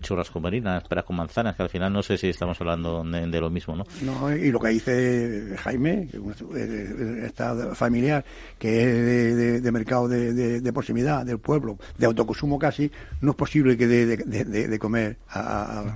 churras 0.00 0.30
con 0.30 0.42
marinas, 0.42 0.84
peras 0.84 1.04
con 1.04 1.16
manzanas, 1.16 1.56
que 1.56 1.62
al 1.62 1.68
final 1.68 1.92
no 1.92 2.02
sé 2.02 2.16
si 2.16 2.28
estamos 2.28 2.60
hablando 2.60 3.02
de, 3.04 3.40
lo 3.40 3.50
mismo, 3.50 3.76
¿no? 3.76 3.84
No, 4.02 4.34
y 4.34 4.50
lo 4.50 4.60
que 4.60 4.68
dice 4.68 5.56
Jaime, 5.58 6.08
que 6.08 7.26
está 7.26 7.74
familiar, 7.74 8.24
que 8.58 8.82
es 8.82 9.62
de, 9.62 9.72
mercado 9.72 10.08
de, 10.08 10.72
proximidad, 10.72 11.26
del 11.26 11.38
pueblo, 11.38 11.78
de 11.98 12.06
autoconsumo 12.06 12.58
casi, 12.58 12.90
no 13.20 13.32
es 13.32 13.36
posible 13.36 13.76
que 13.76 13.86
de, 13.86 14.16
de 14.16 14.78
comer 14.78 15.16
a 15.28 15.94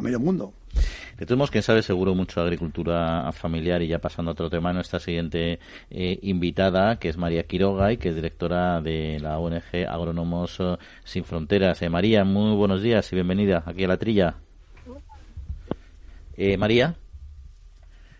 medio 0.00 0.20
mundo. 0.20 0.52
De 1.18 1.24
todos 1.24 1.38
modos, 1.38 1.50
quién 1.50 1.62
sabe, 1.62 1.82
seguro 1.82 2.14
mucho 2.14 2.42
agricultura 2.42 3.30
familiar 3.32 3.80
y 3.80 3.88
ya 3.88 3.98
pasando 3.98 4.30
a 4.30 4.32
otro 4.32 4.50
tema, 4.50 4.72
nuestra 4.72 5.00
siguiente 5.00 5.58
eh, 5.90 6.18
invitada, 6.22 6.98
que 6.98 7.08
es 7.08 7.16
María 7.16 7.44
Quiroga 7.44 7.92
y 7.92 7.96
que 7.96 8.10
es 8.10 8.14
directora 8.14 8.82
de 8.82 9.18
la 9.20 9.38
ONG 9.38 9.86
Agrónomos 9.88 10.58
eh, 10.60 10.76
Sin 11.04 11.24
Fronteras. 11.24 11.80
Eh, 11.80 11.88
María, 11.88 12.24
muy 12.24 12.54
buenos 12.54 12.82
días 12.82 13.10
y 13.12 13.16
bienvenida 13.16 13.62
aquí 13.64 13.84
a 13.84 13.88
la 13.88 13.96
trilla. 13.96 14.36
María. 16.58 16.96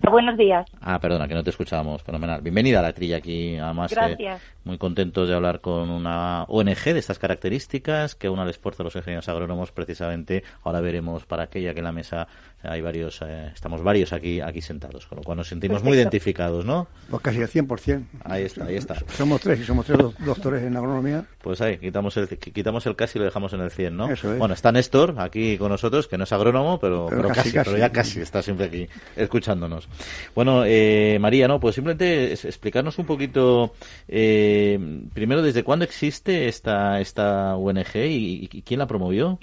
Buenos 0.01 0.37
días. 0.37 0.67
Ah, 0.81 1.01
perdona, 1.01 1.27
que 1.27 1.35
no 1.35 1.43
te 1.43 1.51
escuchábamos. 1.51 2.03
Fenomenal. 2.03 2.41
Bienvenida 2.43 2.79
a 2.79 2.83
la 2.83 2.93
trilla 2.93 3.17
aquí. 3.17 3.57
Además, 3.57 3.91
Gracias. 3.93 4.43
muy 4.65 4.79
contentos 4.79 5.29
de 5.29 5.35
hablar 5.35 5.61
con 5.61 5.91
una 5.91 6.45
ONG 6.45 6.85
de 6.85 6.99
estas 6.99 7.19
características 7.19 8.15
que 8.15 8.29
una 8.29 8.43
al 8.43 8.51
esfuerzo 8.51 8.83
de 8.83 8.85
los 8.85 8.97
ingenieros 8.97 9.29
agrónomos 9.29 9.73
precisamente. 9.73 10.45
Ahora 10.63 10.81
veremos 10.81 11.25
para 11.25 11.45
aquella 11.45 11.73
que 11.73 11.81
en 11.81 11.85
la 11.85 11.93
mesa 11.93 12.29
hay 12.63 12.81
varios, 12.81 13.21
eh, 13.23 13.51
estamos 13.55 13.83
varios 13.83 14.13
aquí 14.13 14.41
aquí 14.41 14.61
sentados, 14.61 15.07
con 15.07 15.17
lo 15.19 15.25
cual 15.25 15.39
nos 15.39 15.49
sentimos 15.49 15.83
muy 15.83 15.97
identificados, 15.97 16.65
¿no? 16.65 16.89
Pues 17.11 17.23
casi 17.23 17.43
al 17.43 17.49
100%. 17.49 18.05
Ahí 18.25 18.45
está, 18.45 18.65
ahí 18.65 18.77
está. 18.77 18.97
Somos 19.09 19.41
tres 19.41 19.61
y 19.61 19.65
somos 19.65 19.87
tres 19.87 19.99
doctores 20.25 20.63
en 20.63 20.77
agronomía. 20.77 21.25
Pues 21.43 21.61
ahí, 21.61 21.79
quitamos 21.79 22.17
el, 22.17 22.29
quitamos 22.29 22.87
el 22.87 22.97
casi 22.97 23.19
y 23.19 23.21
lo 23.21 23.25
dejamos 23.27 23.53
en 23.53 23.61
el 23.61 23.71
100, 23.71 23.97
¿no? 23.97 24.11
Eso 24.11 24.33
es. 24.33 24.39
Bueno, 24.39 24.55
está 24.55 24.73
Néstor 24.73 25.15
aquí 25.19 25.59
con 25.59 25.71
nosotros, 25.71 26.09
que 26.09 26.19
no 26.19 26.25
es 26.25 26.33
agrónomo, 26.33 26.79
pero, 26.81 27.07
pero, 27.09 27.29
casi, 27.29 27.53
pero 27.53 27.77
ya 27.77 27.91
casi 27.91 28.21
está 28.21 28.43
siempre 28.43 28.67
aquí 28.67 28.89
escuchándonos. 29.17 29.89
Bueno, 30.35 30.65
eh, 30.65 31.19
María, 31.21 31.49
¿no? 31.49 31.61
Pues 31.61 31.75
simplemente 31.75 32.33
explicarnos 32.33 32.99
un 32.99 33.07
poquito, 33.07 33.75
eh, 34.09 34.79
primero, 35.13 35.43
¿desde 35.43 35.63
cuándo 35.63 35.85
existe 35.85 36.49
esta, 36.49 37.01
esta 37.01 37.57
ONG 37.57 37.97
y, 37.97 38.49
y 38.51 38.63
quién 38.63 38.79
la 38.79 38.87
promovió? 38.87 39.39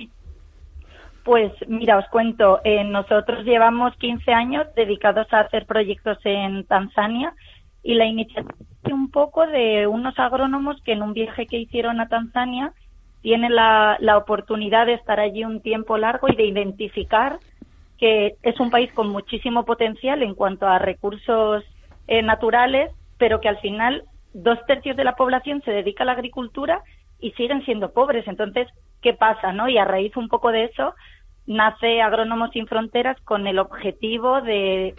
Pues 1.24 1.52
mira, 1.68 1.98
os 1.98 2.08
cuento, 2.10 2.60
eh, 2.64 2.84
nosotros 2.84 3.46
llevamos 3.46 3.96
15 3.98 4.34
años 4.34 4.68
dedicados 4.76 5.32
a 5.32 5.42
hacer 5.42 5.66
proyectos 5.66 6.18
en 6.26 6.66
Tanzania 6.66 7.34
y 7.82 7.96
la 7.96 8.06
iniciativa 8.06 8.54
un 8.92 9.10
poco 9.10 9.48
de 9.48 9.88
unos 9.88 10.20
agrónomos 10.20 10.82
que 10.84 10.92
en 10.92 11.02
un 11.02 11.14
viaje 11.14 11.48
que 11.48 11.58
hicieron 11.58 12.02
a 12.02 12.10
Tanzania 12.10 12.74
tienen 13.22 13.56
la, 13.56 13.98
la 14.02 14.18
oportunidad 14.18 14.86
de 14.86 14.94
estar 14.94 15.20
allí 15.20 15.46
un 15.46 15.62
tiempo 15.62 15.98
largo 15.98 16.28
y 16.28 16.36
de 16.36 16.46
identificar 16.46 17.40
que 17.98 18.36
es 18.42 18.60
un 18.60 18.70
país 18.70 18.92
con 18.92 19.08
muchísimo 19.08 19.64
potencial 19.64 20.24
en 20.24 20.36
cuanto 20.36 20.68
a 20.68 20.80
recursos 20.80 21.64
eh, 22.08 22.22
naturales, 22.22 22.92
pero 23.18 23.40
que 23.40 23.48
al 23.48 23.60
final 23.60 24.04
dos 24.34 24.60
tercios 24.66 24.98
de 24.98 25.06
la 25.06 25.16
población 25.16 25.62
se 25.64 25.72
dedica 25.72 26.04
a 26.04 26.08
la 26.08 26.12
agricultura 26.12 26.82
y 27.20 27.32
siguen 27.32 27.64
siendo 27.64 27.94
pobres. 27.94 28.28
Entonces, 28.28 28.68
¿qué 29.02 29.14
pasa? 29.14 29.54
no? 29.54 29.70
Y 29.70 29.78
a 29.78 29.86
raíz 29.86 30.18
un 30.18 30.28
poco 30.28 30.52
de 30.52 30.66
eso 30.66 30.94
nace 31.46 32.02
Agrónomos 32.02 32.52
sin 32.52 32.68
Fronteras 32.68 33.20
con 33.22 33.48
el 33.48 33.60
objetivo 33.60 34.42
de 34.42 34.96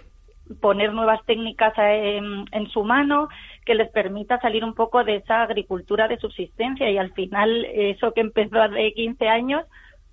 poner 0.60 0.92
nuevas 0.92 1.24
técnicas 1.24 1.72
en, 1.78 2.44
en, 2.52 2.68
su 2.68 2.84
mano 2.84 3.28
que 3.64 3.74
les 3.74 3.90
permita 3.90 4.40
salir 4.40 4.62
un 4.62 4.74
poco 4.74 5.02
de 5.02 5.16
esa 5.16 5.42
agricultura 5.42 6.06
de 6.06 6.18
subsistencia 6.18 6.90
y 6.90 6.98
al 6.98 7.12
final 7.12 7.64
eso 7.64 8.12
que 8.12 8.20
empezó 8.20 8.60
hace 8.60 8.92
15 8.92 9.26
años 9.26 9.64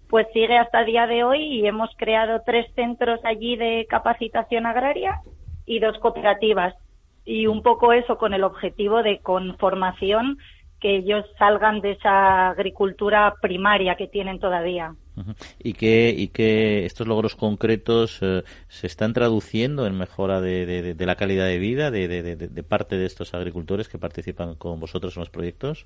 pues 0.09 0.27
sigue 0.33 0.57
hasta 0.57 0.81
el 0.81 0.85
día 0.87 1.07
de 1.07 1.23
hoy 1.23 1.41
y 1.41 1.65
hemos 1.65 1.89
creado 1.97 2.41
tres 2.45 2.65
centros 2.75 3.19
allí 3.23 3.55
de 3.55 3.85
capacitación 3.89 4.65
agraria 4.65 5.21
y 5.65 5.79
dos 5.79 5.97
cooperativas 5.99 6.75
y 7.25 7.47
un 7.47 7.61
poco 7.61 7.93
eso 7.93 8.17
con 8.17 8.33
el 8.33 8.43
objetivo 8.43 9.03
de 9.03 9.19
con 9.19 9.57
formación 9.57 10.37
que 10.79 10.97
ellos 10.97 11.25
salgan 11.37 11.79
de 11.79 11.91
esa 11.91 12.49
agricultura 12.49 13.35
primaria 13.41 13.95
que 13.95 14.07
tienen 14.07 14.39
todavía. 14.39 14.95
Y 15.63 15.73
que, 15.73 16.13
y 16.15 16.27
que 16.29 16.85
estos 16.85 17.07
logros 17.07 17.35
concretos 17.35 18.19
eh, 18.21 18.43
se 18.67 18.87
están 18.87 19.13
traduciendo 19.13 19.85
en 19.85 19.97
mejora 19.97 20.41
de, 20.41 20.93
de, 20.93 21.05
la 21.05 21.15
calidad 21.15 21.45
de 21.45 21.59
vida 21.59 21.91
de, 21.91 22.07
de, 22.07 22.63
parte 22.63 22.97
de 22.97 23.05
estos 23.05 23.33
agricultores 23.33 23.89
que 23.89 23.97
participan 23.97 24.55
con 24.55 24.79
vosotros 24.79 25.15
en 25.15 25.21
los 25.21 25.29
proyectos. 25.29 25.85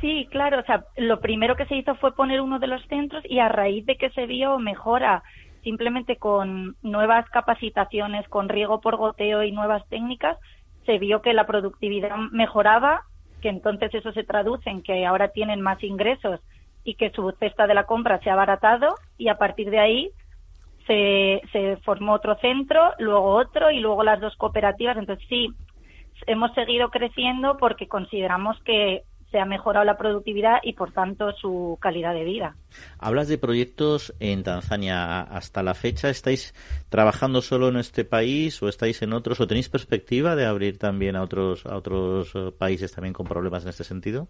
Sí, 0.00 0.26
claro. 0.30 0.60
O 0.60 0.64
sea, 0.64 0.84
lo 0.96 1.20
primero 1.20 1.56
que 1.56 1.66
se 1.66 1.76
hizo 1.76 1.94
fue 1.96 2.14
poner 2.14 2.40
uno 2.40 2.58
de 2.58 2.66
los 2.66 2.84
centros 2.88 3.24
y 3.28 3.38
a 3.38 3.48
raíz 3.48 3.86
de 3.86 3.96
que 3.96 4.10
se 4.10 4.26
vio 4.26 4.58
mejora 4.58 5.22
simplemente 5.62 6.16
con 6.16 6.76
nuevas 6.82 7.28
capacitaciones, 7.30 8.28
con 8.28 8.48
riego 8.48 8.80
por 8.80 8.96
goteo 8.96 9.42
y 9.42 9.50
nuevas 9.50 9.82
técnicas, 9.88 10.38
se 10.84 10.98
vio 10.98 11.22
que 11.22 11.32
la 11.32 11.46
productividad 11.46 12.14
mejoraba, 12.30 13.04
que 13.40 13.48
entonces 13.48 13.92
eso 13.94 14.12
se 14.12 14.24
traduce 14.24 14.68
en 14.70 14.82
que 14.82 15.06
ahora 15.06 15.28
tienen 15.28 15.60
más 15.62 15.82
ingresos 15.82 16.40
y 16.84 16.94
que 16.94 17.10
su 17.10 17.30
cesta 17.38 17.66
de 17.66 17.74
la 17.74 17.84
compra 17.84 18.20
se 18.20 18.30
ha 18.30 18.34
abaratado 18.34 18.94
y 19.18 19.28
a 19.28 19.38
partir 19.38 19.70
de 19.70 19.80
ahí 19.80 20.10
se, 20.86 21.40
se 21.50 21.78
formó 21.78 22.12
otro 22.12 22.36
centro, 22.36 22.92
luego 22.98 23.34
otro 23.34 23.70
y 23.70 23.80
luego 23.80 24.04
las 24.04 24.20
dos 24.20 24.36
cooperativas. 24.36 24.96
Entonces 24.96 25.26
sí, 25.28 25.48
hemos 26.26 26.52
seguido 26.54 26.90
creciendo 26.90 27.56
porque 27.56 27.88
consideramos 27.88 28.60
que 28.64 29.02
se 29.34 29.40
ha 29.40 29.46
mejorado 29.46 29.84
la 29.84 29.98
productividad 29.98 30.58
y 30.62 30.74
por 30.74 30.92
tanto 30.92 31.32
su 31.32 31.76
calidad 31.80 32.14
de 32.14 32.22
vida. 32.22 32.54
Hablas 33.00 33.26
de 33.26 33.36
proyectos 33.36 34.14
en 34.20 34.44
Tanzania. 34.44 35.22
¿Hasta 35.22 35.64
la 35.64 35.74
fecha 35.74 36.08
estáis 36.08 36.54
trabajando 36.88 37.42
solo 37.42 37.68
en 37.68 37.78
este 37.78 38.04
país 38.04 38.62
o 38.62 38.68
estáis 38.68 39.02
en 39.02 39.12
otros 39.12 39.40
o 39.40 39.48
tenéis 39.48 39.68
perspectiva 39.68 40.36
de 40.36 40.46
abrir 40.46 40.78
también 40.78 41.16
a 41.16 41.22
otros 41.22 41.66
a 41.66 41.76
otros 41.76 42.30
eh, 42.36 42.52
países 42.56 42.92
también 42.92 43.12
con 43.12 43.26
problemas 43.26 43.64
en 43.64 43.70
este 43.70 43.82
sentido? 43.82 44.28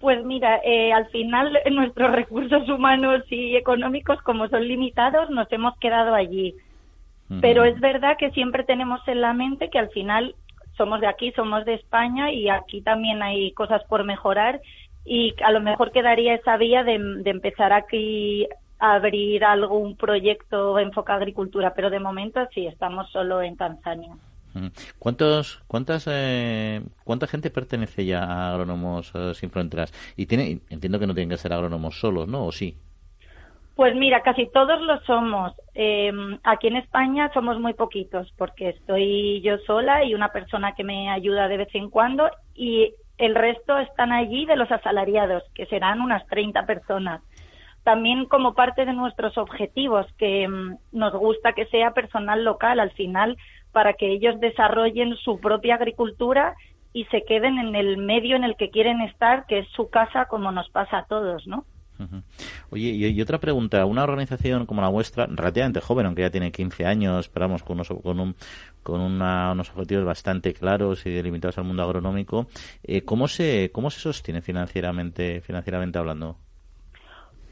Pues 0.00 0.24
mira, 0.24 0.60
eh, 0.64 0.92
al 0.92 1.08
final 1.08 1.58
nuestros 1.70 2.12
recursos 2.12 2.68
humanos 2.68 3.24
y 3.30 3.56
económicos, 3.56 4.20
como 4.22 4.48
son 4.48 4.66
limitados, 4.66 5.28
nos 5.30 5.50
hemos 5.52 5.76
quedado 5.78 6.14
allí. 6.14 6.54
Pero 7.42 7.64
es 7.64 7.78
verdad 7.78 8.16
que 8.16 8.30
siempre 8.30 8.64
tenemos 8.64 9.06
en 9.06 9.20
la 9.20 9.34
mente 9.34 9.68
que 9.68 9.78
al 9.78 9.90
final 9.90 10.34
somos 10.78 11.00
de 11.02 11.08
aquí, 11.08 11.30
somos 11.32 11.66
de 11.66 11.74
España 11.74 12.32
y 12.32 12.48
aquí 12.48 12.80
también 12.80 13.22
hay 13.22 13.52
cosas 13.52 13.84
por 13.84 14.04
mejorar 14.04 14.62
y 15.04 15.34
a 15.44 15.50
lo 15.50 15.60
mejor 15.60 15.90
quedaría 15.90 16.34
esa 16.34 16.56
vía 16.56 16.84
de, 16.84 16.94
empezar 17.24 17.72
aquí 17.72 18.46
a 18.78 18.94
abrir 18.94 19.44
algún 19.44 19.96
proyecto 19.96 20.78
enfocado 20.78 21.18
a 21.18 21.22
agricultura, 21.22 21.74
pero 21.74 21.90
de 21.90 21.98
momento 21.98 22.40
sí, 22.54 22.66
estamos 22.66 23.10
solo 23.10 23.42
en 23.42 23.56
Tanzania. 23.56 24.14
¿Cuántos, 24.98 25.62
cuántas, 25.66 26.06
eh, 26.10 26.82
¿Cuánta 27.04 27.26
gente 27.26 27.50
pertenece 27.50 28.04
ya 28.04 28.24
a 28.24 28.50
Agrónomos 28.50 29.12
eh, 29.14 29.34
Sin 29.34 29.50
Fronteras? 29.50 29.92
Y 30.16 30.22
entiendo 30.32 30.98
que 30.98 31.06
no 31.06 31.14
tienen 31.14 31.30
que 31.30 31.36
ser 31.36 31.52
agrónomos 31.52 32.00
solos, 32.00 32.28
¿no? 32.28 32.46
¿O 32.46 32.52
sí? 32.52 32.76
Pues 33.78 33.94
mira, 33.94 34.22
casi 34.22 34.50
todos 34.50 34.80
lo 34.80 35.00
somos. 35.02 35.52
Eh, 35.74 36.10
aquí 36.42 36.66
en 36.66 36.76
España 36.76 37.30
somos 37.32 37.60
muy 37.60 37.74
poquitos 37.74 38.32
porque 38.36 38.70
estoy 38.70 39.40
yo 39.42 39.58
sola 39.58 40.04
y 40.04 40.14
una 40.14 40.32
persona 40.32 40.74
que 40.74 40.82
me 40.82 41.10
ayuda 41.10 41.46
de 41.46 41.58
vez 41.58 41.74
en 41.74 41.88
cuando 41.88 42.28
y 42.56 42.92
el 43.18 43.36
resto 43.36 43.78
están 43.78 44.10
allí 44.10 44.46
de 44.46 44.56
los 44.56 44.70
asalariados, 44.72 45.44
que 45.54 45.66
serán 45.66 46.00
unas 46.00 46.26
30 46.26 46.66
personas. 46.66 47.22
También 47.84 48.26
como 48.26 48.54
parte 48.54 48.84
de 48.84 48.92
nuestros 48.92 49.38
objetivos, 49.38 50.06
que 50.18 50.48
mm, 50.48 50.76
nos 50.92 51.12
gusta 51.12 51.52
que 51.52 51.66
sea 51.66 51.92
personal 51.92 52.44
local 52.44 52.80
al 52.80 52.90
final 52.90 53.36
para 53.78 53.92
que 53.92 54.10
ellos 54.10 54.40
desarrollen 54.40 55.14
su 55.18 55.38
propia 55.38 55.76
agricultura 55.76 56.56
y 56.92 57.04
se 57.12 57.22
queden 57.22 57.58
en 57.58 57.76
el 57.76 57.96
medio 57.96 58.34
en 58.34 58.42
el 58.42 58.56
que 58.56 58.70
quieren 58.70 59.02
estar, 59.02 59.46
que 59.46 59.60
es 59.60 59.68
su 59.68 59.88
casa 59.88 60.24
como 60.24 60.50
nos 60.50 60.68
pasa 60.70 60.98
a 60.98 61.04
todos, 61.04 61.46
¿no? 61.46 61.64
Oye, 62.70 62.88
y, 62.88 63.22
otra 63.22 63.38
pregunta, 63.38 63.86
una 63.86 64.02
organización 64.02 64.66
como 64.66 64.82
la 64.82 64.88
vuestra, 64.88 65.26
relativamente 65.26 65.78
joven, 65.78 66.06
aunque 66.06 66.22
ya 66.22 66.30
tiene 66.30 66.50
15 66.50 66.86
años, 66.86 67.26
esperamos 67.26 67.62
con, 67.62 67.76
unos, 67.76 67.88
con, 68.02 68.18
un, 68.18 68.34
con 68.82 69.00
unos 69.00 69.70
objetivos 69.70 70.04
bastante 70.04 70.52
claros 70.54 71.06
y 71.06 71.10
delimitados 71.10 71.58
al 71.58 71.64
mundo 71.64 71.84
agronómico, 71.84 72.48
eh, 72.82 73.02
¿cómo, 73.02 73.28
se, 73.28 73.70
¿cómo 73.70 73.90
se 73.90 74.00
sostiene 74.00 74.42
financieramente, 74.42 75.40
financieramente 75.40 76.00
hablando? 76.00 76.36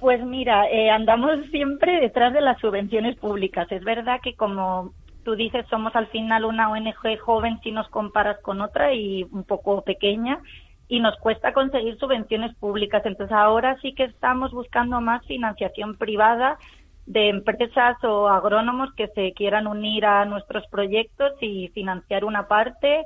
Pues 0.01 0.21
mira, 0.25 0.69
eh, 0.73 0.91
andamos 0.91 1.47
siempre 1.53 2.01
detrás 2.01 2.33
de 2.33 2.41
las 2.41 2.59
subvenciones 2.59 3.15
públicas. 3.17 3.71
Es 3.71 3.85
verdad 3.85 4.19
que 4.21 4.35
como 4.35 4.93
tú 5.27 5.35
dices, 5.35 5.67
somos 5.69 5.95
al 5.97 6.07
final 6.07 6.45
una 6.45 6.71
ONG 6.71 7.19
joven 7.19 7.59
si 7.65 7.73
nos 7.73 7.89
comparas 7.89 8.39
con 8.43 8.61
otra 8.61 8.95
y 8.95 9.25
un 9.25 9.43
poco 9.43 9.83
pequeña 9.83 10.39
y 10.87 11.01
nos 11.01 11.17
cuesta 11.17 11.53
conseguir 11.53 11.99
subvenciones 11.99 12.55
públicas. 12.55 13.05
Entonces 13.05 13.37
ahora 13.37 13.77
sí 13.83 13.93
que 13.93 14.05
estamos 14.05 14.53
buscando 14.53 15.01
más 15.01 15.27
financiación 15.27 15.97
privada 15.97 16.59
de 17.07 17.29
empresas 17.29 17.97
o 18.05 18.29
agrónomos 18.29 18.95
que 18.95 19.09
se 19.09 19.33
quieran 19.33 19.67
unir 19.67 20.07
a 20.07 20.25
nuestros 20.27 20.65
proyectos 20.69 21.33
y 21.41 21.69
financiar 21.75 22.25
una 22.25 22.47
parte 22.47 23.05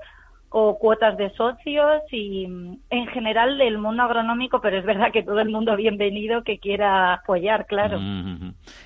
o 0.51 0.79
cuotas 0.79 1.17
de 1.17 1.31
socios 1.31 2.03
y 2.11 2.45
en 2.45 3.07
general 3.13 3.57
del 3.59 3.79
mundo 3.79 4.03
agronómico, 4.03 4.61
pero 4.61 4.79
es 4.79 4.85
verdad 4.85 5.13
que 5.13 5.23
todo 5.23 5.41
el 5.41 5.49
mundo 5.49 5.77
bienvenido 5.77 6.43
que 6.43 6.59
quiera 6.59 7.15
apoyar, 7.15 7.67
claro. 7.67 7.99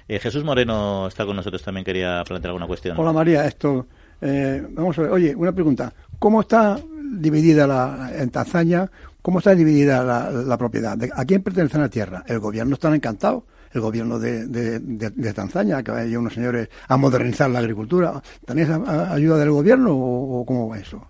Eh, 0.08 0.18
Jesús 0.18 0.44
Moreno 0.44 1.06
está 1.08 1.24
con 1.24 1.36
nosotros, 1.36 1.62
también 1.62 1.84
quería 1.84 2.22
plantear 2.26 2.50
alguna 2.50 2.66
cuestión. 2.66 2.98
Hola 2.98 3.12
María, 3.12 3.46
esto, 3.46 3.86
eh, 4.20 4.64
vamos 4.70 4.98
a 4.98 5.02
ver, 5.02 5.10
oye, 5.10 5.34
una 5.34 5.52
pregunta, 5.52 5.92
¿cómo 6.18 6.42
está 6.42 6.78
dividida 7.20 7.66
la, 7.66 8.10
en 8.14 8.30
Tanzania, 8.30 8.90
cómo 9.22 9.38
está 9.38 9.54
dividida 9.54 10.04
la, 10.04 10.58
propiedad. 10.58 10.98
¿A 11.14 11.24
quién 11.24 11.42
pertenece 11.42 11.78
la 11.78 11.88
tierra? 11.88 12.24
El 12.26 12.40
gobierno 12.40 12.74
está 12.74 12.94
encantado. 12.94 13.46
El 13.72 13.80
gobierno 13.80 14.20
de, 14.20 14.46
de, 14.46 15.32
Tanzania, 15.32 15.82
que 15.82 15.90
vayan 15.90 16.18
unos 16.18 16.34
señores 16.34 16.68
a 16.86 16.96
modernizar 16.96 17.50
la 17.50 17.58
agricultura. 17.58 18.22
¿Tenéis 18.46 18.68
ayuda 18.70 19.38
del 19.38 19.50
gobierno 19.50 19.96
o, 19.96 20.46
cómo 20.46 20.68
va 20.68 20.78
eso? 20.78 21.04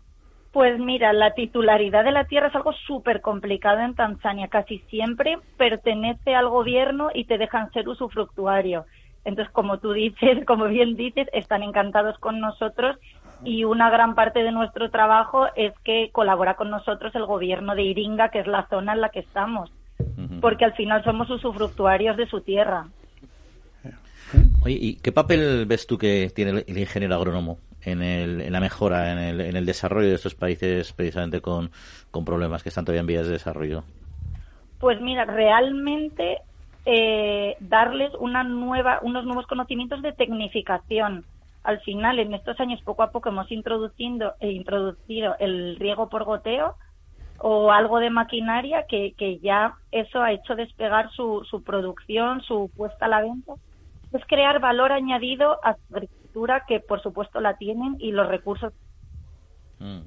Pues 0.55 0.79
mira, 0.79 1.13
la 1.13 1.35
titularidad 1.35 2.05
de 2.05 2.13
la 2.13 2.27
tierra 2.27 2.47
es 2.47 2.55
algo 2.55 2.73
súper 2.87 3.21
complicado 3.21 3.81
en 3.81 3.97
Tanzania. 3.97 4.47
Casi 4.47 4.79
siempre 4.89 5.37
pertenece 5.57 6.37
al 6.37 6.49
gobierno 6.49 7.11
y 7.13 7.25
te 7.25 7.39
dejan 7.39 7.73
ser 7.73 7.89
usufructuario. 7.89 8.85
Entonces, 9.25 9.53
como 9.53 9.79
tú 9.79 9.93
dices, 9.93 10.45
como 10.47 10.67
bien 10.67 10.95
dices, 10.95 11.27
están 11.33 11.65
encantados 11.65 12.17
con 12.21 12.39
nosotros 12.39 12.97
y 13.43 13.65
una 13.65 13.91
gran 13.91 14.15
parte 14.15 14.45
de 14.45 14.53
nuestro 14.53 14.93
trabajo 14.93 15.49
es 15.57 15.73
que 15.83 16.11
colabora 16.13 16.55
con 16.55 16.71
nosotros 16.71 17.13
el 17.17 17.27
gobierno 17.27 17.75
de 17.75 17.83
Iringa, 17.83 18.29
que 18.29 18.39
es 18.39 18.47
la 18.47 18.69
zona 18.69 18.93
en 18.93 19.01
la 19.01 19.09
que 19.09 19.19
estamos, 19.19 19.73
porque 20.41 20.65
al 20.65 20.75
final 20.75 21.03
somos 21.03 21.29
usufructuarios 21.31 22.17
de 22.17 22.29
su 22.29 22.43
tierra. 22.43 22.87
Oye, 24.65 24.79
¿y 24.81 24.95
qué 25.01 25.11
papel 25.11 25.67
ves 25.67 25.89
tú 25.89 25.99
que 25.99 26.31
tiene 26.33 26.65
el 26.65 26.79
ingeniero 26.79 27.17
agrónomo 27.17 27.59
en, 27.85 28.03
el, 28.03 28.41
en 28.41 28.53
la 28.53 28.61
mejora, 28.61 29.13
en 29.13 29.19
el, 29.19 29.41
en 29.41 29.57
el 29.57 29.67
desarrollo 29.67 30.09
de 30.09 30.15
estos 30.15 30.35
países 30.35 30.93
precisamente 30.93 31.41
con, 31.41 31.71
problemas 32.25 32.63
que 32.63 32.69
están 32.69 32.85
todavía 32.85 33.01
en 33.01 33.07
vías 33.07 33.27
de 33.27 33.33
desarrollo? 33.33 33.85
Pues 34.79 35.01
mira, 35.01 35.25
realmente 35.25 36.39
eh, 36.87 37.57
darles 37.61 38.13
una 38.19 38.45
nueva, 38.45 39.01
unos 39.03 39.25
nuevos 39.25 39.47
conocimientos 39.47 40.03
de 40.03 40.13
tecnificación. 40.13 41.25
Al 41.63 41.81
final, 41.81 42.19
en 42.19 42.35
estos 42.35 42.61
años, 42.61 42.81
poco 42.83 43.03
a 43.03 43.11
poco 43.11 43.31
hemos 43.31 43.51
introduciendo, 43.51 44.35
eh, 44.41 44.51
introducido 44.51 45.37
el 45.39 45.77
riego 45.77 46.09
por 46.09 46.25
goteo 46.25 46.77
o 47.39 47.73
algo 47.73 47.99
de 47.99 48.11
maquinaria 48.11 48.87
que, 48.87 49.15
que 49.17 49.39
ya 49.39 49.75
eso 49.91 50.23
ha 50.23 50.33
hecho 50.33 50.55
despegar 50.55 51.11
su, 51.13 51.45
su 51.51 51.63
producción, 51.63 52.43
su 52.43 52.71
puesta 52.77 53.07
a 53.07 53.09
la 53.09 53.23
venta. 53.23 53.55
Es 54.13 54.23
crear 54.27 54.61
valor 54.61 54.93
añadido 54.93 55.59
a 55.65 55.77
agricultura, 56.35 56.65
que 56.67 56.81
por 56.81 57.03
supuesto 57.03 57.41
la 57.41 57.57
tienen, 57.57 57.97
y 57.99 58.13
los 58.13 58.29
recursos. 58.29 58.73
Mm. 59.79 60.01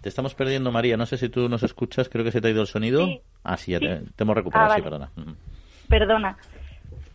Te 0.00 0.08
estamos 0.08 0.34
perdiendo, 0.34 0.70
María. 0.70 0.96
No 0.96 1.06
sé 1.06 1.16
si 1.16 1.28
tú 1.28 1.48
nos 1.48 1.62
escuchas. 1.62 2.08
Creo 2.08 2.24
que 2.24 2.32
se 2.32 2.40
te 2.40 2.48
ha 2.48 2.50
ido 2.50 2.60
el 2.62 2.66
sonido. 2.66 3.06
Sí. 3.06 3.20
Ah, 3.42 3.56
sí, 3.56 3.72
ya 3.72 3.78
Te, 3.78 4.00
te, 4.14 4.22
hemos 4.22 4.36
recuperado. 4.36 4.72
Ah, 4.72 4.76
sí, 4.76 4.82
vale. 4.82 4.90
perdona. 4.90 5.10
Mm. 5.16 5.88
Perdona. 5.88 6.36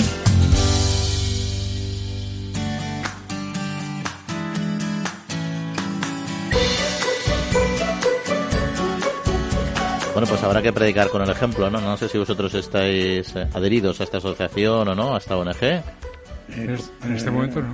Bueno, 10.21 10.35
pues 10.35 10.43
habrá 10.43 10.61
que 10.61 10.71
predicar 10.71 11.09
con 11.09 11.23
el 11.23 11.29
ejemplo, 11.31 11.67
¿no? 11.71 11.81
No 11.81 11.97
sé 11.97 12.07
si 12.07 12.15
vosotros 12.19 12.53
estáis 12.53 13.35
eh, 13.35 13.49
adheridos 13.55 13.99
a 14.01 14.03
esta 14.03 14.17
asociación 14.17 14.87
o 14.87 14.93
no, 14.93 15.15
a 15.15 15.17
esta 15.17 15.35
ONG. 15.35 15.63
En, 15.63 16.69
es- 16.69 16.91
en 17.03 17.15
este 17.15 17.31
momento 17.31 17.59
no. 17.59 17.73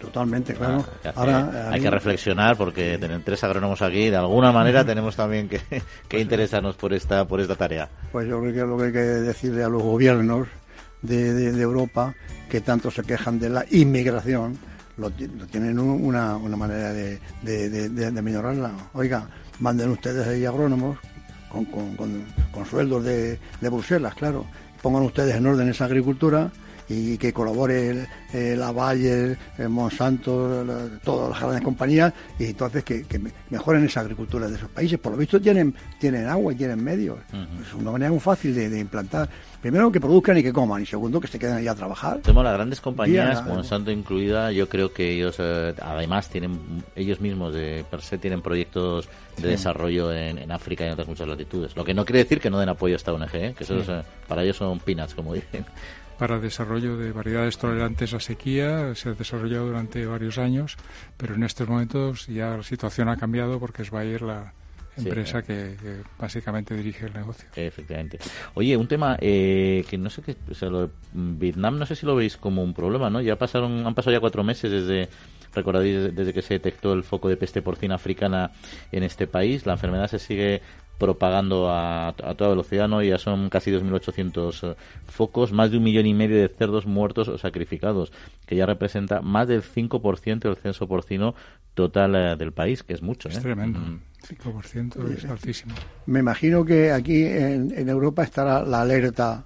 Totalmente, 0.00 0.54
claro. 0.54 0.76
Hay 0.76 0.82
que, 1.02 1.08
hacer- 1.08 1.18
Ahora, 1.18 1.68
hay 1.70 1.74
ahí- 1.74 1.80
que 1.80 1.90
reflexionar 1.90 2.56
porque 2.56 2.98
tener 2.98 3.20
tres 3.24 3.42
agrónomos 3.42 3.82
aquí, 3.82 4.10
de 4.10 4.16
alguna 4.16 4.52
manera 4.52 4.84
tenemos 4.86 5.16
también 5.16 5.48
que, 5.48 5.60
que 6.06 6.20
interesarnos 6.20 6.76
por 6.76 6.92
esta, 6.94 7.26
por 7.26 7.40
esta 7.40 7.56
tarea. 7.56 7.88
Pues 8.12 8.28
yo 8.28 8.40
creo 8.40 8.52
que 8.52 8.60
es 8.60 8.66
lo 8.66 8.76
que 8.78 8.84
hay 8.84 8.92
que 8.92 8.98
decirle 9.00 9.64
a 9.64 9.68
los 9.68 9.82
gobiernos 9.82 10.46
de, 11.02 11.34
de- 11.34 11.50
de 11.50 11.62
Europa 11.62 12.14
que 12.48 12.60
tanto 12.60 12.92
se 12.92 13.02
quejan 13.02 13.40
de 13.40 13.50
la 13.50 13.64
inmigración, 13.72 14.56
lo, 14.98 15.08
lo 15.08 15.46
tienen 15.46 15.76
un- 15.80 16.04
una, 16.04 16.36
una 16.36 16.56
manera 16.56 16.92
de, 16.92 17.18
de, 17.42 17.68
de- 17.68 17.88
de- 17.88 18.10
de 18.12 18.22
minorarla. 18.22 18.70
Oiga, 18.92 19.28
manden 19.58 19.90
ustedes 19.90 20.28
ahí 20.28 20.44
agrónomos 20.46 20.96
con, 21.48 21.64
con, 21.66 21.96
con- 21.96 22.66
sueldos 22.66 23.04
de, 23.04 23.38
de 23.60 23.68
Bruselas, 23.68 24.14
claro. 24.14 24.44
Pongan 24.82 25.02
ustedes 25.02 25.34
en 25.36 25.46
orden 25.46 25.68
esa 25.68 25.86
agricultura 25.86 26.50
y 26.88 27.18
que 27.18 27.32
colabore 27.32 27.90
el, 27.90 28.06
el 28.32 28.58
la 28.60 28.72
Bayer, 28.72 29.36
Monsanto, 29.68 30.64
la- 30.64 30.98
todas 31.04 31.30
las 31.30 31.40
grandes 31.40 31.62
compañías 31.62 32.12
y 32.38 32.46
entonces 32.46 32.84
que, 32.84 33.04
que 33.04 33.18
me- 33.18 33.32
mejoren 33.50 33.84
esa 33.84 34.00
agricultura 34.00 34.48
de 34.48 34.56
esos 34.56 34.68
países. 34.70 34.98
Por 34.98 35.12
lo 35.12 35.18
visto 35.18 35.40
tienen, 35.40 35.74
tienen 35.98 36.26
agua 36.26 36.52
y 36.52 36.56
tienen 36.56 36.82
medios. 36.82 37.18
Es 37.66 37.74
una 37.74 37.90
manera 37.92 38.10
muy 38.10 38.20
fácil 38.20 38.54
de, 38.54 38.68
de 38.70 38.78
implantar. 38.80 39.28
Primero 39.60 39.90
que 39.90 40.00
produzcan 40.00 40.38
y 40.38 40.42
que 40.42 40.52
coman 40.52 40.82
y 40.82 40.86
segundo 40.86 41.20
que 41.20 41.26
se 41.26 41.38
queden 41.38 41.56
allá 41.56 41.72
a 41.72 41.74
trabajar. 41.74 42.18
Tenemos 42.18 42.44
las 42.44 42.54
grandes 42.54 42.80
compañías, 42.80 43.42
Bien, 43.42 43.54
Monsanto 43.56 43.90
incluida, 43.90 44.52
yo 44.52 44.68
creo 44.68 44.92
que 44.92 45.10
ellos 45.14 45.36
eh, 45.40 45.74
además 45.82 46.28
tienen, 46.28 46.58
ellos 46.94 47.20
mismos 47.20 47.52
de 47.54 47.84
per 47.90 48.00
se 48.02 48.18
tienen 48.18 48.40
proyectos 48.40 49.08
de 49.36 49.42
Sí. 49.42 49.48
desarrollo 49.48 50.12
en, 50.12 50.38
en 50.38 50.50
África 50.52 50.84
y 50.84 50.86
en 50.88 50.92
otras 50.94 51.08
muchas 51.08 51.26
latitudes. 51.28 51.76
Lo 51.76 51.84
que 51.84 51.92
no 51.94 52.04
quiere 52.04 52.20
decir 52.20 52.40
que 52.40 52.50
no 52.50 52.58
den 52.58 52.68
apoyo 52.68 52.94
a 52.94 52.96
esta 52.96 53.12
ONG, 53.12 53.34
¿eh? 53.34 53.54
que 53.56 53.64
esos, 53.64 53.84
Sí. 53.86 53.92
eh, 53.92 54.02
para 54.26 54.42
ellos 54.44 54.56
son 54.56 54.78
peanuts, 54.80 55.14
como 55.14 55.34
dicen. 55.34 55.64
Para 56.18 56.38
desarrollo 56.40 56.96
de 56.96 57.12
variedades 57.12 57.58
tolerantes 57.58 58.12
a 58.14 58.20
sequía. 58.20 58.94
Se 58.94 59.10
ha 59.10 59.12
desarrollado 59.12 59.66
durante 59.66 60.04
varios 60.06 60.38
años, 60.38 60.76
pero 61.16 61.34
en 61.34 61.44
estos 61.44 61.68
momentos 61.68 62.26
ya 62.26 62.56
la 62.56 62.62
situación 62.62 63.08
ha 63.08 63.16
cambiado 63.16 63.58
porque 63.60 63.82
es 63.82 63.90
Bayer 63.90 64.22
la 64.22 64.52
Sí, 64.98 65.08
empresa 65.08 65.38
eh. 65.38 65.42
que, 65.42 65.76
que 65.80 65.96
básicamente 66.18 66.74
dirige 66.74 67.06
el 67.06 67.12
negocio. 67.12 67.48
Efectivamente. 67.54 68.18
Oye, 68.54 68.76
un 68.76 68.88
tema 68.88 69.16
eh, 69.20 69.84
que 69.88 69.96
no 69.96 70.10
sé 70.10 70.22
qué, 70.22 70.36
o 70.50 70.54
sea, 70.54 70.68
lo 70.68 70.90
Vietnam 71.12 71.78
no 71.78 71.86
sé 71.86 71.94
si 71.94 72.04
lo 72.04 72.16
veis 72.16 72.36
como 72.36 72.62
un 72.64 72.74
problema, 72.74 73.08
¿no? 73.08 73.20
Ya 73.20 73.36
pasaron, 73.36 73.86
han 73.86 73.94
pasado 73.94 74.12
ya 74.16 74.20
cuatro 74.20 74.42
meses 74.42 74.70
desde, 74.70 75.08
recordáis, 75.54 75.94
desde, 75.94 76.10
desde 76.10 76.32
que 76.34 76.42
se 76.42 76.54
detectó 76.54 76.92
el 76.94 77.04
foco 77.04 77.28
de 77.28 77.36
peste 77.36 77.62
porcina 77.62 77.94
africana 77.94 78.50
en 78.90 79.04
este 79.04 79.28
país. 79.28 79.66
La 79.66 79.74
enfermedad 79.74 80.08
se 80.08 80.18
sigue 80.18 80.62
propagando 80.98 81.70
a, 81.70 82.08
a 82.08 82.34
toda 82.34 82.50
velocidad, 82.50 82.88
¿no? 82.88 83.02
Ya 83.02 83.18
son 83.18 83.48
casi 83.48 83.70
2.800 83.70 84.72
eh, 84.72 84.76
focos, 85.06 85.52
más 85.52 85.70
de 85.70 85.78
un 85.78 85.84
millón 85.84 86.06
y 86.06 86.14
medio 86.14 86.36
de 86.36 86.48
cerdos 86.48 86.86
muertos 86.86 87.28
o 87.28 87.38
sacrificados, 87.38 88.12
que 88.46 88.56
ya 88.56 88.66
representa 88.66 89.22
más 89.22 89.48
del 89.48 89.62
5% 89.62 90.40
del 90.40 90.56
censo 90.56 90.88
porcino 90.88 91.34
total 91.74 92.14
eh, 92.16 92.36
del 92.36 92.52
país, 92.52 92.82
que 92.82 92.94
es 92.94 93.02
mucho, 93.02 93.28
¿eh? 93.28 93.32
Es 93.32 93.40
tremendo. 93.40 93.78
Mm. 93.78 94.00
5% 94.28 95.16
es 95.16 95.24
altísimo. 95.24 95.74
Me 96.06 96.18
imagino 96.18 96.64
que 96.64 96.90
aquí 96.90 97.24
en, 97.24 97.72
en 97.74 97.88
Europa 97.88 98.24
estará 98.24 98.64
la 98.64 98.82
alerta 98.82 99.44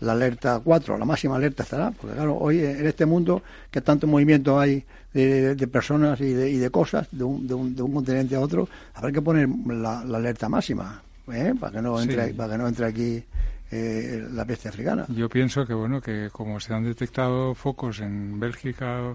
la 0.00 0.12
alerta 0.12 0.60
4, 0.62 0.98
la 0.98 1.04
máxima 1.04 1.36
alerta 1.36 1.62
estará, 1.62 1.90
porque 1.92 2.16
claro, 2.16 2.36
hoy 2.36 2.60
en 2.60 2.86
este 2.86 3.06
mundo 3.06 3.42
que 3.70 3.80
tanto 3.80 4.06
movimiento 4.06 4.58
hay 4.58 4.84
de, 5.14 5.54
de 5.54 5.66
personas 5.68 6.20
y 6.20 6.32
de, 6.34 6.50
y 6.50 6.58
de 6.58 6.68
cosas 6.70 7.08
de 7.12 7.24
un, 7.24 7.46
de, 7.46 7.54
un, 7.54 7.74
de 7.74 7.82
un 7.82 7.94
continente 7.94 8.34
a 8.36 8.40
otro, 8.40 8.68
habrá 8.94 9.10
que 9.12 9.22
poner 9.22 9.48
la, 9.68 10.04
la 10.04 10.18
alerta 10.18 10.48
máxima, 10.50 11.00
¿eh? 11.32 11.54
para 11.58 11.72
que 11.72 11.80
no 11.82 11.98
entre, 12.00 12.26
Sí. 12.28 12.32
para 12.34 12.52
que 12.52 12.58
no 12.58 12.68
entre 12.68 12.86
aquí 12.86 13.24
eh, 13.70 14.26
la 14.32 14.44
peste 14.44 14.68
africana. 14.68 15.06
Yo 15.08 15.28
pienso 15.28 15.64
que 15.64 15.72
bueno 15.74 16.00
que 16.00 16.28
como 16.32 16.60
se 16.60 16.74
han 16.74 16.84
detectado 16.84 17.54
focos 17.54 18.00
en 18.00 18.38
Bélgica 18.38 19.14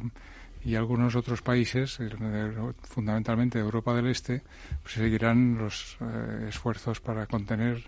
y 0.66 0.76
algunos 0.76 1.16
otros 1.16 1.42
países, 1.42 2.00
fundamentalmente 2.84 3.58
de 3.60 3.64
Europa 3.64 3.94
del 3.94 4.08
Este, 4.08 4.42
pues 4.82 4.96
seguirán 4.96 5.58
los 5.58 5.98
eh, 6.02 6.48
esfuerzos 6.50 7.00
para 7.00 7.26
contener 7.28 7.82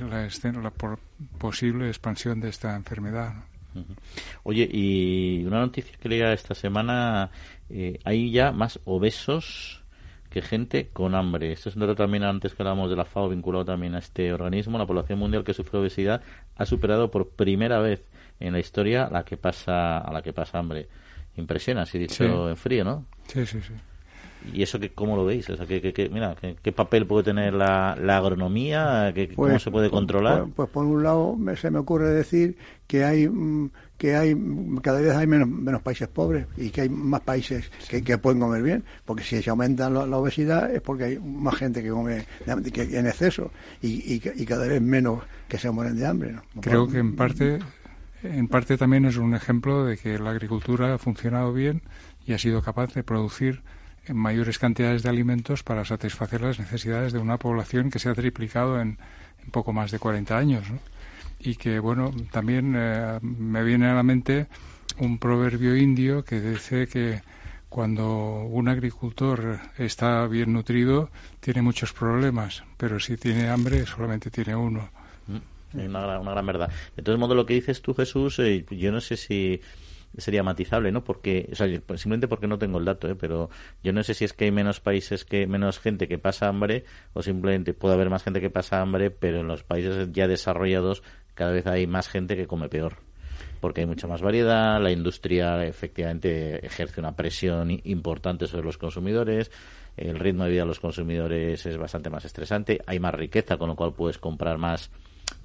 la, 0.00 0.28
la 0.62 0.70
por- 0.70 0.98
posible 1.38 1.88
expansión 1.88 2.40
de 2.40 2.48
esta 2.50 2.74
enfermedad. 2.76 3.34
¿no? 3.34 3.57
Oye, 4.42 4.68
y 4.70 5.44
una 5.46 5.60
noticia 5.60 5.96
que 6.00 6.08
leía 6.08 6.32
esta 6.32 6.54
semana, 6.54 7.30
eh, 7.70 7.98
hay 8.04 8.30
ya 8.30 8.52
más 8.52 8.80
obesos 8.84 9.82
que 10.30 10.42
gente 10.42 10.88
con 10.92 11.14
hambre. 11.14 11.52
Esto 11.52 11.68
es 11.68 11.76
un 11.76 11.80
dato 11.80 11.94
también 11.94 12.22
antes 12.22 12.54
que 12.54 12.62
hablábamos 12.62 12.90
de 12.90 12.96
la 12.96 13.04
FAO 13.04 13.28
vinculado 13.28 13.64
también 13.64 13.94
a 13.94 13.98
este 13.98 14.32
organismo. 14.32 14.78
La 14.78 14.86
población 14.86 15.18
mundial 15.18 15.44
que 15.44 15.54
sufre 15.54 15.78
obesidad 15.78 16.22
ha 16.56 16.66
superado 16.66 17.10
por 17.10 17.30
primera 17.30 17.78
vez 17.78 18.04
en 18.40 18.52
la 18.52 18.58
historia 18.58 19.08
la 19.10 19.24
que 19.24 19.36
pasa 19.36 19.98
a 19.98 20.12
la 20.12 20.22
que 20.22 20.32
pasa 20.32 20.58
hambre. 20.58 20.88
Impresiona, 21.36 21.82
así 21.82 21.98
dicho 21.98 22.48
en 22.48 22.56
frío, 22.56 22.84
¿no? 22.84 23.06
Sí, 23.28 23.46
sí, 23.46 23.60
sí. 23.60 23.72
¿Y 24.52 24.62
eso 24.62 24.78
que, 24.78 24.90
cómo 24.90 25.16
lo 25.16 25.24
veis? 25.24 25.48
O 25.50 25.56
sea, 25.56 25.66
que, 25.66 26.10
mira, 26.12 26.36
¿qué, 26.62 26.72
papel 26.72 27.06
puede 27.06 27.24
tener 27.24 27.54
la, 27.54 27.92
agronomía? 27.92 29.12
¿Qué, 29.14 29.28
¿Cómo 29.34 29.48
pues, 29.48 29.62
se 29.62 29.70
puede 29.70 29.90
controlar? 29.90 30.42
Pues, 30.42 30.52
pues, 30.54 30.68
por 30.70 30.84
un 30.86 31.02
lado 31.02 31.36
se 31.56 31.70
me 31.70 31.78
ocurre 31.78 32.08
decir 32.10 32.56
que 32.86 33.04
hay 33.04 33.28
mm, 33.28 33.70
que 33.98 34.14
hay 34.14 34.36
cada 34.80 35.00
vez 35.00 35.14
hay 35.14 35.26
menos, 35.26 35.48
menos 35.48 35.82
países 35.82 36.06
pobres 36.08 36.46
y 36.56 36.70
que 36.70 36.82
hay 36.82 36.88
más 36.88 37.20
países 37.22 37.70
que, 37.88 38.18
pueden 38.18 38.40
comer 38.40 38.62
bien, 38.62 38.84
porque 39.04 39.24
si 39.24 39.42
se 39.42 39.50
aumenta 39.50 39.90
la, 39.90 40.16
obesidad 40.16 40.72
es 40.72 40.80
porque 40.80 41.04
hay 41.04 41.18
más 41.18 41.56
gente 41.56 41.82
que 41.82 41.90
come 41.90 42.24
en 42.46 43.06
exceso 43.06 43.50
y, 43.82 44.14
y, 44.14 44.46
cada 44.46 44.66
vez 44.68 44.80
menos 44.80 45.24
que 45.48 45.58
se 45.58 45.70
mueren 45.70 45.96
de 45.96 46.06
hambre. 46.06 46.36
Creo 46.60 46.86
que 46.86 46.98
en 46.98 47.16
parte 47.16 47.58
en 48.22 48.48
parte 48.48 48.76
también 48.76 49.04
es 49.04 49.16
un 49.16 49.34
ejemplo 49.34 49.84
de 49.84 49.96
que 49.96 50.18
la 50.18 50.30
agricultura 50.30 50.94
ha 50.94 50.98
funcionado 50.98 51.52
bien 51.52 51.82
y 52.26 52.32
ha 52.32 52.38
sido 52.38 52.62
capaz 52.62 52.94
de 52.94 53.02
producir 53.02 53.62
en 54.08 54.16
mayores 54.16 54.58
cantidades 54.58 55.02
de 55.02 55.08
alimentos 55.08 55.62
para 55.62 55.84
satisfacer 55.84 56.40
las 56.40 56.58
necesidades 56.58 57.12
de 57.12 57.18
una 57.18 57.36
población 57.36 57.90
que 57.90 57.98
se 57.98 58.08
ha 58.08 58.14
triplicado 58.14 58.80
en, 58.80 58.98
poco 59.50 59.72
más 59.72 59.90
de 59.90 59.98
40 59.98 60.36
años. 60.36 60.66
Y 61.40 61.54
que, 61.54 61.78
bueno, 61.78 62.12
también 62.30 62.74
eh, 62.76 63.18
me 63.22 63.62
viene 63.62 63.86
a 63.86 63.94
la 63.94 64.02
mente 64.02 64.46
un 64.98 65.18
proverbio 65.18 65.76
indio 65.76 66.24
que 66.24 66.40
dice 66.40 66.86
que 66.88 67.22
cuando 67.68 68.44
un 68.44 68.68
agricultor 68.68 69.60
está 69.76 70.26
bien 70.26 70.52
nutrido 70.52 71.10
tiene 71.40 71.62
muchos 71.62 71.92
problemas, 71.92 72.64
pero 72.76 72.98
si 72.98 73.16
tiene 73.16 73.48
hambre 73.48 73.86
solamente 73.86 74.30
tiene 74.30 74.56
uno. 74.56 74.88
Mm, 75.26 75.86
una, 75.86 76.18
una 76.18 76.30
gran 76.32 76.46
verdad. 76.46 76.70
De 76.96 77.02
todos 77.02 77.18
modos, 77.18 77.36
lo 77.36 77.46
que 77.46 77.54
dices 77.54 77.82
tú, 77.82 77.94
Jesús, 77.94 78.38
eh, 78.38 78.64
yo 78.70 78.90
no 78.90 79.00
sé 79.00 79.16
si 79.16 79.60
sería 80.16 80.42
matizable, 80.42 80.90
¿no? 80.92 81.04
Porque, 81.04 81.50
simplemente 81.54 82.28
porque 82.28 82.46
no 82.46 82.58
tengo 82.58 82.78
el 82.78 82.84
dato, 82.84 83.08
¿eh? 83.08 83.14
Pero 83.14 83.50
yo 83.82 83.92
no 83.92 84.02
sé 84.02 84.14
si 84.14 84.24
es 84.24 84.32
que 84.32 84.46
hay 84.46 84.50
menos 84.50 84.80
países 84.80 85.24
que, 85.24 85.46
menos 85.46 85.78
gente 85.78 86.08
que 86.08 86.18
pasa 86.18 86.48
hambre, 86.48 86.84
o 87.12 87.22
simplemente 87.22 87.74
puede 87.74 87.94
haber 87.94 88.10
más 88.10 88.22
gente 88.22 88.40
que 88.40 88.50
pasa 88.50 88.80
hambre, 88.80 89.10
pero 89.10 89.40
en 89.40 89.48
los 89.48 89.62
países 89.62 90.10
ya 90.12 90.26
desarrollados 90.26 91.02
cada 91.34 91.52
vez 91.52 91.66
hay 91.66 91.86
más 91.86 92.08
gente 92.08 92.36
que 92.36 92.46
come 92.46 92.68
peor. 92.68 92.96
Porque 93.60 93.82
hay 93.82 93.86
mucha 93.86 94.06
más 94.06 94.22
variedad, 94.22 94.80
la 94.80 94.90
industria 94.90 95.64
efectivamente 95.64 96.64
ejerce 96.64 97.00
una 97.00 97.14
presión 97.14 97.80
importante 97.84 98.46
sobre 98.46 98.64
los 98.64 98.78
consumidores, 98.78 99.50
el 99.96 100.18
ritmo 100.18 100.44
de 100.44 100.50
vida 100.50 100.62
de 100.62 100.68
los 100.68 100.80
consumidores 100.80 101.66
es 101.66 101.76
bastante 101.76 102.08
más 102.08 102.24
estresante, 102.24 102.80
hay 102.86 103.00
más 103.00 103.14
riqueza, 103.14 103.56
con 103.56 103.68
lo 103.68 103.76
cual 103.76 103.94
puedes 103.94 104.18
comprar 104.18 104.58
más 104.58 104.90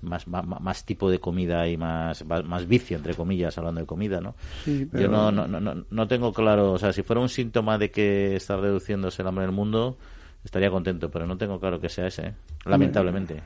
más, 0.01 0.27
más, 0.27 0.85
tipo 0.85 1.09
de 1.09 1.19
comida 1.19 1.67
y 1.67 1.77
más, 1.77 2.25
más 2.25 2.67
vicio, 2.67 2.97
entre 2.97 3.15
comillas, 3.15 3.57
hablando 3.57 3.81
de 3.81 3.87
comida, 3.87 4.21
¿no? 4.21 4.35
Yo 4.65 5.07
no, 5.07 5.31
no, 5.31 5.47
no, 5.47 5.85
no 5.89 6.07
tengo 6.07 6.33
claro, 6.33 6.73
o 6.73 6.77
sea, 6.77 6.93
si 6.93 7.03
fuera 7.03 7.21
un 7.21 7.29
síntoma 7.29 7.77
de 7.77 7.91
que 7.91 8.35
está 8.35 8.57
reduciéndose 8.57 9.21
el 9.21 9.27
hambre 9.27 9.45
en 9.45 9.49
el 9.51 9.55
mundo, 9.55 9.97
estaría 10.43 10.69
contento, 10.69 11.09
pero 11.09 11.25
no 11.25 11.37
tengo 11.37 11.59
claro 11.59 11.79
que 11.79 11.89
sea 11.89 12.07
ese, 12.07 12.33
lamentablemente. 12.65 13.41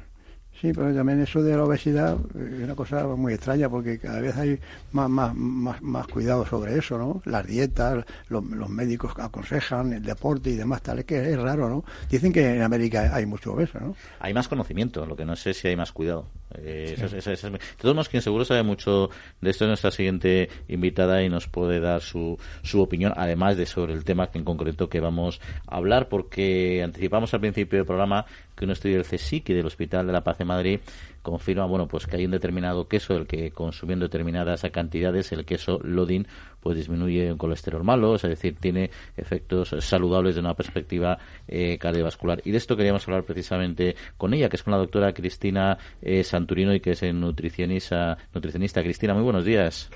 Sí, 0.59 0.71
pero 0.73 0.91
también 0.91 1.21
eso 1.21 1.43
de 1.43 1.55
la 1.55 1.65
obesidad 1.65 2.17
es 2.35 2.63
una 2.63 2.73
cosa 2.73 3.05
muy 3.05 3.33
extraña 3.33 3.69
porque 3.69 3.99
cada 3.99 4.19
vez 4.19 4.35
hay 4.37 4.59
más, 4.91 5.07
más, 5.07 5.35
más, 5.35 5.81
más 5.83 6.07
cuidado 6.07 6.47
sobre 6.47 6.79
eso, 6.79 6.97
¿no? 6.97 7.21
Las 7.25 7.45
dietas, 7.45 8.03
los, 8.29 8.43
médicos 8.43 9.13
aconsejan, 9.17 9.93
el 9.93 10.01
deporte 10.01 10.49
y 10.49 10.55
demás, 10.55 10.81
tal, 10.81 10.99
es 10.99 11.05
que 11.05 11.29
es 11.29 11.37
raro, 11.39 11.69
¿no? 11.69 11.85
Dicen 12.09 12.33
que 12.33 12.55
en 12.55 12.63
América 12.63 13.11
hay 13.13 13.27
mucho 13.27 13.53
obeso, 13.53 13.79
¿no? 13.79 13.95
Hay 14.19 14.33
más 14.33 14.47
conocimiento, 14.47 15.05
lo 15.05 15.15
que 15.15 15.25
no 15.25 15.35
sé 15.35 15.53
si 15.53 15.67
hay 15.67 15.75
más 15.75 15.91
cuidado. 15.91 16.27
Eh, 16.55 16.95
de 16.97 17.59
todos 17.77 17.93
modos, 17.93 18.09
quien 18.09 18.23
seguro 18.23 18.43
sabe 18.43 18.63
mucho 18.63 19.09
de 19.41 19.51
esto 19.51 19.65
es 19.65 19.67
nuestra 19.67 19.91
siguiente 19.91 20.49
invitada 20.69 21.21
y 21.21 21.29
nos 21.29 21.47
puede 21.47 21.79
dar 21.79 22.01
su, 22.01 22.37
su 22.63 22.81
opinión, 22.81 23.13
además 23.15 23.57
de 23.57 23.67
sobre 23.67 23.93
el 23.93 24.03
tema 24.03 24.31
que 24.31 24.39
en 24.39 24.45
concreto 24.45 24.89
que 24.89 24.99
vamos 24.99 25.39
a 25.67 25.75
hablar, 25.75 26.09
porque 26.09 26.81
anticipamos 26.83 27.31
al 27.33 27.41
principio 27.41 27.77
del 27.77 27.85
programa 27.85 28.25
que 28.57 28.65
un 28.65 28.71
estudio 28.71 28.95
del 28.97 29.05
CSIC 29.05 29.49
y 29.49 29.53
del 29.53 29.65
Hospital 29.65 30.07
de 30.07 30.13
la 30.13 30.23
Paz 30.23 30.39
de 30.39 30.45
Madrid 30.45 30.79
confirma 31.21 31.65
bueno 31.65 31.87
pues 31.87 32.07
que 32.07 32.17
hay 32.17 32.25
un 32.25 32.31
determinado 32.31 32.87
queso 32.87 33.15
el 33.15 33.27
que 33.27 33.51
consumiendo 33.51 34.05
determinadas 34.05 34.63
cantidades 34.71 35.31
el 35.31 35.45
queso 35.45 35.79
Lodin 35.83 36.27
pues 36.59 36.75
disminuye 36.75 37.27
el 37.27 37.37
colesterol 37.37 37.83
malo 37.83 38.15
es 38.15 38.23
decir 38.23 38.57
tiene 38.59 38.89
efectos 39.15 39.75
saludables 39.79 40.35
de 40.35 40.41
una 40.41 40.53
perspectiva 40.53 41.17
eh, 41.47 41.77
cardiovascular. 41.77 42.41
Y 42.43 42.51
de 42.51 42.57
esto 42.57 42.75
queríamos 42.75 43.07
hablar 43.07 43.23
precisamente 43.23 43.95
con 44.17 44.33
ella 44.33 44.49
que 44.49 44.55
es 44.55 44.63
con 44.63 44.71
la 44.71 44.77
doctora 44.77 45.13
Cristina 45.13 45.77
eh, 46.01 46.23
Santurino 46.23 46.73
y 46.73 46.79
que 46.79 46.91
es 46.91 47.03
nutricionista 47.13 48.17
nutricionista. 48.33 48.81
Cristina 48.81 49.13
muy 49.13 49.23
buenos 49.23 49.45
días 49.45 49.89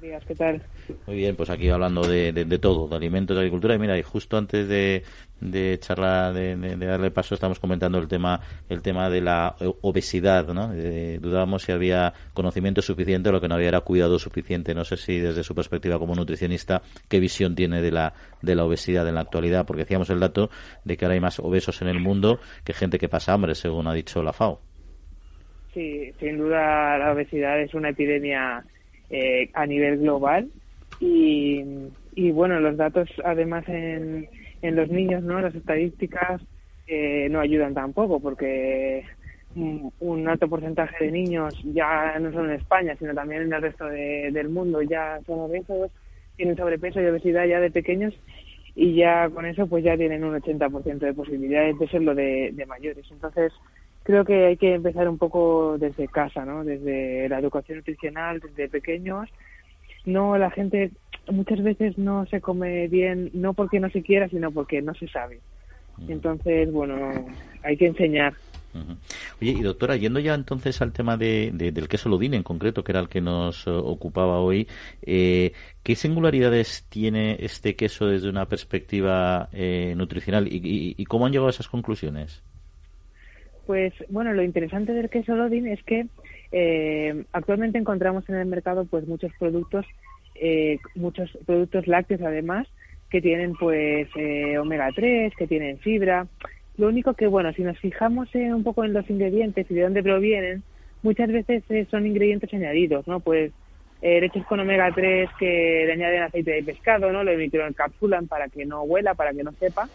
buenos 0.00 0.02
días 0.02 0.24
qué 0.26 0.34
tal 0.34 0.62
muy 1.06 1.16
bien, 1.16 1.36
pues 1.36 1.50
aquí 1.50 1.68
hablando 1.68 2.02
de, 2.02 2.32
de, 2.32 2.58
todo, 2.58 2.88
de 2.88 2.96
alimentos, 2.96 3.36
de 3.36 3.42
agricultura. 3.42 3.74
Y 3.74 3.78
mira, 3.78 3.96
y 3.96 4.02
justo 4.02 4.36
antes 4.36 4.66
de, 4.66 5.04
de 5.40 5.78
charlar, 5.78 6.32
de, 6.32 6.76
darle 6.76 7.12
paso, 7.12 7.34
estamos 7.34 7.60
comentando 7.60 7.98
el 7.98 8.08
tema, 8.08 8.40
el 8.68 8.82
tema 8.82 9.08
de 9.08 9.20
la 9.20 9.54
obesidad, 9.82 10.48
¿no? 10.48 10.68
dudábamos 11.20 11.62
si 11.62 11.72
había 11.72 12.12
conocimiento 12.34 12.82
suficiente, 12.82 13.30
lo 13.30 13.40
que 13.40 13.46
no 13.46 13.54
había 13.54 13.68
era 13.68 13.80
cuidado 13.82 14.18
suficiente. 14.18 14.74
No 14.74 14.84
sé 14.84 14.96
si 14.96 15.20
desde 15.20 15.44
su 15.44 15.54
perspectiva 15.54 15.98
como 15.98 16.14
nutricionista, 16.14 16.82
qué 17.08 17.20
visión 17.20 17.54
tiene 17.54 17.82
de 17.82 17.92
la, 17.92 18.14
de 18.42 18.56
la 18.56 18.64
obesidad 18.64 19.06
en 19.06 19.14
la 19.14 19.20
actualidad, 19.20 19.66
porque 19.66 19.82
decíamos 19.82 20.10
el 20.10 20.18
dato 20.18 20.50
de 20.84 20.96
que 20.96 21.04
ahora 21.04 21.14
hay 21.14 21.20
más 21.20 21.38
obesos 21.38 21.82
en 21.82 21.88
el 21.88 22.00
mundo 22.00 22.40
que 22.64 22.72
gente 22.72 22.98
que 22.98 23.08
pasa 23.08 23.32
hambre, 23.32 23.54
según 23.54 23.86
ha 23.86 23.94
dicho 23.94 24.22
la 24.22 24.32
FAO. 24.32 24.60
Sí, 25.72 26.12
sin 26.18 26.36
duda 26.36 26.98
la 26.98 27.12
obesidad 27.12 27.60
es 27.60 27.74
una 27.74 27.90
epidemia 27.90 28.64
eh, 29.10 29.50
a 29.54 29.66
nivel 29.66 29.98
global 29.98 30.48
y, 31.00 31.64
y 32.14 32.30
bueno, 32.30 32.60
los 32.60 32.76
datos 32.76 33.08
además 33.24 33.64
en, 33.68 34.28
en 34.62 34.76
los 34.76 34.88
niños, 34.88 35.22
¿no? 35.22 35.40
Las 35.40 35.54
estadísticas 35.54 36.40
eh, 36.86 37.28
no 37.30 37.40
ayudan 37.40 37.74
tampoco 37.74 38.20
porque 38.20 39.04
un, 39.54 40.28
alto 40.28 40.48
porcentaje 40.48 41.04
de 41.04 41.12
niños, 41.12 41.54
ya 41.64 42.18
no 42.18 42.32
solo 42.32 42.50
en 42.50 42.60
España, 42.60 42.96
sino 42.98 43.14
también 43.14 43.42
en 43.42 43.52
el 43.52 43.62
resto 43.62 43.86
del 43.86 44.48
mundo, 44.48 44.82
ya 44.82 45.18
son 45.26 45.40
obesos, 45.40 45.90
tienen 46.36 46.56
sobrepeso 46.56 47.00
y 47.00 47.06
obesidad 47.06 47.46
ya 47.46 47.60
de 47.60 47.70
pequeños 47.70 48.14
y 48.76 48.94
ya 48.94 49.28
con 49.30 49.44
eso 49.46 49.66
pues 49.66 49.82
ya 49.84 49.96
tienen 49.96 50.24
un 50.24 50.40
80% 50.40 50.98
de 50.98 51.14
posibilidades 51.14 51.78
de 51.78 51.88
serlo 51.88 52.14
de, 52.14 52.50
de 52.52 52.66
mayores. 52.66 53.04
Entonces, 53.10 53.52
creo 54.02 54.24
que 54.24 54.46
hay 54.46 54.56
que 54.56 54.74
empezar 54.74 55.08
un 55.08 55.18
poco 55.18 55.76
desde 55.78 56.08
casa, 56.08 56.44
¿no? 56.44 56.64
Desde 56.64 57.28
la 57.28 57.38
educación 57.38 57.78
nutricional, 57.78 58.40
desde 58.40 58.68
pequeños. 58.68 59.28
No 60.04 60.38
la 60.38 60.50
gente 60.50 60.90
muchas 61.30 61.62
veces 61.62 61.98
no 61.98 62.26
se 62.26 62.40
come 62.40 62.88
bien 62.88 63.30
no 63.34 63.54
porque 63.54 63.80
no 63.80 63.90
se 63.90 64.02
quiera 64.02 64.28
sino 64.28 64.50
porque 64.50 64.82
no 64.82 64.94
se 64.94 65.08
sabe. 65.08 65.40
Entonces 66.08 66.72
bueno 66.72 67.26
hay 67.62 67.76
que 67.76 67.86
enseñar. 67.86 68.34
Oye, 69.40 69.50
y 69.50 69.62
doctora, 69.62 69.96
yendo 69.96 70.20
ya 70.20 70.34
entonces 70.34 70.80
al 70.80 70.92
tema 70.92 71.16
de, 71.16 71.50
del 71.52 71.88
queso 71.88 72.08
Lodin 72.08 72.34
en 72.34 72.42
concreto, 72.42 72.84
que 72.84 72.92
era 72.92 73.00
el 73.00 73.08
que 73.08 73.20
nos 73.20 73.66
eh, 73.66 73.70
ocupaba 73.70 74.38
hoy, 74.38 74.68
eh, 75.02 75.52
¿qué 75.82 75.96
singularidades 75.96 76.86
tiene 76.88 77.36
este 77.40 77.74
queso 77.74 78.06
desde 78.06 78.28
una 78.28 78.46
perspectiva 78.46 79.48
eh, 79.52 79.94
nutricional 79.96 80.46
y, 80.46 80.94
y, 80.96 81.04
cómo 81.06 81.26
han 81.26 81.32
llegado 81.32 81.48
a 81.48 81.50
esas 81.50 81.68
conclusiones? 81.68 82.42
Pues 83.70 83.94
bueno, 84.08 84.32
lo 84.32 84.42
interesante 84.42 84.92
del 84.92 85.08
queso 85.08 85.36
Lodin 85.36 85.68
es 85.68 85.80
que 85.84 86.08
eh, 86.50 87.22
actualmente 87.30 87.78
encontramos 87.78 88.28
en 88.28 88.34
el 88.34 88.46
mercado 88.46 88.84
pues 88.84 89.06
muchos 89.06 89.30
productos, 89.38 89.86
eh, 90.34 90.78
muchos 90.96 91.30
productos 91.46 91.86
lácteos 91.86 92.20
además 92.22 92.66
que 93.10 93.20
tienen 93.20 93.52
pues 93.52 94.08
eh, 94.16 94.58
omega 94.58 94.88
3, 94.92 95.32
que 95.36 95.46
tienen 95.46 95.78
fibra. 95.78 96.26
Lo 96.78 96.88
único 96.88 97.14
que 97.14 97.28
bueno, 97.28 97.52
si 97.52 97.62
nos 97.62 97.78
fijamos 97.78 98.34
un 98.34 98.64
poco 98.64 98.84
en 98.84 98.92
los 98.92 99.08
ingredientes 99.08 99.70
y 99.70 99.74
de 99.74 99.82
dónde 99.82 100.02
provienen, 100.02 100.64
muchas 101.04 101.28
veces 101.28 101.62
son 101.92 102.08
ingredientes 102.08 102.52
añadidos, 102.52 103.06
¿no? 103.06 103.20
Pues 103.20 103.52
leches 104.02 104.44
con 104.46 104.58
omega 104.58 104.90
3 104.92 105.30
que 105.38 105.84
le 105.86 105.92
añaden 105.92 106.24
aceite 106.24 106.50
de 106.50 106.64
pescado, 106.64 107.12
¿no? 107.12 107.22
Lo 107.22 107.30
encapsulan 107.30 108.26
para 108.26 108.48
que 108.48 108.66
no 108.66 108.82
huela, 108.82 109.14
para 109.14 109.32
que 109.32 109.44
no 109.44 109.52
sepa. 109.52 109.88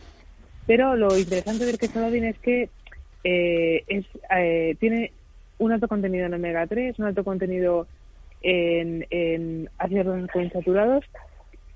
Pero 0.66 0.96
lo 0.96 1.18
interesante 1.18 1.66
del 1.66 1.78
queso 1.78 2.00
Lodin 2.00 2.24
es 2.24 2.40
que 2.40 2.70
es, 3.26 4.06
tiene 4.80 5.12
un 5.58 5.72
alto 5.72 5.88
contenido 5.88 6.26
en 6.26 6.34
omega 6.34 6.68
3, 6.68 7.00
un 7.00 7.06
alto 7.06 7.24
contenido 7.24 7.88
en, 8.42 9.06
en 9.10 9.70
ácidos 9.80 10.30
insaturados, 10.36 11.04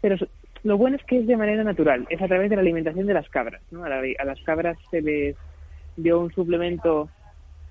pero 0.01 0.17
lo 0.63 0.77
bueno 0.77 0.97
es 0.97 1.03
que 1.05 1.19
es 1.19 1.27
de 1.27 1.37
manera 1.37 1.63
natural, 1.63 2.05
es 2.09 2.21
a 2.21 2.27
través 2.27 2.49
de 2.49 2.55
la 2.55 2.61
alimentación 2.61 3.07
de 3.07 3.13
las 3.13 3.29
cabras. 3.29 3.61
¿no? 3.71 3.83
A, 3.83 3.89
las 3.89 4.41
cabras 4.41 4.77
se 4.91 5.01
les 5.01 5.35
dio 5.95 6.19
un 6.19 6.31
suplemento 6.31 7.09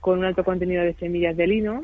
con 0.00 0.18
un 0.18 0.24
alto 0.24 0.44
contenido 0.44 0.82
de 0.82 0.94
semillas 0.94 1.36
de 1.36 1.46
lino 1.46 1.82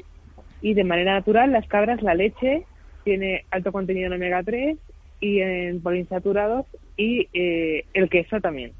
y 0.60 0.74
de 0.74 0.84
manera 0.84 1.14
natural 1.14 1.52
las 1.52 1.66
cabras, 1.66 2.02
la 2.02 2.14
leche 2.14 2.64
tiene 3.04 3.44
alto 3.50 3.70
contenido 3.70 4.06
en 4.06 4.14
omega 4.14 4.42
3 4.42 4.78
y 5.20 5.40
en 5.40 5.82
poliinsaturados 5.82 6.66
y 6.96 7.28
eh, 7.34 7.84
el 7.92 8.08
queso 8.08 8.40
también. 8.40 8.72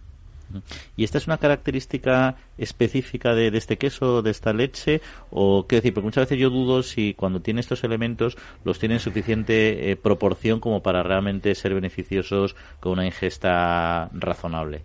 ¿Y 0.97 1.05
esta 1.05 1.19
es 1.19 1.27
una 1.27 1.39
característica 1.39 2.37
específica 2.59 3.35
de, 3.35 3.49
este 3.49 3.77
queso, 3.77 4.23
de 4.23 4.31
esta 4.31 4.53
leche? 4.53 5.01
O 5.31 5.67
qué 5.67 5.77
decir, 5.77 5.95
porque 5.95 6.07
muchas 6.07 6.25
veces 6.25 6.39
yo 6.39 6.51
dudo 6.51 6.83
si 6.83 7.15
cuando 7.15 7.41
tiene 7.41 7.61
estos 7.61 7.85
elementos 7.85 8.37
los 8.65 8.79
tiene 8.79 8.97
en 8.97 9.01
suficiente 9.01 9.91
eh, 9.91 9.97
proporción 9.97 10.61
como 10.61 10.83
para 10.83 11.03
realmente 11.03 11.55
ser 11.55 11.75
beneficiosos 11.75 12.57
con 12.81 12.93
una 12.93 13.07
ingesta 13.07 14.09
razonable. 14.13 14.83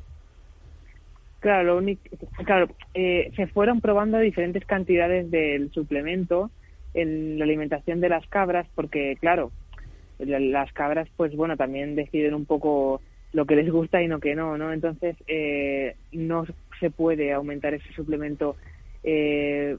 Claro, 1.40 1.82
claro 2.44 2.68
eh, 2.94 3.32
se 3.36 3.48
fueron 3.48 3.80
probando 3.80 4.18
diferentes 4.20 4.66
cantidades 4.66 5.32
del 5.32 5.72
suplemento 5.72 6.52
en 6.94 7.38
la 7.40 7.46
alimentación 7.46 8.02
de 8.02 8.10
las 8.10 8.28
cabras, 8.28 8.68
porque 8.76 9.16
claro, 9.20 9.52
las 10.20 10.72
cabras, 10.74 11.08
pues 11.16 11.36
bueno, 11.36 11.56
también 11.56 11.96
deciden 11.96 12.34
un 12.34 12.46
poco 12.46 13.02
lo 13.34 13.46
que 13.46 13.56
les 13.56 13.72
gusta 13.72 14.02
y 14.02 14.08
no 14.08 14.20
que 14.20 14.36
no, 14.36 14.58
¿no? 14.58 14.74
Entonces, 14.74 15.16
eh, 15.28 15.96
no 16.12 16.46
se 16.80 16.90
puede 16.90 17.34
aumentar 17.34 17.74
ese 17.74 17.92
suplemento 17.94 18.56
eh, 19.04 19.78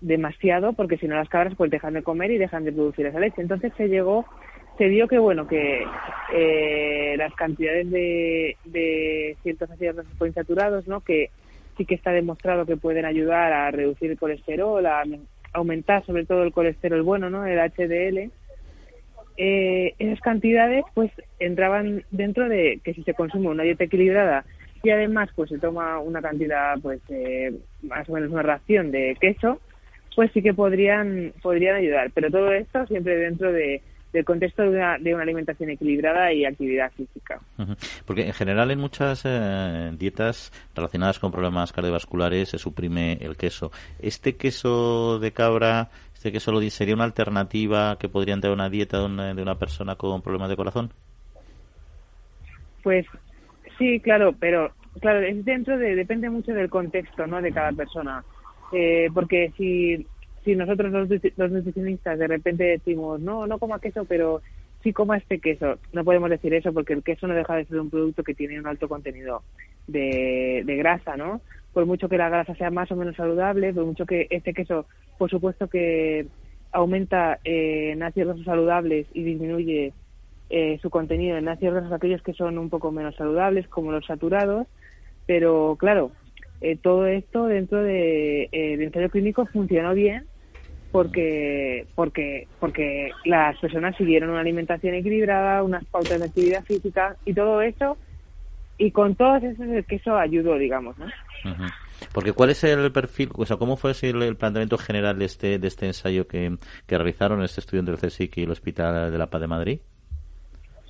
demasiado 0.00 0.72
porque 0.74 0.98
si 0.98 1.08
no 1.08 1.16
las 1.16 1.28
cabras 1.28 1.54
pues 1.56 1.70
dejan 1.70 1.94
de 1.94 2.02
comer 2.02 2.30
y 2.30 2.38
dejan 2.38 2.64
de 2.64 2.72
producir 2.72 3.06
esa 3.06 3.20
leche. 3.20 3.40
Entonces 3.40 3.72
se 3.76 3.88
llegó, 3.88 4.26
se 4.76 4.88
vio 4.88 5.08
que 5.08 5.18
bueno, 5.18 5.46
que 5.46 5.84
eh, 6.34 7.14
las 7.16 7.32
cantidades 7.34 7.90
de, 7.90 8.56
de 8.64 9.36
ciertos 9.42 9.70
ácidos 9.70 9.96
grasos 9.96 10.26
insaturados, 10.26 10.86
¿no? 10.88 11.00
Que 11.00 11.30
sí 11.76 11.84
que 11.84 11.94
está 11.94 12.10
demostrado 12.10 12.66
que 12.66 12.76
pueden 12.76 13.04
ayudar 13.04 13.52
a 13.52 13.70
reducir 13.70 14.10
el 14.10 14.18
colesterol, 14.18 14.84
a 14.84 15.02
aumentar 15.52 16.04
sobre 16.04 16.24
todo 16.24 16.42
el 16.42 16.52
colesterol 16.52 17.02
bueno, 17.02 17.30
¿no? 17.30 17.46
El 17.46 17.58
HDL 17.58 18.30
eh, 19.36 19.94
esas 19.98 20.20
cantidades 20.20 20.84
pues 20.94 21.10
entraban 21.38 22.04
dentro 22.10 22.48
de 22.48 22.80
que 22.84 22.94
si 22.94 23.02
se 23.02 23.14
consume 23.14 23.48
una 23.48 23.62
dieta 23.62 23.84
equilibrada 23.84 24.44
y 24.82 24.90
además 24.90 25.30
pues 25.34 25.50
se 25.50 25.58
toma 25.58 25.98
una 25.98 26.22
cantidad 26.22 26.78
pues 26.80 27.00
eh, 27.08 27.52
más 27.82 28.08
o 28.08 28.12
menos 28.12 28.30
una 28.30 28.42
ración 28.42 28.90
de 28.90 29.16
queso 29.20 29.60
pues 30.14 30.30
sí 30.32 30.42
que 30.42 30.54
podrían 30.54 31.32
podrían 31.42 31.76
ayudar 31.76 32.10
pero 32.14 32.30
todo 32.30 32.52
esto 32.52 32.86
siempre 32.86 33.16
dentro 33.16 33.52
de 33.52 33.82
del 34.16 34.24
contexto 34.24 34.62
de 34.62 34.70
una, 34.70 34.98
de 34.98 35.14
una 35.14 35.22
alimentación 35.22 35.70
equilibrada 35.70 36.32
y 36.32 36.44
actividad 36.44 36.90
física. 36.92 37.40
Porque 38.06 38.26
en 38.26 38.32
general 38.32 38.70
en 38.70 38.78
muchas 38.78 39.22
eh, 39.24 39.90
dietas 39.98 40.52
relacionadas 40.74 41.18
con 41.18 41.32
problemas 41.32 41.72
cardiovasculares 41.72 42.48
se 42.48 42.58
suprime 42.58 43.18
el 43.20 43.36
queso. 43.36 43.70
¿Este 43.98 44.36
queso 44.36 45.18
de 45.18 45.32
cabra 45.32 45.90
¿Este 46.26 46.32
que 46.32 46.40
solo 46.40 46.60
sería 46.70 46.96
una 46.96 47.04
alternativa 47.04 47.96
que 48.00 48.08
podría 48.08 48.34
entrar 48.34 48.52
una 48.52 48.68
dieta 48.68 48.98
de 48.98 49.04
una, 49.04 49.32
de 49.32 49.40
una 49.40 49.60
persona 49.60 49.94
con 49.94 50.22
problemas 50.22 50.48
de 50.48 50.56
corazón? 50.56 50.90
Pues 52.82 53.06
sí, 53.78 54.00
claro, 54.00 54.34
pero 54.36 54.72
claro, 55.00 55.20
es 55.20 55.44
dentro 55.44 55.78
de, 55.78 55.94
depende 55.94 56.28
mucho 56.28 56.52
del 56.52 56.68
contexto, 56.68 57.28
¿no? 57.28 57.40
De 57.40 57.52
cada 57.52 57.70
persona. 57.70 58.24
Eh, 58.72 59.08
porque 59.14 59.52
si, 59.56 60.04
si 60.44 60.56
nosotros 60.56 60.90
los, 60.90 61.08
los 61.36 61.52
nutricionistas 61.52 62.18
de 62.18 62.26
repente 62.26 62.64
decimos, 62.64 63.20
no, 63.20 63.46
no 63.46 63.60
coma 63.60 63.78
queso, 63.78 64.04
pero 64.04 64.42
sí 64.82 64.92
coma 64.92 65.18
este 65.18 65.38
queso, 65.38 65.78
no 65.92 66.02
podemos 66.02 66.28
decir 66.28 66.52
eso 66.54 66.72
porque 66.72 66.94
el 66.94 67.04
queso 67.04 67.28
no 67.28 67.34
deja 67.34 67.54
de 67.54 67.66
ser 67.66 67.78
un 67.78 67.88
producto 67.88 68.24
que 68.24 68.34
tiene 68.34 68.58
un 68.58 68.66
alto 68.66 68.88
contenido 68.88 69.44
de, 69.86 70.64
de 70.66 70.76
grasa, 70.76 71.16
¿no? 71.16 71.40
Por 71.76 71.84
mucho 71.84 72.08
que 72.08 72.16
la 72.16 72.30
grasa 72.30 72.54
sea 72.54 72.70
más 72.70 72.90
o 72.90 72.96
menos 72.96 73.16
saludable, 73.16 73.74
por 73.74 73.84
mucho 73.84 74.06
que 74.06 74.28
este 74.30 74.54
queso, 74.54 74.86
por 75.18 75.28
supuesto 75.28 75.68
que 75.68 76.26
aumenta 76.72 77.38
eh, 77.44 77.90
en 77.92 78.02
ácidos 78.02 78.42
saludables 78.44 79.06
y 79.12 79.22
disminuye 79.22 79.92
eh, 80.48 80.78
su 80.80 80.88
contenido 80.88 81.36
en 81.36 81.48
ácidos 81.48 81.74
grasos 81.74 81.92
aquellos 81.92 82.22
que 82.22 82.32
son 82.32 82.56
un 82.56 82.70
poco 82.70 82.92
menos 82.92 83.14
saludables, 83.16 83.68
como 83.68 83.92
los 83.92 84.06
saturados, 84.06 84.66
pero 85.26 85.76
claro, 85.78 86.12
eh, 86.62 86.78
todo 86.80 87.06
esto 87.06 87.44
dentro 87.44 87.82
de, 87.82 88.48
del 88.50 88.80
ensayo 88.80 89.10
clínico 89.10 89.44
funcionó 89.44 89.92
bien 89.92 90.24
porque 90.92 91.86
porque 91.94 92.48
porque 92.58 93.10
las 93.26 93.58
personas 93.58 93.94
siguieron 93.98 94.30
una 94.30 94.40
alimentación 94.40 94.94
equilibrada, 94.94 95.62
unas 95.62 95.84
pautas 95.84 96.20
de 96.20 96.24
actividad 96.24 96.64
física 96.64 97.16
y 97.26 97.34
todo 97.34 97.60
eso 97.60 97.98
y 98.78 98.92
con 98.92 99.14
todos 99.14 99.42
esos 99.42 99.66
el 99.68 99.84
queso 99.84 100.16
ayudó, 100.16 100.56
digamos, 100.56 100.96
¿no? 100.98 101.06
Porque 102.12 102.32
¿cuál 102.32 102.50
es 102.50 102.64
el 102.64 102.92
perfil, 102.92 103.30
o 103.34 103.46
sea, 103.46 103.56
cómo 103.56 103.76
fue 103.76 103.92
el, 104.02 104.36
planteamiento 104.36 104.78
general 104.78 105.18
de 105.18 105.24
este, 105.24 105.58
de 105.58 105.68
este 105.68 105.86
ensayo 105.86 106.26
que, 106.26 106.56
que 106.86 106.98
realizaron 106.98 107.42
este 107.42 107.60
estudiante 107.60 107.92
del 107.92 108.00
CSIC 108.00 108.38
y 108.38 108.42
el 108.42 108.50
Hospital 108.50 109.10
de 109.10 109.18
la 109.18 109.28
Paz 109.28 109.40
de 109.40 109.46
Madrid? 109.46 109.80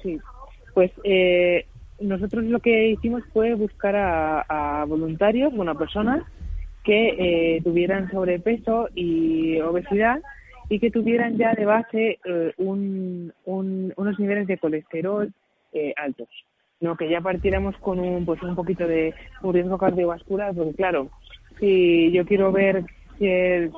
Sí, 0.03 0.19
pues 0.75 0.91
eh, 1.05 1.67
nosotros 2.01 2.45
lo 2.45 2.61
que 2.61 2.89
hicimos 2.91 3.23
fue 3.33 3.55
buscar 3.55 3.95
a, 3.97 4.85
voluntarios, 4.87 5.55
bueno, 5.55 5.73
a 5.73 5.79
personas 5.79 6.23
que 6.85 7.57
eh, 7.57 7.61
tuvieran 7.63 8.11
sobrepeso 8.11 8.89
y 8.95 9.61
obesidad 9.61 10.21
y 10.69 10.79
que 10.79 10.91
tuvieran 10.91 11.37
ya 11.39 11.55
de 11.55 11.65
base 11.65 12.19
eh, 12.25 12.53
un, 12.59 13.33
unos 13.45 14.19
niveles 14.19 14.47
de 14.47 14.59
colesterol 14.59 15.33
altos 15.97 16.29
no 16.81 16.97
que 16.97 17.09
ya 17.09 17.21
partiéramos 17.21 17.77
con 17.79 17.99
un 17.99 18.25
pues 18.25 18.43
un 18.43 18.55
poquito 18.55 18.87
de 18.87 19.15
un 19.43 19.55
riesgo 19.55 19.79
cardiovascular 19.79 20.55
porque 20.55 20.75
claro 20.75 21.09
si 21.59 22.13
yo 22.13 22.27
quiero 22.27 22.53
ver 22.53 22.85
si, 23.19 23.27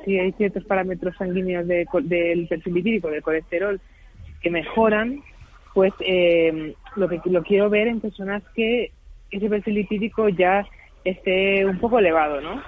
si 0.03 0.19
hay 0.19 0.31
ciertos 0.33 0.65
parámetros 0.65 1.15
sanguíneos 1.17 1.65
de, 1.67 1.87
del 2.03 2.47
perfil 2.47 2.73
lipídico 2.73 3.09
del 3.09 3.23
colesterol 3.23 3.79
que 4.41 4.49
mejoran 4.49 5.21
pues 5.73 5.93
eh, 6.01 6.75
lo 6.95 7.07
que 7.07 7.21
lo 7.25 7.41
quiero 7.43 7.69
ver 7.69 7.87
en 7.87 8.01
personas 8.01 8.43
que 8.53 8.91
ese 9.31 9.49
perfil 9.49 9.75
lipídico 9.75 10.27
ya 10.27 10.65
esté 11.05 11.65
un 11.65 11.79
poco 11.79 11.99
elevado 11.99 12.41
no 12.41 12.61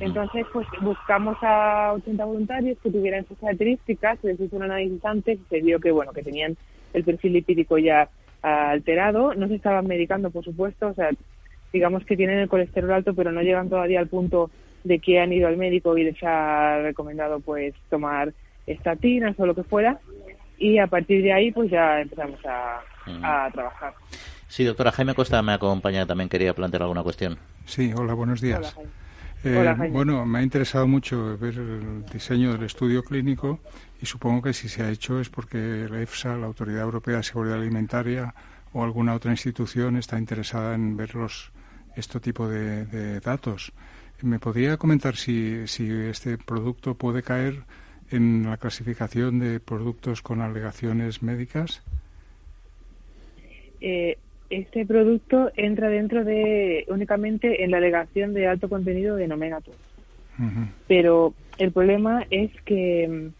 entonces, 0.00 0.46
pues 0.54 0.66
buscamos 0.80 1.36
a 1.42 1.92
80 1.96 2.24
voluntarios 2.24 2.78
que 2.82 2.90
tuvieran 2.90 3.24
esas 3.24 3.36
características, 3.38 4.18
se 4.20 4.28
les 4.28 4.40
hizo 4.40 4.56
un 4.56 4.62
análisis 4.62 5.04
antes 5.04 5.38
y 5.38 5.44
se 5.50 5.60
vio 5.60 5.78
que, 5.78 5.90
bueno, 5.90 6.12
que 6.12 6.22
tenían 6.22 6.56
el 6.94 7.04
perfil 7.04 7.34
lipídico 7.34 7.76
ya 7.76 8.08
alterado, 8.46 9.34
no 9.34 9.48
se 9.48 9.56
estaban 9.56 9.86
medicando, 9.86 10.30
por 10.30 10.44
supuesto, 10.44 10.88
o 10.88 10.94
sea, 10.94 11.10
digamos 11.72 12.04
que 12.04 12.16
tienen 12.16 12.38
el 12.38 12.48
colesterol 12.48 12.92
alto, 12.92 13.14
pero 13.14 13.32
no 13.32 13.42
llegan 13.42 13.68
todavía 13.68 14.00
al 14.00 14.08
punto 14.08 14.50
de 14.84 15.00
que 15.00 15.18
han 15.18 15.32
ido 15.32 15.48
al 15.48 15.56
médico 15.56 15.98
y 15.98 16.04
les 16.04 16.22
ha 16.22 16.78
recomendado 16.82 17.40
pues 17.40 17.74
tomar 17.90 18.32
estatinas 18.66 19.38
o 19.38 19.46
lo 19.46 19.54
que 19.54 19.64
fuera 19.64 19.98
y 20.58 20.78
a 20.78 20.86
partir 20.86 21.22
de 21.22 21.32
ahí 21.32 21.50
pues 21.50 21.70
ya 21.70 22.00
empezamos 22.00 22.40
a, 22.44 22.82
trabajar. 23.52 23.94
Sí, 24.48 24.64
doctora 24.64 24.92
Jaime 24.92 25.14
Costa 25.14 25.42
me 25.42 25.52
acompaña, 25.52 26.06
también 26.06 26.28
quería 26.28 26.54
plantear 26.54 26.82
alguna 26.82 27.02
cuestión. 27.02 27.38
Sí, 27.64 27.92
hola, 27.96 28.14
buenos 28.14 28.40
días. 28.40 28.76
Eh, 29.44 29.90
bueno, 29.92 30.26
me 30.26 30.40
ha 30.40 30.42
interesado 30.42 30.86
mucho 30.86 31.38
ver 31.38 31.54
el 31.54 32.04
diseño 32.06 32.52
del 32.52 32.64
estudio 32.64 33.04
clínico 33.04 33.60
y 34.00 34.06
supongo 34.06 34.42
que 34.42 34.52
si 34.52 34.68
se 34.68 34.82
ha 34.82 34.90
hecho 34.90 35.20
es 35.20 35.28
porque 35.28 35.86
la 35.88 36.00
EFSA, 36.02 36.36
la 36.36 36.46
Autoridad 36.46 36.82
Europea 36.82 37.18
de 37.18 37.22
Seguridad 37.22 37.58
Alimentaria 37.58 38.34
o 38.72 38.82
alguna 38.82 39.14
otra 39.14 39.30
institución 39.30 39.96
está 39.96 40.18
interesada 40.18 40.74
en 40.74 40.96
ver 40.96 41.14
los, 41.14 41.52
este 41.96 42.20
tipo 42.20 42.48
de, 42.48 43.20
datos. 43.20 43.72
¿Me 44.22 44.38
podría 44.38 44.76
comentar 44.78 45.16
si, 45.16 45.66
si 45.66 45.88
este 45.90 46.38
producto 46.38 46.94
puede 46.94 47.22
caer 47.22 47.64
en 48.10 48.46
la 48.48 48.56
clasificación 48.56 49.38
de 49.38 49.60
productos 49.60 50.22
con 50.22 50.40
alegaciones 50.40 51.22
médicas? 51.22 51.82
Eh, 53.80 54.18
este 54.50 54.86
producto 54.86 55.50
entra 55.56 55.88
dentro 55.88 56.24
de 56.24 56.84
únicamente 56.88 57.64
en 57.64 57.70
la 57.70 57.78
alegación 57.78 58.34
de 58.34 58.46
alto 58.46 58.68
contenido 58.68 59.16
de 59.16 59.32
omega 59.32 59.60
3. 59.60 59.76
Pero 60.86 61.34
el 61.58 61.72
problema 61.72 62.26
es 62.30 62.50
que 62.64 63.30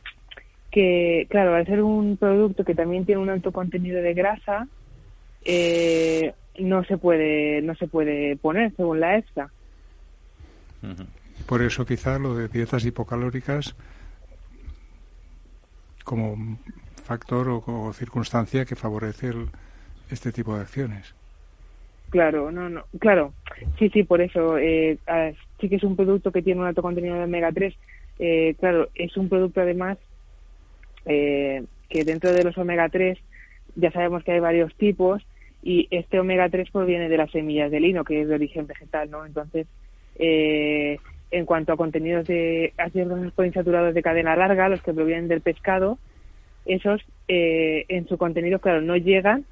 que, 0.76 1.26
claro, 1.30 1.54
al 1.54 1.64
ser 1.64 1.82
un 1.82 2.18
producto 2.18 2.62
que 2.62 2.74
también 2.74 3.06
tiene 3.06 3.22
un 3.22 3.30
alto 3.30 3.50
contenido 3.50 4.02
de 4.02 4.12
grasa, 4.12 4.68
eh, 5.42 6.34
no 6.58 6.84
se 6.84 6.98
puede 6.98 7.62
no 7.62 7.74
se 7.76 7.86
puede 7.86 8.36
poner 8.36 8.74
según 8.76 9.00
la 9.00 9.16
EFSA. 9.16 9.50
Por 11.46 11.62
eso 11.62 11.86
quizá 11.86 12.18
lo 12.18 12.34
de 12.34 12.48
dietas 12.48 12.84
hipocalóricas 12.84 13.74
como 16.04 16.58
factor 17.02 17.48
o, 17.48 17.92
circunstancia 17.94 18.64
que 18.66 18.76
favorece 18.76 19.32
este 20.10 20.32
tipo 20.32 20.54
de 20.54 20.62
acciones. 20.62 21.14
Claro, 22.10 22.52
no, 22.52 22.68
no, 22.68 22.84
claro, 23.00 23.32
sí, 23.78 23.88
sí, 23.90 24.04
por 24.04 24.20
eso 24.20 24.58
eh, 24.58 24.98
sí 25.60 25.68
que 25.68 25.76
es 25.76 25.82
un 25.82 25.96
producto 25.96 26.30
que 26.30 26.42
tiene 26.42 26.60
un 26.60 26.66
alto 26.66 26.82
contenido 26.82 27.16
de 27.16 27.24
omega 27.24 27.50
3. 27.52 27.74
Eh, 28.18 28.54
claro, 28.58 28.88
es 28.94 29.16
un 29.16 29.28
producto 29.28 29.60
además 29.60 29.98
eh, 31.04 31.64
que 31.88 32.04
dentro 32.04 32.32
de 32.32 32.44
los 32.44 32.56
omega 32.56 32.88
3 32.88 33.18
ya 33.74 33.90
sabemos 33.90 34.24
que 34.24 34.32
hay 34.32 34.40
varios 34.40 34.74
tipos 34.76 35.22
y 35.62 35.88
este 35.90 36.18
omega 36.18 36.48
3 36.48 36.70
proviene 36.70 37.08
de 37.08 37.16
las 37.16 37.30
semillas 37.30 37.70
de 37.70 37.80
lino, 37.80 38.04
que 38.04 38.22
es 38.22 38.28
de 38.28 38.34
origen 38.34 38.66
vegetal, 38.66 39.10
¿no? 39.10 39.26
Entonces, 39.26 39.66
eh, 40.18 40.98
en 41.30 41.44
cuanto 41.44 41.72
a 41.72 41.76
contenidos 41.76 42.26
de 42.26 42.72
ácidos 42.78 43.32
poliinsaturados 43.32 43.94
de 43.94 44.02
cadena 44.02 44.36
larga, 44.36 44.68
los 44.68 44.80
que 44.82 44.94
provienen 44.94 45.28
del 45.28 45.40
pescado, 45.40 45.98
esos 46.64 47.02
eh, 47.28 47.84
en 47.88 48.08
su 48.08 48.16
contenido, 48.16 48.60
claro, 48.60 48.80
no 48.80 48.96
llegan 48.96 49.44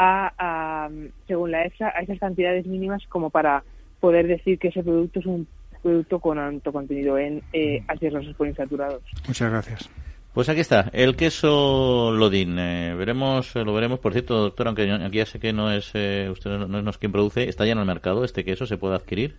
a, 0.00 0.32
a, 0.38 0.90
según 1.26 1.50
la 1.50 1.64
EFSA, 1.64 1.88
a 1.88 2.00
esas 2.00 2.20
cantidades 2.20 2.66
mínimas 2.66 3.02
como 3.08 3.30
para 3.30 3.64
poder 3.98 4.28
decir 4.28 4.58
que 4.58 4.68
ese 4.68 4.84
producto 4.84 5.18
es 5.18 5.26
un 5.26 5.48
producto 5.82 6.20
con 6.20 6.38
alto 6.38 6.72
contenido 6.72 7.18
en 7.18 7.42
eh, 7.52 7.82
ácidos 7.88 8.14
grasos 8.14 8.36
poliinsaturados. 8.36 9.02
Muchas 9.26 9.50
gracias. 9.50 9.90
Pues 10.32 10.48
aquí 10.48 10.60
está, 10.60 10.88
el 10.92 11.16
queso 11.16 12.12
Lodin. 12.12 12.56
Eh, 12.60 12.94
veremos, 12.96 13.52
lo 13.56 13.74
veremos. 13.74 13.98
Por 13.98 14.12
cierto, 14.12 14.38
doctor, 14.38 14.68
aunque 14.68 14.88
aquí 14.90 15.16
ya 15.16 15.26
sé 15.26 15.40
que 15.40 15.52
no 15.52 15.72
es 15.72 15.90
eh, 15.94 16.28
usted 16.30 16.50
no 16.58 16.90
es 16.90 16.98
quien 16.98 17.10
produce, 17.10 17.48
¿está 17.48 17.66
ya 17.66 17.72
en 17.72 17.78
el 17.78 17.84
mercado 17.84 18.24
este 18.24 18.44
queso? 18.44 18.66
¿Se 18.66 18.76
puede 18.76 18.94
adquirir? 18.94 19.34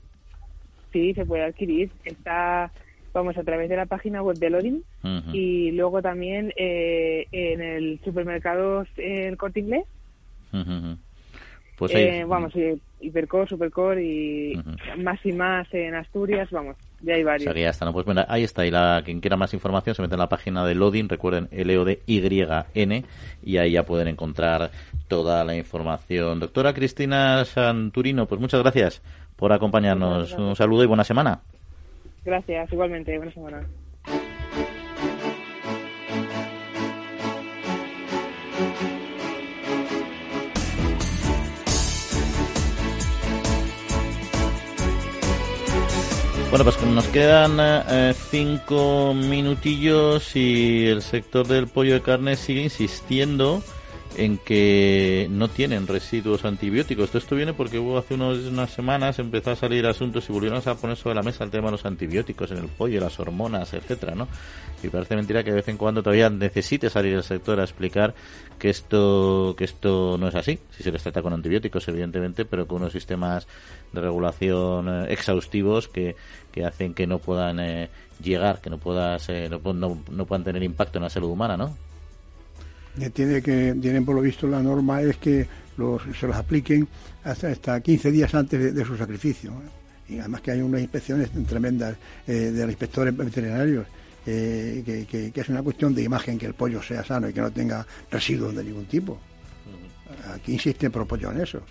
Sí, 0.91 1.14
se 1.14 1.26
puede 1.26 1.45
adquirir. 1.45 1.89
Está, 2.03 2.70
vamos, 3.14 3.38
a 3.38 3.43
través 3.43 3.70
de 3.70 3.78
la 3.78 3.86
página 3.86 4.22
web 4.22 4.38
de 4.38 4.49
Lodin 4.49 4.84
y 5.32 5.72
luego 5.72 6.01
también 6.01 6.51
eh, 6.57 7.28
en 7.32 7.62
el 7.62 8.01
supermercado 8.03 8.86
El 8.97 9.38
Corte 9.38 9.62
Inglés. 9.62 9.86
Pues 11.78 11.95
ahí... 11.95 12.24
vamos, 12.24 12.54
Hipercore, 13.00 13.47
Supercore 13.47 14.04
y 14.04 14.62
más 14.97 15.26
y 15.26 15.32
más 15.32 15.74
en 15.74 15.95
Asturias, 15.95 16.50
vamos, 16.52 16.76
ya 17.02 17.16
hay 17.16 17.24
varios. 17.24 17.56
ya 17.56 17.70
está, 17.70 17.89
Pues 17.91 18.06
bueno, 18.06 18.26
ahí 18.28 18.43
está. 18.43 18.66
Y 18.66 18.72
la, 18.72 19.02
quien 19.06 19.22
quiera 19.22 19.38
más 19.38 19.54
información 19.54 19.95
se 19.95 20.02
mete 20.02 20.16
en 20.16 20.20
la 20.20 20.28
página 20.28 20.66
de 20.66 20.76
Lodin, 20.76 21.08
recuerden, 21.08 21.47
L-O-D-Y-N, 21.52 23.06
y 23.43 23.58
ahí 23.58 23.72
ya 23.72 23.84
pueden 23.86 24.10
encontrar 24.10 24.72
toda 25.08 25.45
la 25.45 25.56
información. 25.56 26.41
Doctora 26.41 26.74
Cristina 26.74 27.45
Santurino, 27.45 28.28
pues 28.28 28.41
muchas 28.41 28.62
gracias 28.62 29.02
por 29.38 29.54
acompañarnos. 29.54 30.34
Un 30.34 30.56
saludo 30.58 30.84
y 30.84 30.88
buena 30.88 31.06
semana. 31.06 31.39
Gracias, 32.26 32.74
igualmente, 32.74 33.16
buena 33.18 33.34
semana. 33.34 33.66
Bueno, 46.50 46.64
pues 46.64 46.82
nos 46.82 47.06
quedan 47.10 47.58
eh, 47.60 48.16
cinco 48.32 49.14
minutillos 49.14 50.36
y 50.36 50.88
el 50.88 51.04
sector 51.04 51.47
del 51.47 51.68
pollo 51.68 51.93
de 51.93 52.02
carne 52.02 52.36
sigue 52.36 52.64
insistiendo 52.64 53.62
en 54.18 54.38
que 54.38 55.28
no 55.30 55.47
tienen 55.47 55.88
residuos 55.88 56.43
antibióticos. 56.45 57.14
Esto 57.14 57.36
viene 57.36 57.54
porque 57.54 57.80
hubo 57.80 57.97
hace 57.97 58.16
unas 58.16 58.72
semanas 58.72 59.20
empezó 59.20 59.52
a 59.52 59.56
salir 59.56 59.86
asuntos 59.86 60.28
y 60.30 60.34
volvieron 60.34 60.62
a 60.66 60.76
poner 60.76 60.97
sobre 60.97 61.16
la 61.16 61.22
mesa 61.22 61.43
el 61.43 61.52
tema 61.52 61.68
de 61.68 61.74
los 61.74 61.86
antibióticos 61.86 62.52
en 62.52 62.58
el 62.58 62.68
pollo, 62.68 63.00
las 63.00 63.20
hormonas, 63.20 63.74
etcétera, 63.74 64.16
¿no? 64.16 64.28
Y 64.82 64.89
parece 64.89 65.16
mentira 65.16 65.43
que 65.43 65.52
de 65.52 65.58
vez 65.58 65.68
en 65.68 65.78
cuando 65.78 66.02
todavía 66.02 66.30
necesite 66.30 66.89
salir 66.89 67.14
el 67.14 67.24
sector 67.24 67.60
a 67.60 67.64
explicar 67.64 68.14
que 68.58 68.70
esto 68.70 69.56
que 69.58 69.66
esto 69.66 70.18
no 70.18 70.28
es 70.28 70.36
así. 70.36 70.60
Si 70.72 70.84
se 70.84 70.91
les 70.91 71.04
trata 71.04 71.22
con 71.22 71.34
antibióticos, 71.34 71.88
evidentemente, 71.88 72.45
pero 72.45 72.68
con 72.68 72.82
unos 72.82 72.93
sistemas 72.93 73.47
de 73.93 74.02
regulación 74.02 74.88
eh, 74.89 75.14
exhaustivos 75.14 75.88
que, 75.88 76.16
que 76.52 76.66
hacen 76.66 76.93
que 76.93 77.08
no 77.08 77.20
puedan 77.20 77.60
eh, 77.60 77.89
llegar, 78.22 78.62
que 78.62 78.70
no 78.70 78.78
puedas 78.78 79.28
eh, 79.30 79.50
no, 79.50 80.02
no 80.12 80.26
puedan 80.26 80.43
tener 80.43 80.64
impacto 80.64 80.97
en 80.97 81.04
la 81.04 81.10
salud 81.10 81.30
humana, 81.30 81.58
¿no? 81.58 81.76
tiene 83.14 83.41
que 83.41 83.76
tienen 83.82 84.04
por 84.04 84.16
lo 84.16 84.22
visto 84.22 84.47
la 84.47 84.62
norma 84.62 85.02
es 85.02 85.16
que 85.18 85.47
los, 85.78 86.02
se 86.20 86.28
los 86.28 86.36
apliquen 86.36 86.88
hasta, 87.24 87.47
hasta 87.47 87.80
15 87.80 88.12
días 88.12 88.36
antes 88.36 88.76
de, 88.76 88.86
su 88.86 88.97
sacrificio. 88.97 89.52
¿eh? 89.52 90.14
Y 90.14 90.20
además 90.20 90.41
que 90.41 90.52
hay 90.52 90.62
unas 90.62 90.82
inspecciones 90.82 91.30
tremendas 91.47 91.95
eh, 92.28 92.34
de 92.34 92.62
los 92.62 92.72
inspectores 92.72 93.16
veterinarios, 93.16 93.88
eh, 94.26 94.84
que, 94.86 95.32
que, 95.32 95.39
es 95.39 95.50
una 95.50 95.64
cuestión 95.64 95.93
de 95.95 96.04
imagen 96.04 96.38
que 96.38 96.47
el 96.47 96.54
pollo 96.54 96.82
sea 96.82 97.04
sano 97.04 97.30
y 97.30 97.34
que 97.34 97.41
no 97.41 97.52
tenga 97.52 97.86
residuos 98.12 98.56
de 98.56 98.64
ningún 98.64 98.86
tipo. 98.86 99.18
Aquí 100.34 100.54
insiste 100.54 100.89
por 100.89 101.08
pollo 101.08 101.32
en 101.32 101.41
eso. 101.41 101.62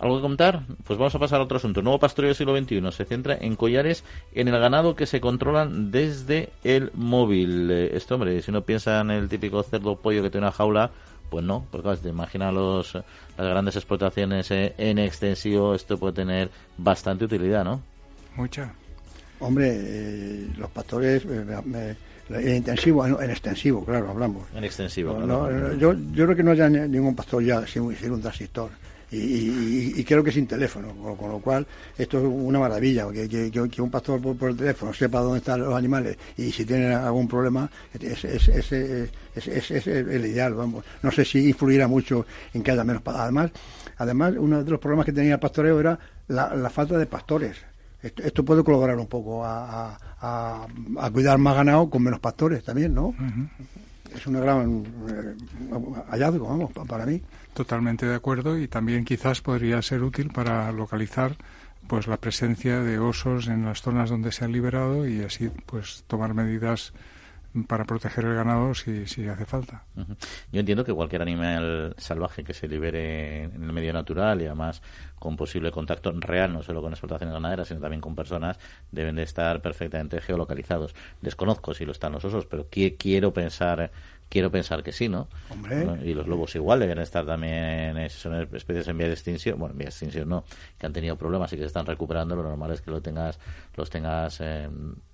¿Algo 0.00 0.16
que 0.16 0.22
contar? 0.22 0.62
Pues 0.84 0.98
vamos 0.98 1.14
a 1.14 1.18
pasar 1.18 1.40
a 1.40 1.44
otro 1.44 1.58
asunto. 1.58 1.82
nuevo 1.82 1.98
pastoreo 1.98 2.28
del 2.28 2.34
siglo 2.34 2.56
XXI 2.56 2.90
se 2.90 3.04
centra 3.04 3.36
en 3.38 3.54
collares 3.54 4.02
en 4.34 4.48
el 4.48 4.58
ganado 4.58 4.96
que 4.96 5.04
se 5.04 5.20
controlan 5.20 5.90
desde 5.90 6.48
el 6.64 6.90
móvil. 6.94 7.70
Eh, 7.70 7.90
esto, 7.94 8.14
hombre, 8.14 8.40
si 8.40 8.50
uno 8.50 8.62
piensa 8.62 9.00
en 9.00 9.10
el 9.10 9.28
típico 9.28 9.62
cerdo 9.62 9.96
pollo 9.96 10.22
que 10.22 10.30
tiene 10.30 10.46
una 10.46 10.52
jaula, 10.52 10.90
pues 11.28 11.44
no, 11.44 11.66
porque 11.70 11.82
claro, 11.82 11.98
te 11.98 12.08
imaginas 12.08 12.54
los, 12.54 12.94
las 12.94 13.46
grandes 13.46 13.76
explotaciones 13.76 14.50
eh, 14.50 14.74
en 14.78 14.98
extensivo, 14.98 15.74
esto 15.74 15.98
puede 15.98 16.14
tener 16.14 16.50
bastante 16.78 17.26
utilidad, 17.26 17.62
¿no? 17.62 17.82
Mucha. 18.36 18.72
Hombre, 19.38 19.70
eh, 19.70 20.48
los 20.56 20.70
pastores, 20.70 21.26
en 21.26 22.56
intensivo, 22.56 23.06
en, 23.06 23.30
extensivo, 23.30 23.84
claro, 23.84 24.08
hablamos. 24.08 24.44
En 24.54 24.64
extensivo, 24.64 25.14
claro. 25.14 25.76
yo, 25.76 25.92
yo 26.12 26.24
creo 26.24 26.36
que 26.36 26.42
no 26.42 26.52
haya 26.52 26.70
ningún 26.70 27.14
pastor 27.14 27.42
ya 27.42 27.66
sin, 27.66 27.94
sin 27.96 28.12
un 28.12 28.22
transistor 28.22 28.70
y, 29.12 30.04
creo 30.04 30.22
que 30.22 30.30
sin 30.30 30.46
teléfono, 30.46 30.94
con, 31.16 31.30
lo 31.30 31.40
cual 31.40 31.66
esto 31.98 32.18
es 32.18 32.24
una 32.24 32.60
maravilla, 32.60 33.08
que, 33.10 33.50
que, 33.50 33.82
un 33.82 33.90
pastor 33.90 34.20
por, 34.20 34.50
el 34.50 34.56
teléfono 34.56 34.94
sepa 34.94 35.20
dónde 35.20 35.38
están 35.38 35.60
los 35.60 35.74
animales 35.74 36.16
y 36.36 36.52
si 36.52 36.64
tienen 36.64 36.92
algún 36.92 37.26
problema, 37.26 37.68
es, 37.98 38.24
es, 38.24 38.48
es, 38.48 38.72
es, 39.34 39.86
el 39.86 40.26
ideal, 40.26 40.54
vamos. 40.54 40.84
No 41.02 41.10
sé 41.10 41.24
si 41.24 41.48
influirá 41.48 41.88
mucho 41.88 42.24
en 42.54 42.62
que 42.62 42.70
haya 42.70 42.84
menos. 42.84 43.02
Además, 43.04 43.50
además 43.96 44.34
uno 44.38 44.62
de 44.62 44.70
los 44.70 44.78
problemas 44.78 45.06
que 45.06 45.12
tenía 45.12 45.34
el 45.34 45.40
pastoreo 45.40 45.80
era 45.80 45.98
la, 46.28 46.70
falta 46.70 46.96
de 46.96 47.06
pastores. 47.06 47.56
Esto, 48.00 48.44
puede 48.44 48.64
colaborar 48.64 48.96
un 48.96 49.08
poco 49.08 49.44
a, 49.44 49.98
a, 50.20 51.10
cuidar 51.12 51.36
más 51.38 51.56
ganado 51.56 51.90
con 51.90 52.02
menos 52.02 52.20
pastores 52.20 52.62
también, 52.62 52.94
¿no? 52.94 53.14
Es 54.14 54.26
un 54.26 54.40
gran 54.40 54.84
eh, 55.08 55.36
hallazgo, 56.10 56.48
vamos, 56.48 56.70
para 56.88 57.06
mí. 57.06 57.22
Totalmente 57.54 58.06
de 58.06 58.14
acuerdo 58.14 58.58
y 58.58 58.68
también 58.68 59.04
quizás 59.04 59.40
podría 59.40 59.80
ser 59.82 60.02
útil 60.02 60.30
para 60.30 60.70
localizar 60.72 61.36
pues 61.86 62.06
la 62.06 62.18
presencia 62.18 62.80
de 62.80 62.98
osos 62.98 63.48
en 63.48 63.64
las 63.64 63.82
zonas 63.82 64.10
donde 64.10 64.32
se 64.32 64.44
han 64.44 64.52
liberado 64.52 65.08
y 65.08 65.22
así 65.22 65.50
pues 65.66 66.04
tomar 66.06 66.34
medidas 66.34 66.92
para 67.66 67.84
proteger 67.84 68.24
el 68.24 68.34
ganado 68.34 68.74
si, 68.74 69.06
si 69.06 69.26
hace 69.26 69.44
falta. 69.44 69.84
Yo 70.52 70.60
entiendo 70.60 70.84
que 70.84 70.92
cualquier 70.92 71.22
animal 71.22 71.94
salvaje 71.98 72.44
que 72.44 72.54
se 72.54 72.68
libere 72.68 73.44
en 73.44 73.62
el 73.62 73.72
medio 73.72 73.92
natural 73.92 74.40
y 74.40 74.46
además 74.46 74.82
con 75.18 75.36
posible 75.36 75.70
contacto 75.70 76.12
real, 76.12 76.52
no 76.52 76.62
solo 76.62 76.80
con 76.80 76.92
explotaciones 76.92 77.34
ganaderas, 77.34 77.68
sino 77.68 77.80
también 77.80 78.00
con 78.00 78.14
personas, 78.14 78.58
deben 78.90 79.16
de 79.16 79.24
estar 79.24 79.60
perfectamente 79.60 80.20
geolocalizados. 80.20 80.94
Desconozco 81.20 81.74
si 81.74 81.84
lo 81.84 81.92
están 81.92 82.12
los 82.12 82.24
osos, 82.24 82.46
pero 82.46 82.68
quiero 82.70 83.32
pensar 83.32 83.90
Quiero 84.30 84.48
pensar 84.48 84.84
que 84.84 84.92
sí, 84.92 85.08
¿no? 85.08 85.26
Y 86.04 86.14
los 86.14 86.28
lobos 86.28 86.54
igual 86.54 86.78
deben 86.78 87.00
estar 87.00 87.26
también, 87.26 88.08
son 88.10 88.34
especies 88.54 88.86
en 88.86 88.96
vía 88.96 89.08
de 89.08 89.14
extinción, 89.14 89.58
bueno, 89.58 89.72
en 89.72 89.78
vía 89.78 89.86
de 89.86 89.90
extinción 89.90 90.28
no, 90.28 90.44
que 90.78 90.86
han 90.86 90.92
tenido 90.92 91.16
problemas 91.16 91.52
y 91.52 91.56
que 91.56 91.62
se 91.62 91.66
están 91.66 91.84
recuperando, 91.84 92.36
lo 92.36 92.44
normal 92.44 92.70
es 92.70 92.80
que 92.80 92.92
lo 92.92 93.02
tengas, 93.02 93.40
los 93.74 93.90
tengas 93.90 94.40
eh, 94.40 94.68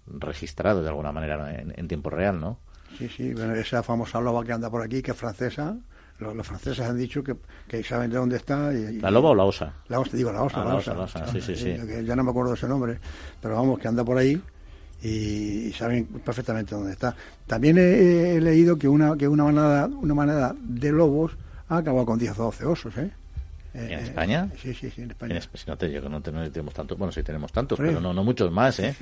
registrados 0.07 0.83
de 0.83 0.91
alguna 0.91 1.13
manera 1.13 1.51
en, 1.59 1.89
tiempo 1.89 2.11
real, 2.11 2.39
¿no? 2.39 2.59
Sí, 2.99 3.09
sí, 3.09 3.33
bueno, 3.33 3.55
esa 3.55 3.83
famosa 3.83 4.21
loba 4.21 4.45
que 4.45 4.53
anda 4.53 4.69
por 4.69 4.83
aquí, 4.83 5.01
que 5.01 5.13
es 5.13 5.17
francesa, 5.17 5.75
los, 6.19 6.47
franceses 6.47 6.87
han 6.87 6.99
dicho 6.99 7.25
que, 7.25 7.37
que, 7.67 7.83
saben 7.83 8.11
de 8.11 8.19
dónde 8.19 8.37
está. 8.37 8.71
Y, 8.75 9.01
¿La 9.01 9.11
loba 9.11 9.31
o 9.31 9.35
la 9.35 9.45
osa? 9.45 9.73
La 9.89 9.99
osa, 9.99 10.15
digo 10.15 10.31
la 10.31 10.43
osa. 10.43 10.61
Ah, 10.61 10.65
la, 10.67 10.75
osa, 10.75 11.27
sí, 11.29 11.41
sí, 11.41 11.57
sí. 11.57 11.75
Ya 12.05 12.15
no 12.15 12.23
me 12.23 12.31
acuerdo 12.31 12.51
de 12.51 12.57
ese 12.57 12.69
nombre, 12.69 12.99
pero 13.41 13.55
vamos, 13.57 13.79
que 13.79 13.89
anda 13.89 14.05
por 14.05 14.19
ahí 14.19 14.39
y, 15.03 15.73
saben 15.73 16.07
perfectamente 16.07 16.75
dónde 16.75 16.93
está. 16.93 17.15
También 17.47 17.79
he, 17.79 18.41
leído 18.41 18.79
que 18.79 18.89
una 18.89 19.17
que 19.17 19.29
una 19.29 19.45
manada 19.45 19.87
una 19.87 20.15
manada 20.15 20.55
de 20.59 20.93
lobos 20.93 21.37
ha 21.69 21.79
acabado 21.79 22.07
con 22.07 22.19
10 22.19 22.39
o 22.39 22.45
12 22.45 22.65
osos, 22.65 22.99
¿eh? 22.99 23.11
¿En 23.75 23.91
eh, 23.91 24.03
España? 24.05 24.49
Sí, 24.61 24.73
sí, 24.73 24.91
sí, 24.91 25.03
en 25.03 25.11
España. 25.11 25.39
no, 25.67 25.77
te, 25.77 26.33
no, 26.33 26.51
tenemos 26.51 26.73
tantos, 26.73 26.97
bueno, 26.97 27.13
sí 27.13 27.23
tenemos 27.23 27.53
tantos, 27.53 27.79
pero 27.79 28.01
no, 28.01 28.15
no 28.15 28.25
muchos 28.25 28.51
más, 28.51 28.79
¿eh? 28.81 28.95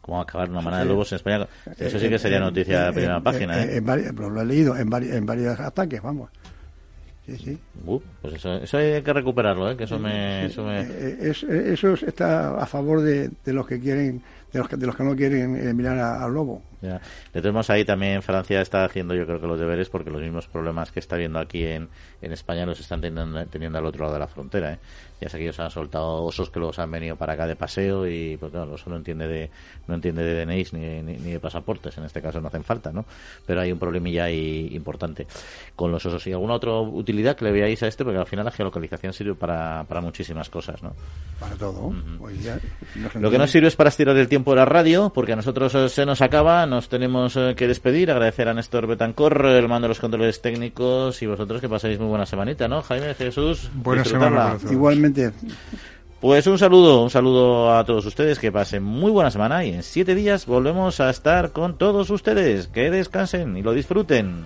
¿Cómo 0.00 0.20
acabar 0.20 0.50
una 0.50 0.60
manada 0.60 0.82
de 0.82 0.88
lobos 0.88 1.12
en 1.12 1.16
España? 1.16 1.46
Eso 1.78 1.98
sí 1.98 2.08
que 2.08 2.18
sería 2.18 2.40
noticia 2.40 2.86
de 2.86 2.92
primera 2.92 3.20
página, 3.20 3.62
¿eh? 3.62 3.80
lo 3.80 4.40
he 4.40 4.44
leído 4.44 4.76
en, 4.76 4.92
en 4.92 5.26
varios 5.26 5.60
ataques, 5.60 6.02
vamos. 6.02 6.30
Sí, 7.26 7.36
sí. 7.38 7.58
Uh, 7.84 8.00
pues 8.22 8.34
eso, 8.34 8.54
eso 8.54 8.78
hay 8.78 9.02
que 9.02 9.12
recuperarlo, 9.12 9.70
¿eh? 9.70 9.76
que 9.76 9.84
eso 9.84 9.98
me... 9.98 10.46
Eso, 10.46 10.64
me... 10.64 10.82
Eh, 10.82 11.32
eso 11.72 11.94
está 11.94 12.56
a 12.56 12.66
favor 12.66 13.02
de, 13.02 13.30
de 13.44 13.52
los 13.52 13.66
que 13.66 13.80
quieren 13.80 14.22
de 14.56 14.60
los 14.60 14.68
que, 14.68 14.76
de 14.76 14.86
los 14.86 14.96
que 14.96 15.04
no 15.04 15.14
quieren 15.14 15.56
eh, 15.56 15.74
mirar 15.74 15.98
al 15.98 16.32
lobo. 16.32 16.62
Ya. 16.80 17.00
De 17.32 17.42
todos 17.42 17.70
ahí 17.70 17.84
también 17.84 18.22
Francia 18.22 18.60
está 18.60 18.84
haciendo 18.84 19.14
yo 19.14 19.26
creo 19.26 19.40
que 19.40 19.46
los 19.46 19.58
deberes 19.58 19.88
porque 19.88 20.10
los 20.10 20.22
mismos 20.22 20.46
problemas 20.46 20.92
que 20.92 21.00
está 21.00 21.16
viendo 21.16 21.38
aquí 21.38 21.64
en, 21.64 21.88
en 22.22 22.32
España 22.32 22.64
los 22.64 22.78
están 22.78 23.00
teniendo, 23.00 23.44
teniendo 23.46 23.78
al 23.78 23.86
otro 23.86 24.04
lado 24.04 24.14
de 24.14 24.20
la 24.20 24.28
frontera. 24.28 24.74
¿eh? 24.74 24.78
Ya 25.20 25.28
sé 25.28 25.38
que 25.38 25.44
ellos 25.44 25.58
han 25.58 25.70
soltado 25.70 26.22
osos 26.22 26.50
que 26.50 26.60
los 26.60 26.78
han 26.78 26.90
venido 26.90 27.16
para 27.16 27.32
acá 27.32 27.46
de 27.46 27.56
paseo 27.56 28.06
y 28.06 28.36
pues 28.36 28.52
claro, 28.52 28.74
eso 28.74 28.88
no 28.90 28.96
entiende 28.96 29.26
de 29.26 29.50
no 29.88 29.94
entiende 29.94 30.22
de 30.22 30.44
DNIs 30.44 30.72
ni, 30.74 31.02
ni, 31.02 31.32
de 31.32 31.40
pasaportes, 31.40 31.96
en 31.96 32.04
este 32.04 32.20
caso 32.20 32.40
no 32.40 32.48
hacen 32.48 32.64
falta, 32.64 32.92
¿no? 32.92 33.04
Pero 33.46 33.60
hay 33.60 33.72
un 33.72 33.78
problemilla 33.78 34.24
ahí 34.24 34.68
importante 34.72 35.26
con 35.74 35.90
los 35.90 36.04
osos. 36.04 36.26
¿Y 36.26 36.32
alguna 36.32 36.54
otra 36.54 36.72
utilidad 36.72 37.36
que 37.36 37.46
le 37.46 37.52
veáis 37.52 37.82
a 37.82 37.86
este? 37.86 38.04
Porque 38.04 38.18
al 38.18 38.26
final 38.26 38.44
la 38.44 38.50
geolocalización 38.50 39.12
sirve 39.12 39.34
para, 39.34 39.84
para 39.84 40.00
muchísimas 40.00 40.50
cosas, 40.50 40.82
¿no? 40.82 40.94
Para 41.40 41.56
todo. 41.56 41.94
Lo 43.14 43.30
que 43.30 43.38
no 43.38 43.46
sirve 43.46 43.68
es 43.68 43.76
para 43.76 43.88
estirar 43.88 44.16
el 44.16 44.28
tiempo 44.28 44.36
tiempo 44.36 44.52
era 44.52 44.66
radio, 44.66 45.10
porque 45.14 45.32
a 45.32 45.36
nosotros 45.36 45.90
se 45.90 46.04
nos 46.04 46.20
acaba, 46.20 46.65
nos 46.66 46.88
tenemos 46.88 47.36
eh, 47.36 47.54
que 47.56 47.68
despedir, 47.68 48.10
agradecer 48.10 48.48
a 48.48 48.54
Néstor 48.54 48.86
Betancor, 48.86 49.46
el 49.46 49.68
mando 49.68 49.86
de 49.86 49.90
los 49.90 50.00
controles 50.00 50.42
técnicos 50.42 51.22
y 51.22 51.26
vosotros 51.26 51.60
que 51.60 51.68
paséis 51.68 51.98
muy 51.98 52.08
buena 52.08 52.26
semanita, 52.26 52.68
¿no? 52.68 52.82
Jaime, 52.82 53.14
Jesús. 53.14 53.70
Buena 53.74 54.04
semana. 54.04 54.56
Igualmente. 54.70 55.32
Pues 56.20 56.46
un 56.46 56.58
saludo, 56.58 57.02
un 57.02 57.10
saludo 57.10 57.76
a 57.76 57.84
todos 57.84 58.06
ustedes, 58.06 58.38
que 58.38 58.50
pasen 58.50 58.82
muy 58.82 59.12
buena 59.12 59.30
semana 59.30 59.64
y 59.64 59.74
en 59.74 59.82
siete 59.82 60.14
días 60.14 60.46
volvemos 60.46 61.00
a 61.00 61.10
estar 61.10 61.52
con 61.52 61.78
todos 61.78 62.10
ustedes. 62.10 62.68
Que 62.68 62.90
descansen 62.90 63.56
y 63.56 63.62
lo 63.62 63.72
disfruten. 63.72 64.44